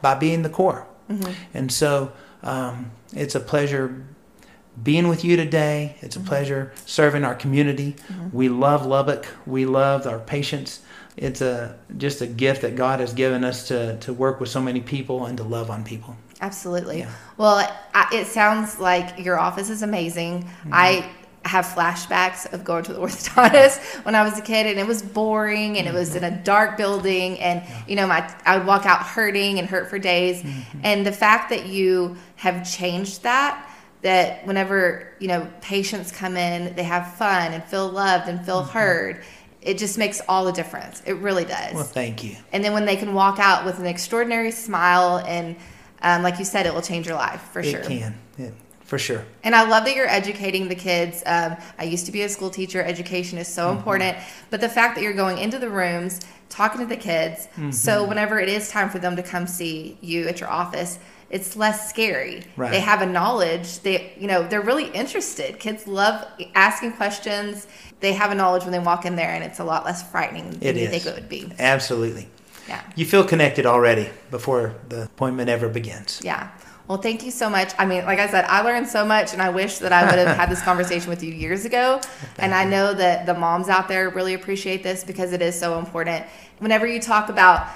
by 0.00 0.14
being 0.16 0.42
the 0.42 0.50
core. 0.50 0.86
Mm-hmm. 1.08 1.32
And 1.54 1.72
so 1.72 2.12
um, 2.42 2.90
it's 3.12 3.34
a 3.34 3.40
pleasure 3.40 4.04
being 4.82 5.08
with 5.08 5.24
you 5.24 5.36
today. 5.36 5.96
It's 6.00 6.16
a 6.16 6.18
mm-hmm. 6.18 6.28
pleasure 6.28 6.72
serving 6.86 7.24
our 7.24 7.34
community. 7.34 7.94
We 8.32 8.48
love 8.48 8.84
Lubbock. 8.86 9.26
We 9.46 9.66
love 9.66 10.06
our 10.06 10.18
patients. 10.18 10.80
It's 11.16 11.42
a 11.42 11.78
just 11.98 12.22
a 12.22 12.26
gift 12.26 12.62
that 12.62 12.74
God 12.74 13.00
has 13.00 13.12
given 13.12 13.44
us 13.44 13.68
to 13.68 13.98
to 13.98 14.12
work 14.12 14.40
with 14.40 14.48
so 14.48 14.60
many 14.60 14.80
people 14.80 15.26
and 15.26 15.36
to 15.36 15.44
love 15.44 15.70
on 15.70 15.84
people. 15.84 16.16
Absolutely. 16.40 17.00
Yeah. 17.00 17.10
Well, 17.36 17.70
I, 17.94 18.08
it 18.12 18.26
sounds 18.26 18.80
like 18.80 19.24
your 19.24 19.38
office 19.38 19.70
is 19.70 19.82
amazing. 19.82 20.42
Mm-hmm. 20.42 20.70
I 20.72 21.10
have 21.44 21.66
flashbacks 21.66 22.52
of 22.52 22.64
going 22.64 22.84
to 22.84 22.92
the 22.92 23.00
orthodontist 23.06 24.04
when 24.04 24.14
I 24.14 24.22
was 24.22 24.38
a 24.38 24.42
kid, 24.42 24.66
and 24.66 24.78
it 24.78 24.86
was 24.86 25.02
boring, 25.02 25.78
and 25.78 25.86
it 25.86 25.94
was 25.94 26.16
in 26.16 26.24
a 26.24 26.30
mm-hmm. 26.30 26.42
dark 26.42 26.76
building, 26.76 27.38
and 27.40 27.62
you 27.86 27.94
know, 27.94 28.06
my 28.06 28.34
I 28.44 28.58
would 28.58 28.66
walk 28.66 28.86
out 28.86 29.02
hurting 29.02 29.58
and 29.58 29.68
hurt 29.68 29.88
for 29.88 29.98
days. 29.98 30.42
Mm-hmm. 30.42 30.80
And 30.82 31.06
the 31.06 31.12
fact 31.12 31.50
that 31.50 31.66
you 31.66 32.16
have 32.36 32.68
changed 32.70 33.22
that. 33.22 33.68
That 34.02 34.44
whenever 34.48 35.12
you 35.20 35.28
know 35.28 35.48
patients 35.60 36.10
come 36.10 36.36
in, 36.36 36.74
they 36.74 36.82
have 36.82 37.14
fun 37.14 37.52
and 37.52 37.62
feel 37.62 37.88
loved 37.88 38.28
and 38.28 38.44
feel 38.44 38.64
heard. 38.64 39.22
It 39.62 39.78
just 39.78 39.96
makes 39.98 40.20
all 40.28 40.44
the 40.44 40.52
difference. 40.52 41.02
It 41.06 41.14
really 41.14 41.44
does. 41.44 41.74
Well, 41.74 41.84
thank 41.84 42.24
you. 42.24 42.36
and 42.52 42.62
then 42.64 42.72
when 42.72 42.84
they 42.84 42.96
can 42.96 43.14
walk 43.14 43.38
out 43.38 43.64
with 43.64 43.78
an 43.78 43.86
extraordinary 43.86 44.50
smile 44.50 45.22
and 45.26 45.56
um, 46.02 46.22
like 46.22 46.38
you 46.40 46.44
said 46.44 46.66
it 46.66 46.74
will 46.74 46.82
change 46.82 47.06
your 47.06 47.16
life 47.16 47.40
for 47.52 47.60
It 47.60 47.70
sure 47.70 47.80
It 47.80 47.86
can, 47.86 48.14
Yeah, 48.36 48.50
for 48.80 48.98
sure. 48.98 49.24
and 49.44 49.54
i 49.54 49.62
love 49.68 49.84
that 49.84 49.94
you're 49.94 50.08
educating 50.08 50.66
the 50.68 50.74
kids 50.74 51.22
um, 51.26 51.56
i 51.78 51.84
used 51.84 52.06
to 52.06 52.12
be 52.12 52.22
a 52.22 52.28
school 52.28 52.50
teacher 52.50 52.82
education 52.82 53.38
is 53.38 53.46
so 53.48 53.70
important 53.70 54.16
but 54.50 54.60
the 54.60 54.68
fact 54.68 54.96
that 54.96 55.02
you're 55.02 55.12
going 55.14 55.38
into 55.38 55.58
the 55.60 55.70
rooms 55.70 56.20
talking 56.48 56.80
to 56.80 56.86
the 56.86 56.96
kids 56.96 57.46
so 57.70 58.04
whenever 58.04 58.38
it 58.40 58.48
is 58.48 58.68
time 58.68 58.90
for 58.90 58.98
them 58.98 59.14
to 59.16 59.22
come 59.22 59.46
see 59.46 59.96
you 60.00 60.26
at 60.28 60.40
your 60.40 60.50
office 60.50 60.98
it's 61.30 61.56
less 61.56 61.88
scary 61.88 62.42
Right. 62.56 62.72
they 62.72 62.80
have 62.80 63.00
a 63.00 63.06
knowledge 63.06 63.78
they 63.80 64.12
you 64.18 64.26
know 64.26 64.42
they're 64.46 64.60
really 64.60 64.88
interested 64.90 65.58
kids 65.60 65.86
love 65.86 66.26
asking 66.56 66.92
questions 66.94 67.66
they 68.02 68.12
have 68.12 68.30
a 68.30 68.34
knowledge 68.34 68.64
when 68.64 68.72
they 68.72 68.78
walk 68.78 69.06
in 69.06 69.16
there 69.16 69.30
and 69.30 69.42
it's 69.42 69.58
a 69.58 69.64
lot 69.64 69.84
less 69.84 70.08
frightening 70.10 70.50
than 70.50 70.62
It 70.62 70.76
you 70.76 70.82
is. 70.82 70.90
think 70.90 71.06
it 71.06 71.14
would 71.14 71.28
be 71.28 71.50
Absolutely. 71.58 72.28
yeah 72.68 72.82
You 72.94 73.06
feel 73.06 73.24
connected 73.24 73.64
already 73.64 74.10
before 74.30 74.74
the 74.88 75.04
appointment 75.04 75.48
ever 75.48 75.68
begins. 75.68 76.20
Yeah. 76.22 76.50
Well, 76.88 77.00
thank 77.00 77.24
you 77.24 77.30
so 77.30 77.48
much. 77.48 77.72
I 77.78 77.86
mean, 77.86 78.04
like 78.04 78.18
I 78.18 78.28
said, 78.28 78.44
I 78.46 78.60
learned 78.60 78.88
so 78.88 79.06
much, 79.06 79.32
and 79.32 79.40
I 79.40 79.50
wish 79.50 79.78
that 79.78 79.92
I 79.92 80.04
would 80.04 80.18
have 80.18 80.36
had 80.36 80.50
this 80.50 80.60
conversation 80.70 81.08
with 81.08 81.22
you 81.22 81.32
years 81.32 81.64
ago. 81.64 82.00
And 82.38 82.52
I 82.52 82.64
know 82.64 82.92
that 82.92 83.24
the 83.24 83.34
moms 83.34 83.68
out 83.68 83.86
there 83.88 84.10
really 84.10 84.34
appreciate 84.34 84.82
this 84.82 85.04
because 85.04 85.32
it 85.32 85.40
is 85.40 85.58
so 85.58 85.78
important. 85.78 86.26
Whenever 86.58 86.86
you 86.86 87.00
talk 87.00 87.28
about 87.28 87.68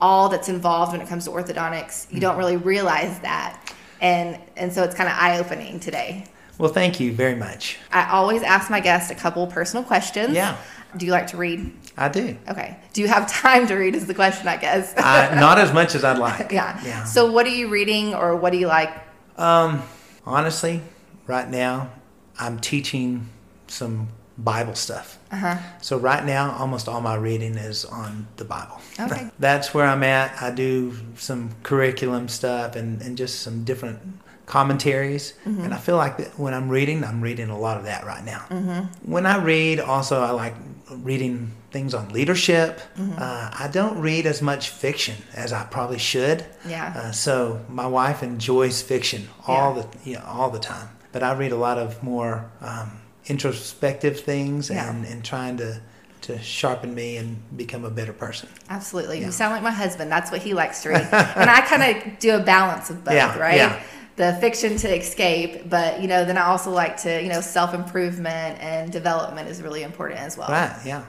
all 0.00 0.28
that's 0.28 0.48
involved 0.48 0.92
when 0.92 1.00
it 1.00 1.08
comes 1.08 1.24
to 1.24 1.30
orthodontics, 1.30 2.06
you 2.06 2.12
mm-hmm. 2.12 2.20
don't 2.20 2.38
really 2.38 2.56
realize 2.56 3.18
that. 3.20 3.60
And 4.00 4.38
and 4.56 4.72
so 4.72 4.84
it's 4.84 4.94
kind 4.94 5.08
of 5.08 5.16
eye 5.18 5.38
opening 5.38 5.80
today. 5.80 6.24
Well, 6.58 6.72
thank 6.72 7.00
you 7.00 7.12
very 7.12 7.34
much. 7.34 7.78
I 7.90 8.10
always 8.10 8.42
ask 8.42 8.70
my 8.70 8.80
guests 8.80 9.10
a 9.10 9.14
couple 9.14 9.46
personal 9.46 9.84
questions. 9.84 10.34
Yeah. 10.34 10.56
Do 10.96 11.06
you 11.06 11.12
like 11.12 11.26
to 11.28 11.36
read? 11.36 11.72
I 11.96 12.08
do. 12.08 12.36
Okay. 12.48 12.76
Do 12.92 13.00
you 13.00 13.08
have 13.08 13.30
time 13.42 13.66
to 13.66 13.74
read? 13.74 13.94
Is 13.94 14.06
the 14.06 14.14
question, 14.14 14.46
I 14.46 14.56
guess. 14.56 14.94
I, 14.96 15.34
not 15.38 15.58
as 15.58 15.72
much 15.72 15.94
as 15.94 16.04
I'd 16.04 16.18
like. 16.18 16.52
yeah. 16.52 16.80
Yeah. 16.84 17.04
So, 17.04 17.30
what 17.30 17.46
are 17.46 17.50
you 17.50 17.68
reading, 17.68 18.14
or 18.14 18.36
what 18.36 18.52
do 18.52 18.58
you 18.58 18.68
like? 18.68 18.90
Um, 19.36 19.82
honestly, 20.24 20.80
right 21.26 21.48
now, 21.48 21.90
I'm 22.38 22.60
teaching 22.60 23.28
some 23.66 24.08
Bible 24.36 24.74
stuff. 24.74 25.18
Uh-huh. 25.30 25.56
So 25.80 25.96
right 25.96 26.24
now, 26.24 26.56
almost 26.58 26.88
all 26.88 27.00
my 27.00 27.14
reading 27.14 27.54
is 27.54 27.84
on 27.84 28.26
the 28.36 28.44
Bible. 28.44 28.80
Okay. 28.98 29.30
That's 29.38 29.72
where 29.72 29.86
I'm 29.86 30.02
at. 30.02 30.40
I 30.42 30.50
do 30.50 30.96
some 31.16 31.50
curriculum 31.62 32.28
stuff 32.28 32.74
and, 32.74 33.00
and 33.00 33.16
just 33.16 33.40
some 33.40 33.64
different 33.64 34.00
commentaries. 34.46 35.34
Mm-hmm. 35.44 35.62
And 35.62 35.74
I 35.74 35.78
feel 35.78 35.96
like 35.96 36.18
that 36.18 36.38
when 36.38 36.54
I'm 36.54 36.68
reading, 36.68 37.04
I'm 37.04 37.20
reading 37.20 37.50
a 37.50 37.58
lot 37.58 37.78
of 37.78 37.84
that 37.84 38.04
right 38.04 38.24
now. 38.24 38.44
Mm-hmm. 38.50 39.10
When 39.10 39.26
I 39.26 39.42
read, 39.42 39.80
also, 39.80 40.20
I 40.20 40.30
like 40.30 40.54
reading 40.90 41.52
things 41.70 41.94
on 41.94 42.08
leadership. 42.10 42.80
Mm-hmm. 42.96 43.14
Uh, 43.18 43.50
I 43.52 43.68
don't 43.72 44.00
read 44.00 44.26
as 44.26 44.40
much 44.42 44.70
fiction 44.70 45.16
as 45.34 45.52
I 45.52 45.64
probably 45.64 45.98
should. 45.98 46.44
Yeah. 46.66 46.92
Uh, 46.96 47.12
so 47.12 47.64
my 47.68 47.86
wife 47.86 48.22
enjoys 48.22 48.82
fiction 48.82 49.28
all 49.46 49.76
yeah. 49.76 49.82
the 49.82 50.10
you 50.10 50.16
know, 50.16 50.24
all 50.26 50.50
the 50.50 50.60
time, 50.60 50.88
but 51.12 51.22
I 51.22 51.32
read 51.34 51.52
a 51.52 51.56
lot 51.56 51.78
of 51.78 52.02
more 52.02 52.50
um, 52.60 53.00
introspective 53.26 54.20
things 54.20 54.70
yeah. 54.70 54.90
and, 54.90 55.04
and 55.04 55.24
trying 55.24 55.56
to 55.58 55.80
to 56.22 56.38
sharpen 56.40 56.94
me 56.94 57.18
and 57.18 57.36
become 57.54 57.84
a 57.84 57.90
better 57.90 58.14
person. 58.14 58.48
Absolutely. 58.70 59.20
Yeah. 59.20 59.26
You 59.26 59.32
sound 59.32 59.52
like 59.52 59.62
my 59.62 59.70
husband. 59.70 60.10
That's 60.10 60.30
what 60.30 60.40
he 60.40 60.54
likes 60.54 60.82
to 60.84 60.88
read. 60.88 61.02
and 61.12 61.50
I 61.50 61.60
kind 61.60 61.82
of 61.82 62.18
do 62.18 62.34
a 62.34 62.40
balance 62.40 62.88
of 62.88 63.04
both, 63.04 63.12
yeah, 63.20 63.38
right? 63.38 63.82
The 64.16 64.34
fiction 64.40 64.76
to 64.76 64.96
escape, 64.96 65.68
but 65.68 66.00
you 66.00 66.06
know, 66.06 66.24
then 66.24 66.38
I 66.38 66.42
also 66.42 66.70
like 66.70 66.96
to, 66.98 67.20
you 67.22 67.28
know, 67.28 67.40
self 67.40 67.74
improvement 67.74 68.60
and 68.60 68.92
development 68.92 69.48
is 69.48 69.60
really 69.60 69.82
important 69.82 70.20
as 70.20 70.38
well. 70.38 70.48
Right, 70.48 70.76
yeah. 70.84 71.04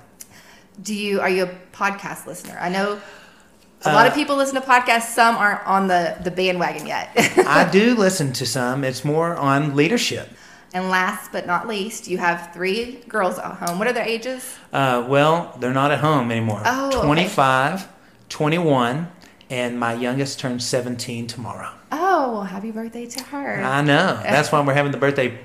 Do 0.81 0.93
you 0.95 1.21
are 1.21 1.29
you 1.29 1.43
a 1.43 1.49
podcast 1.71 2.25
listener? 2.25 2.57
I 2.59 2.69
know 2.69 2.99
a 3.85 3.93
lot 3.93 4.07
of 4.07 4.13
uh, 4.13 4.15
people 4.15 4.35
listen 4.35 4.55
to 4.55 4.61
podcasts. 4.61 5.13
Some 5.13 5.35
aren't 5.35 5.65
on 5.67 5.87
the, 5.87 6.17
the 6.23 6.31
bandwagon 6.31 6.87
yet. 6.87 7.11
I 7.15 7.69
do 7.69 7.95
listen 7.95 8.33
to 8.33 8.45
some. 8.45 8.83
It's 8.83 9.05
more 9.05 9.35
on 9.35 9.75
leadership. 9.75 10.29
And 10.73 10.89
last 10.89 11.31
but 11.31 11.45
not 11.47 11.67
least, 11.67 12.07
you 12.07 12.17
have 12.17 12.51
three 12.53 13.03
girls 13.07 13.39
at 13.39 13.53
home. 13.55 13.79
What 13.79 13.87
are 13.87 13.93
their 13.93 14.05
ages? 14.05 14.57
Uh, 14.73 15.05
well, 15.07 15.55
they're 15.59 15.73
not 15.73 15.91
at 15.91 15.99
home 15.99 16.31
anymore. 16.31 16.61
Oh, 16.65 17.01
25, 17.05 17.81
okay. 17.81 17.91
21, 18.29 19.07
and 19.49 19.79
my 19.79 19.93
youngest 19.93 20.39
turns 20.39 20.65
17 20.65 21.27
tomorrow. 21.27 21.71
Oh, 22.07 22.31
well, 22.33 22.43
happy 22.43 22.69
birthday 22.69 23.07
to 23.07 23.23
her. 23.23 23.63
I 23.63 23.81
know. 23.81 24.19
That's 24.21 24.51
why 24.51 24.61
we're 24.61 24.75
having 24.75 24.91
the 24.91 24.99
birthday. 24.99 25.39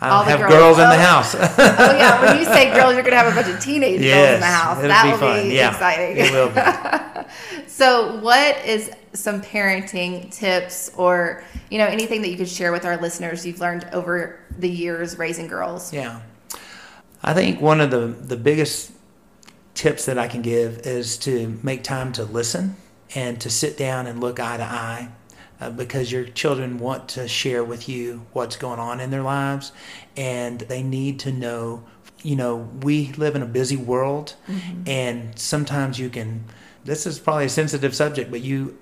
Uh, 0.00 0.22
I 0.24 0.30
have 0.30 0.40
girls, 0.40 0.52
girls 0.52 0.78
in 0.78 0.86
oh. 0.86 0.90
the 0.90 0.96
house. 0.96 1.34
oh 1.34 1.38
yeah, 1.58 2.22
when 2.24 2.38
you 2.38 2.46
say 2.46 2.72
girls, 2.72 2.94
you're 2.94 3.02
gonna 3.02 3.16
have 3.16 3.30
a 3.30 3.34
bunch 3.34 3.54
of 3.54 3.60
teenage 3.60 4.00
yes, 4.00 4.14
girls 4.14 4.34
in 4.34 4.40
the 4.40 4.46
house. 4.46 4.80
That 4.80 5.04
will 5.04 5.12
be, 5.12 5.18
fun. 5.18 5.48
be 5.48 5.54
yeah, 5.54 5.70
exciting. 5.70 6.16
It 6.16 6.32
will 6.32 6.48
be. 6.48 7.66
so, 7.66 8.20
what 8.20 8.64
is 8.64 8.90
some 9.12 9.42
parenting 9.42 10.32
tips, 10.34 10.90
or 10.96 11.44
you 11.68 11.76
know, 11.76 11.86
anything 11.86 12.22
that 12.22 12.30
you 12.30 12.38
could 12.38 12.48
share 12.48 12.72
with 12.72 12.86
our 12.86 12.96
listeners 12.96 13.44
you've 13.44 13.60
learned 13.60 13.86
over 13.92 14.40
the 14.58 14.70
years 14.70 15.18
raising 15.18 15.46
girls? 15.46 15.92
Yeah. 15.92 16.22
I 17.22 17.34
think 17.34 17.60
one 17.60 17.82
of 17.82 17.90
the, 17.90 18.06
the 18.06 18.36
biggest 18.36 18.92
tips 19.74 20.06
that 20.06 20.16
I 20.16 20.28
can 20.28 20.40
give 20.40 20.78
is 20.86 21.18
to 21.18 21.58
make 21.62 21.82
time 21.82 22.12
to 22.12 22.24
listen 22.24 22.76
and 23.14 23.40
to 23.40 23.50
sit 23.50 23.76
down 23.76 24.06
and 24.06 24.20
look 24.20 24.40
eye 24.40 24.56
to 24.56 24.62
eye 24.62 25.08
uh, 25.60 25.70
because 25.70 26.12
your 26.12 26.24
children 26.24 26.78
want 26.78 27.08
to 27.08 27.26
share 27.28 27.64
with 27.64 27.88
you 27.88 28.26
what's 28.32 28.56
going 28.56 28.78
on 28.78 29.00
in 29.00 29.10
their 29.10 29.22
lives 29.22 29.72
and 30.16 30.60
they 30.60 30.82
need 30.82 31.18
to 31.18 31.32
know 31.32 31.84
you 32.22 32.36
know 32.36 32.68
we 32.82 33.12
live 33.12 33.36
in 33.36 33.42
a 33.42 33.46
busy 33.46 33.76
world 33.76 34.34
mm-hmm. 34.46 34.82
and 34.86 35.38
sometimes 35.38 35.98
you 35.98 36.08
can 36.08 36.44
this 36.84 37.06
is 37.06 37.18
probably 37.18 37.46
a 37.46 37.48
sensitive 37.48 37.94
subject 37.94 38.30
but 38.30 38.40
you 38.40 38.76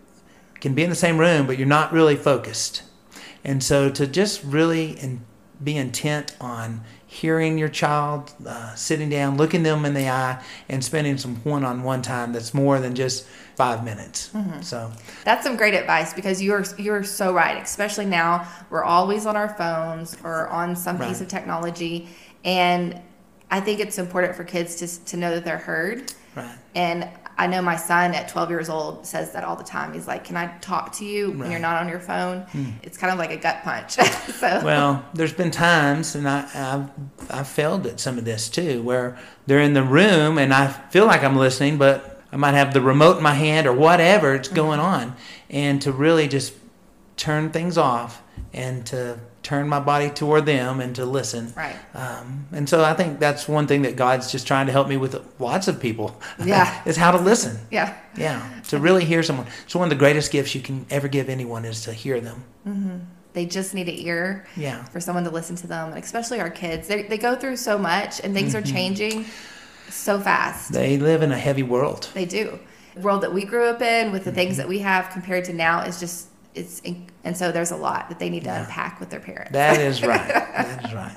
can 0.60 0.74
be 0.74 0.82
in 0.82 0.90
the 0.90 0.96
same 0.96 1.18
room 1.18 1.46
but 1.46 1.58
you're 1.58 1.66
not 1.66 1.92
really 1.92 2.16
focused 2.16 2.82
and 3.44 3.62
so 3.62 3.90
to 3.90 4.06
just 4.06 4.42
really 4.42 4.98
and 4.98 5.20
be 5.62 5.76
intent 5.76 6.36
on 6.40 6.82
hearing 7.16 7.56
your 7.56 7.68
child, 7.70 8.30
uh, 8.46 8.74
sitting 8.74 9.08
down, 9.08 9.38
looking 9.38 9.62
them 9.62 9.84
in 9.86 9.94
the 9.94 10.08
eye, 10.08 10.42
and 10.68 10.84
spending 10.84 11.16
some 11.16 11.36
one-on-one 11.36 12.02
time 12.02 12.32
that's 12.32 12.52
more 12.52 12.78
than 12.78 12.94
just 12.94 13.26
five 13.56 13.82
minutes. 13.82 14.28
Mm-hmm. 14.34 14.60
So 14.60 14.92
that's 15.24 15.42
some 15.42 15.56
great 15.56 15.72
advice 15.74 16.12
because 16.12 16.42
you're 16.42 16.64
you're 16.78 17.04
so 17.04 17.32
right. 17.32 17.62
Especially 17.62 18.04
now, 18.04 18.46
we're 18.68 18.84
always 18.84 19.24
on 19.24 19.34
our 19.34 19.48
phones 19.54 20.16
or 20.22 20.48
on 20.48 20.76
some 20.76 20.98
right. 20.98 21.08
piece 21.08 21.22
of 21.22 21.28
technology, 21.28 22.08
and 22.44 23.00
I 23.50 23.60
think 23.60 23.80
it's 23.80 23.98
important 23.98 24.36
for 24.36 24.44
kids 24.44 24.76
to 24.76 25.04
to 25.06 25.16
know 25.16 25.30
that 25.34 25.44
they're 25.44 25.56
heard. 25.56 26.12
Right. 26.36 26.54
And 26.74 27.08
I 27.38 27.46
know 27.46 27.60
my 27.60 27.76
son 27.76 28.14
at 28.14 28.28
12 28.28 28.50
years 28.50 28.68
old 28.68 29.06
says 29.06 29.32
that 29.32 29.44
all 29.44 29.56
the 29.56 29.64
time. 29.64 29.92
He's 29.92 30.06
like, 30.06 30.24
"Can 30.24 30.36
I 30.36 30.56
talk 30.58 30.92
to 30.96 31.04
you 31.04 31.28
right. 31.28 31.38
when 31.38 31.50
you're 31.50 31.60
not 31.60 31.82
on 31.82 31.88
your 31.88 32.00
phone?" 32.00 32.42
Hmm. 32.42 32.70
It's 32.82 32.96
kind 32.96 33.12
of 33.12 33.18
like 33.18 33.30
a 33.30 33.36
gut 33.36 33.62
punch. 33.62 33.92
so. 33.92 34.60
Well, 34.64 35.04
there's 35.12 35.32
been 35.32 35.50
times, 35.50 36.14
and 36.14 36.28
I, 36.28 36.48
I've 36.54 37.30
I've 37.30 37.48
failed 37.48 37.86
at 37.86 38.00
some 38.00 38.16
of 38.16 38.24
this 38.24 38.48
too, 38.48 38.82
where 38.82 39.18
they're 39.46 39.60
in 39.60 39.74
the 39.74 39.82
room 39.82 40.38
and 40.38 40.54
I 40.54 40.68
feel 40.68 41.06
like 41.06 41.22
I'm 41.22 41.36
listening, 41.36 41.76
but 41.78 42.22
I 42.32 42.36
might 42.36 42.54
have 42.54 42.72
the 42.72 42.80
remote 42.80 43.18
in 43.18 43.22
my 43.22 43.34
hand 43.34 43.66
or 43.66 43.72
whatever 43.72 44.34
it's 44.34 44.48
mm-hmm. 44.48 44.56
going 44.56 44.80
on, 44.80 45.14
and 45.50 45.80
to 45.82 45.92
really 45.92 46.28
just 46.28 46.54
turn 47.16 47.50
things 47.50 47.78
off 47.78 48.22
and 48.52 48.86
to 48.86 49.18
turn 49.42 49.68
my 49.68 49.78
body 49.78 50.10
toward 50.10 50.44
them 50.44 50.80
and 50.80 50.96
to 50.96 51.04
listen. 51.04 51.52
Right. 51.56 51.76
Um, 51.94 52.48
and 52.52 52.68
so 52.68 52.82
I 52.82 52.94
think 52.94 53.20
that's 53.20 53.46
one 53.46 53.66
thing 53.66 53.82
that 53.82 53.94
God's 53.94 54.32
just 54.32 54.46
trying 54.46 54.66
to 54.66 54.72
help 54.72 54.88
me 54.88 54.96
with 54.96 55.16
lots 55.38 55.68
of 55.68 55.80
people. 55.80 56.20
Yeah. 56.44 56.82
is 56.86 56.96
how 56.96 57.12
to 57.12 57.18
listen. 57.18 57.58
Yeah. 57.70 57.96
Yeah. 58.16 58.60
To 58.68 58.78
really 58.78 59.04
hear 59.04 59.22
someone. 59.22 59.46
So 59.68 59.78
one 59.78 59.86
of 59.86 59.90
the 59.90 59.98
greatest 59.98 60.32
gifts 60.32 60.54
you 60.54 60.60
can 60.60 60.84
ever 60.90 61.06
give 61.06 61.28
anyone 61.28 61.64
is 61.64 61.84
to 61.84 61.92
hear 61.92 62.20
them. 62.20 62.44
Mm-hmm. 62.66 62.98
They 63.34 63.46
just 63.46 63.74
need 63.74 63.88
an 63.88 63.94
ear. 63.94 64.46
Yeah. 64.56 64.82
For 64.84 64.98
someone 64.98 65.24
to 65.24 65.30
listen 65.30 65.56
to 65.56 65.66
them, 65.66 65.92
and 65.92 66.02
especially 66.02 66.40
our 66.40 66.50
kids. 66.50 66.88
They 66.88 67.02
they 67.02 67.18
go 67.18 67.36
through 67.36 67.58
so 67.58 67.76
much, 67.76 68.20
and 68.20 68.32
things 68.32 68.54
mm-hmm. 68.54 68.64
are 68.64 68.66
changing 68.66 69.26
so 69.90 70.18
fast. 70.18 70.72
They 70.72 70.96
live 70.96 71.22
in 71.22 71.32
a 71.32 71.38
heavy 71.38 71.62
world. 71.62 72.08
They 72.14 72.24
do. 72.24 72.58
The 72.94 73.02
world 73.02 73.22
that 73.22 73.34
we 73.34 73.44
grew 73.44 73.66
up 73.66 73.82
in, 73.82 74.10
with 74.10 74.24
the 74.24 74.30
mm-hmm. 74.30 74.38
things 74.38 74.56
that 74.56 74.66
we 74.66 74.78
have 74.78 75.10
compared 75.10 75.44
to 75.44 75.52
now, 75.52 75.82
is 75.82 76.00
just 76.00 76.28
it's 76.56 76.82
and 77.24 77.36
so 77.36 77.52
there's 77.52 77.70
a 77.70 77.76
lot 77.76 78.08
that 78.08 78.18
they 78.18 78.30
need 78.30 78.44
to 78.44 78.50
yeah. 78.50 78.60
unpack 78.60 78.98
with 78.98 79.10
their 79.10 79.20
parents. 79.20 79.52
That 79.52 79.80
is 79.80 80.02
right. 80.06 80.26
that 80.28 80.84
is 80.84 80.94
right. 80.94 81.16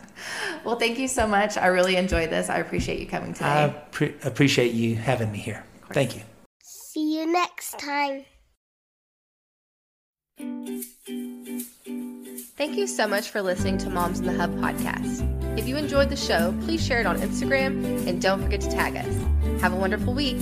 Well, 0.63 0.75
thank 0.75 0.99
you 0.99 1.07
so 1.07 1.25
much. 1.25 1.57
I 1.57 1.67
really 1.67 1.95
enjoyed 1.95 2.29
this. 2.29 2.49
I 2.49 2.57
appreciate 2.57 2.99
you 2.99 3.07
coming 3.07 3.33
today. 3.33 3.65
I 3.65 3.69
pre- 3.91 4.15
appreciate 4.23 4.73
you 4.73 4.95
having 4.95 5.31
me 5.31 5.39
here. 5.39 5.63
Thank 5.91 6.15
you. 6.15 6.21
See 6.61 7.17
you 7.17 7.31
next 7.31 7.79
time. 7.79 8.25
Thank 12.57 12.75
you 12.75 12.87
so 12.87 13.07
much 13.07 13.29
for 13.29 13.41
listening 13.41 13.77
to 13.79 13.89
Moms 13.89 14.19
in 14.19 14.25
the 14.25 14.33
Hub 14.33 14.53
podcast. 14.55 15.25
If 15.57 15.67
you 15.67 15.77
enjoyed 15.77 16.09
the 16.09 16.15
show, 16.15 16.53
please 16.61 16.85
share 16.85 16.99
it 16.99 17.05
on 17.05 17.17
Instagram 17.19 18.05
and 18.07 18.21
don't 18.21 18.43
forget 18.43 18.61
to 18.61 18.69
tag 18.69 18.95
us. 18.95 19.61
Have 19.61 19.73
a 19.73 19.77
wonderful 19.77 20.13
week. 20.13 20.37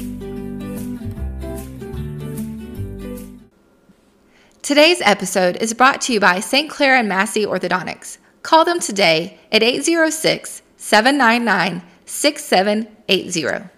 Today's 4.68 5.00
episode 5.00 5.56
is 5.62 5.74
brought 5.74 6.02
to 6.02 6.12
you 6.12 6.20
by 6.20 6.42
St. 6.42 6.70
Clair 6.70 6.98
and 6.98 7.08
Massey 7.08 7.46
Orthodontics. 7.46 8.18
Call 8.44 8.66
them 8.66 8.82
today 8.82 9.40
at 9.50 9.64
806 9.64 10.62
799 10.76 11.82
6780. 12.06 13.77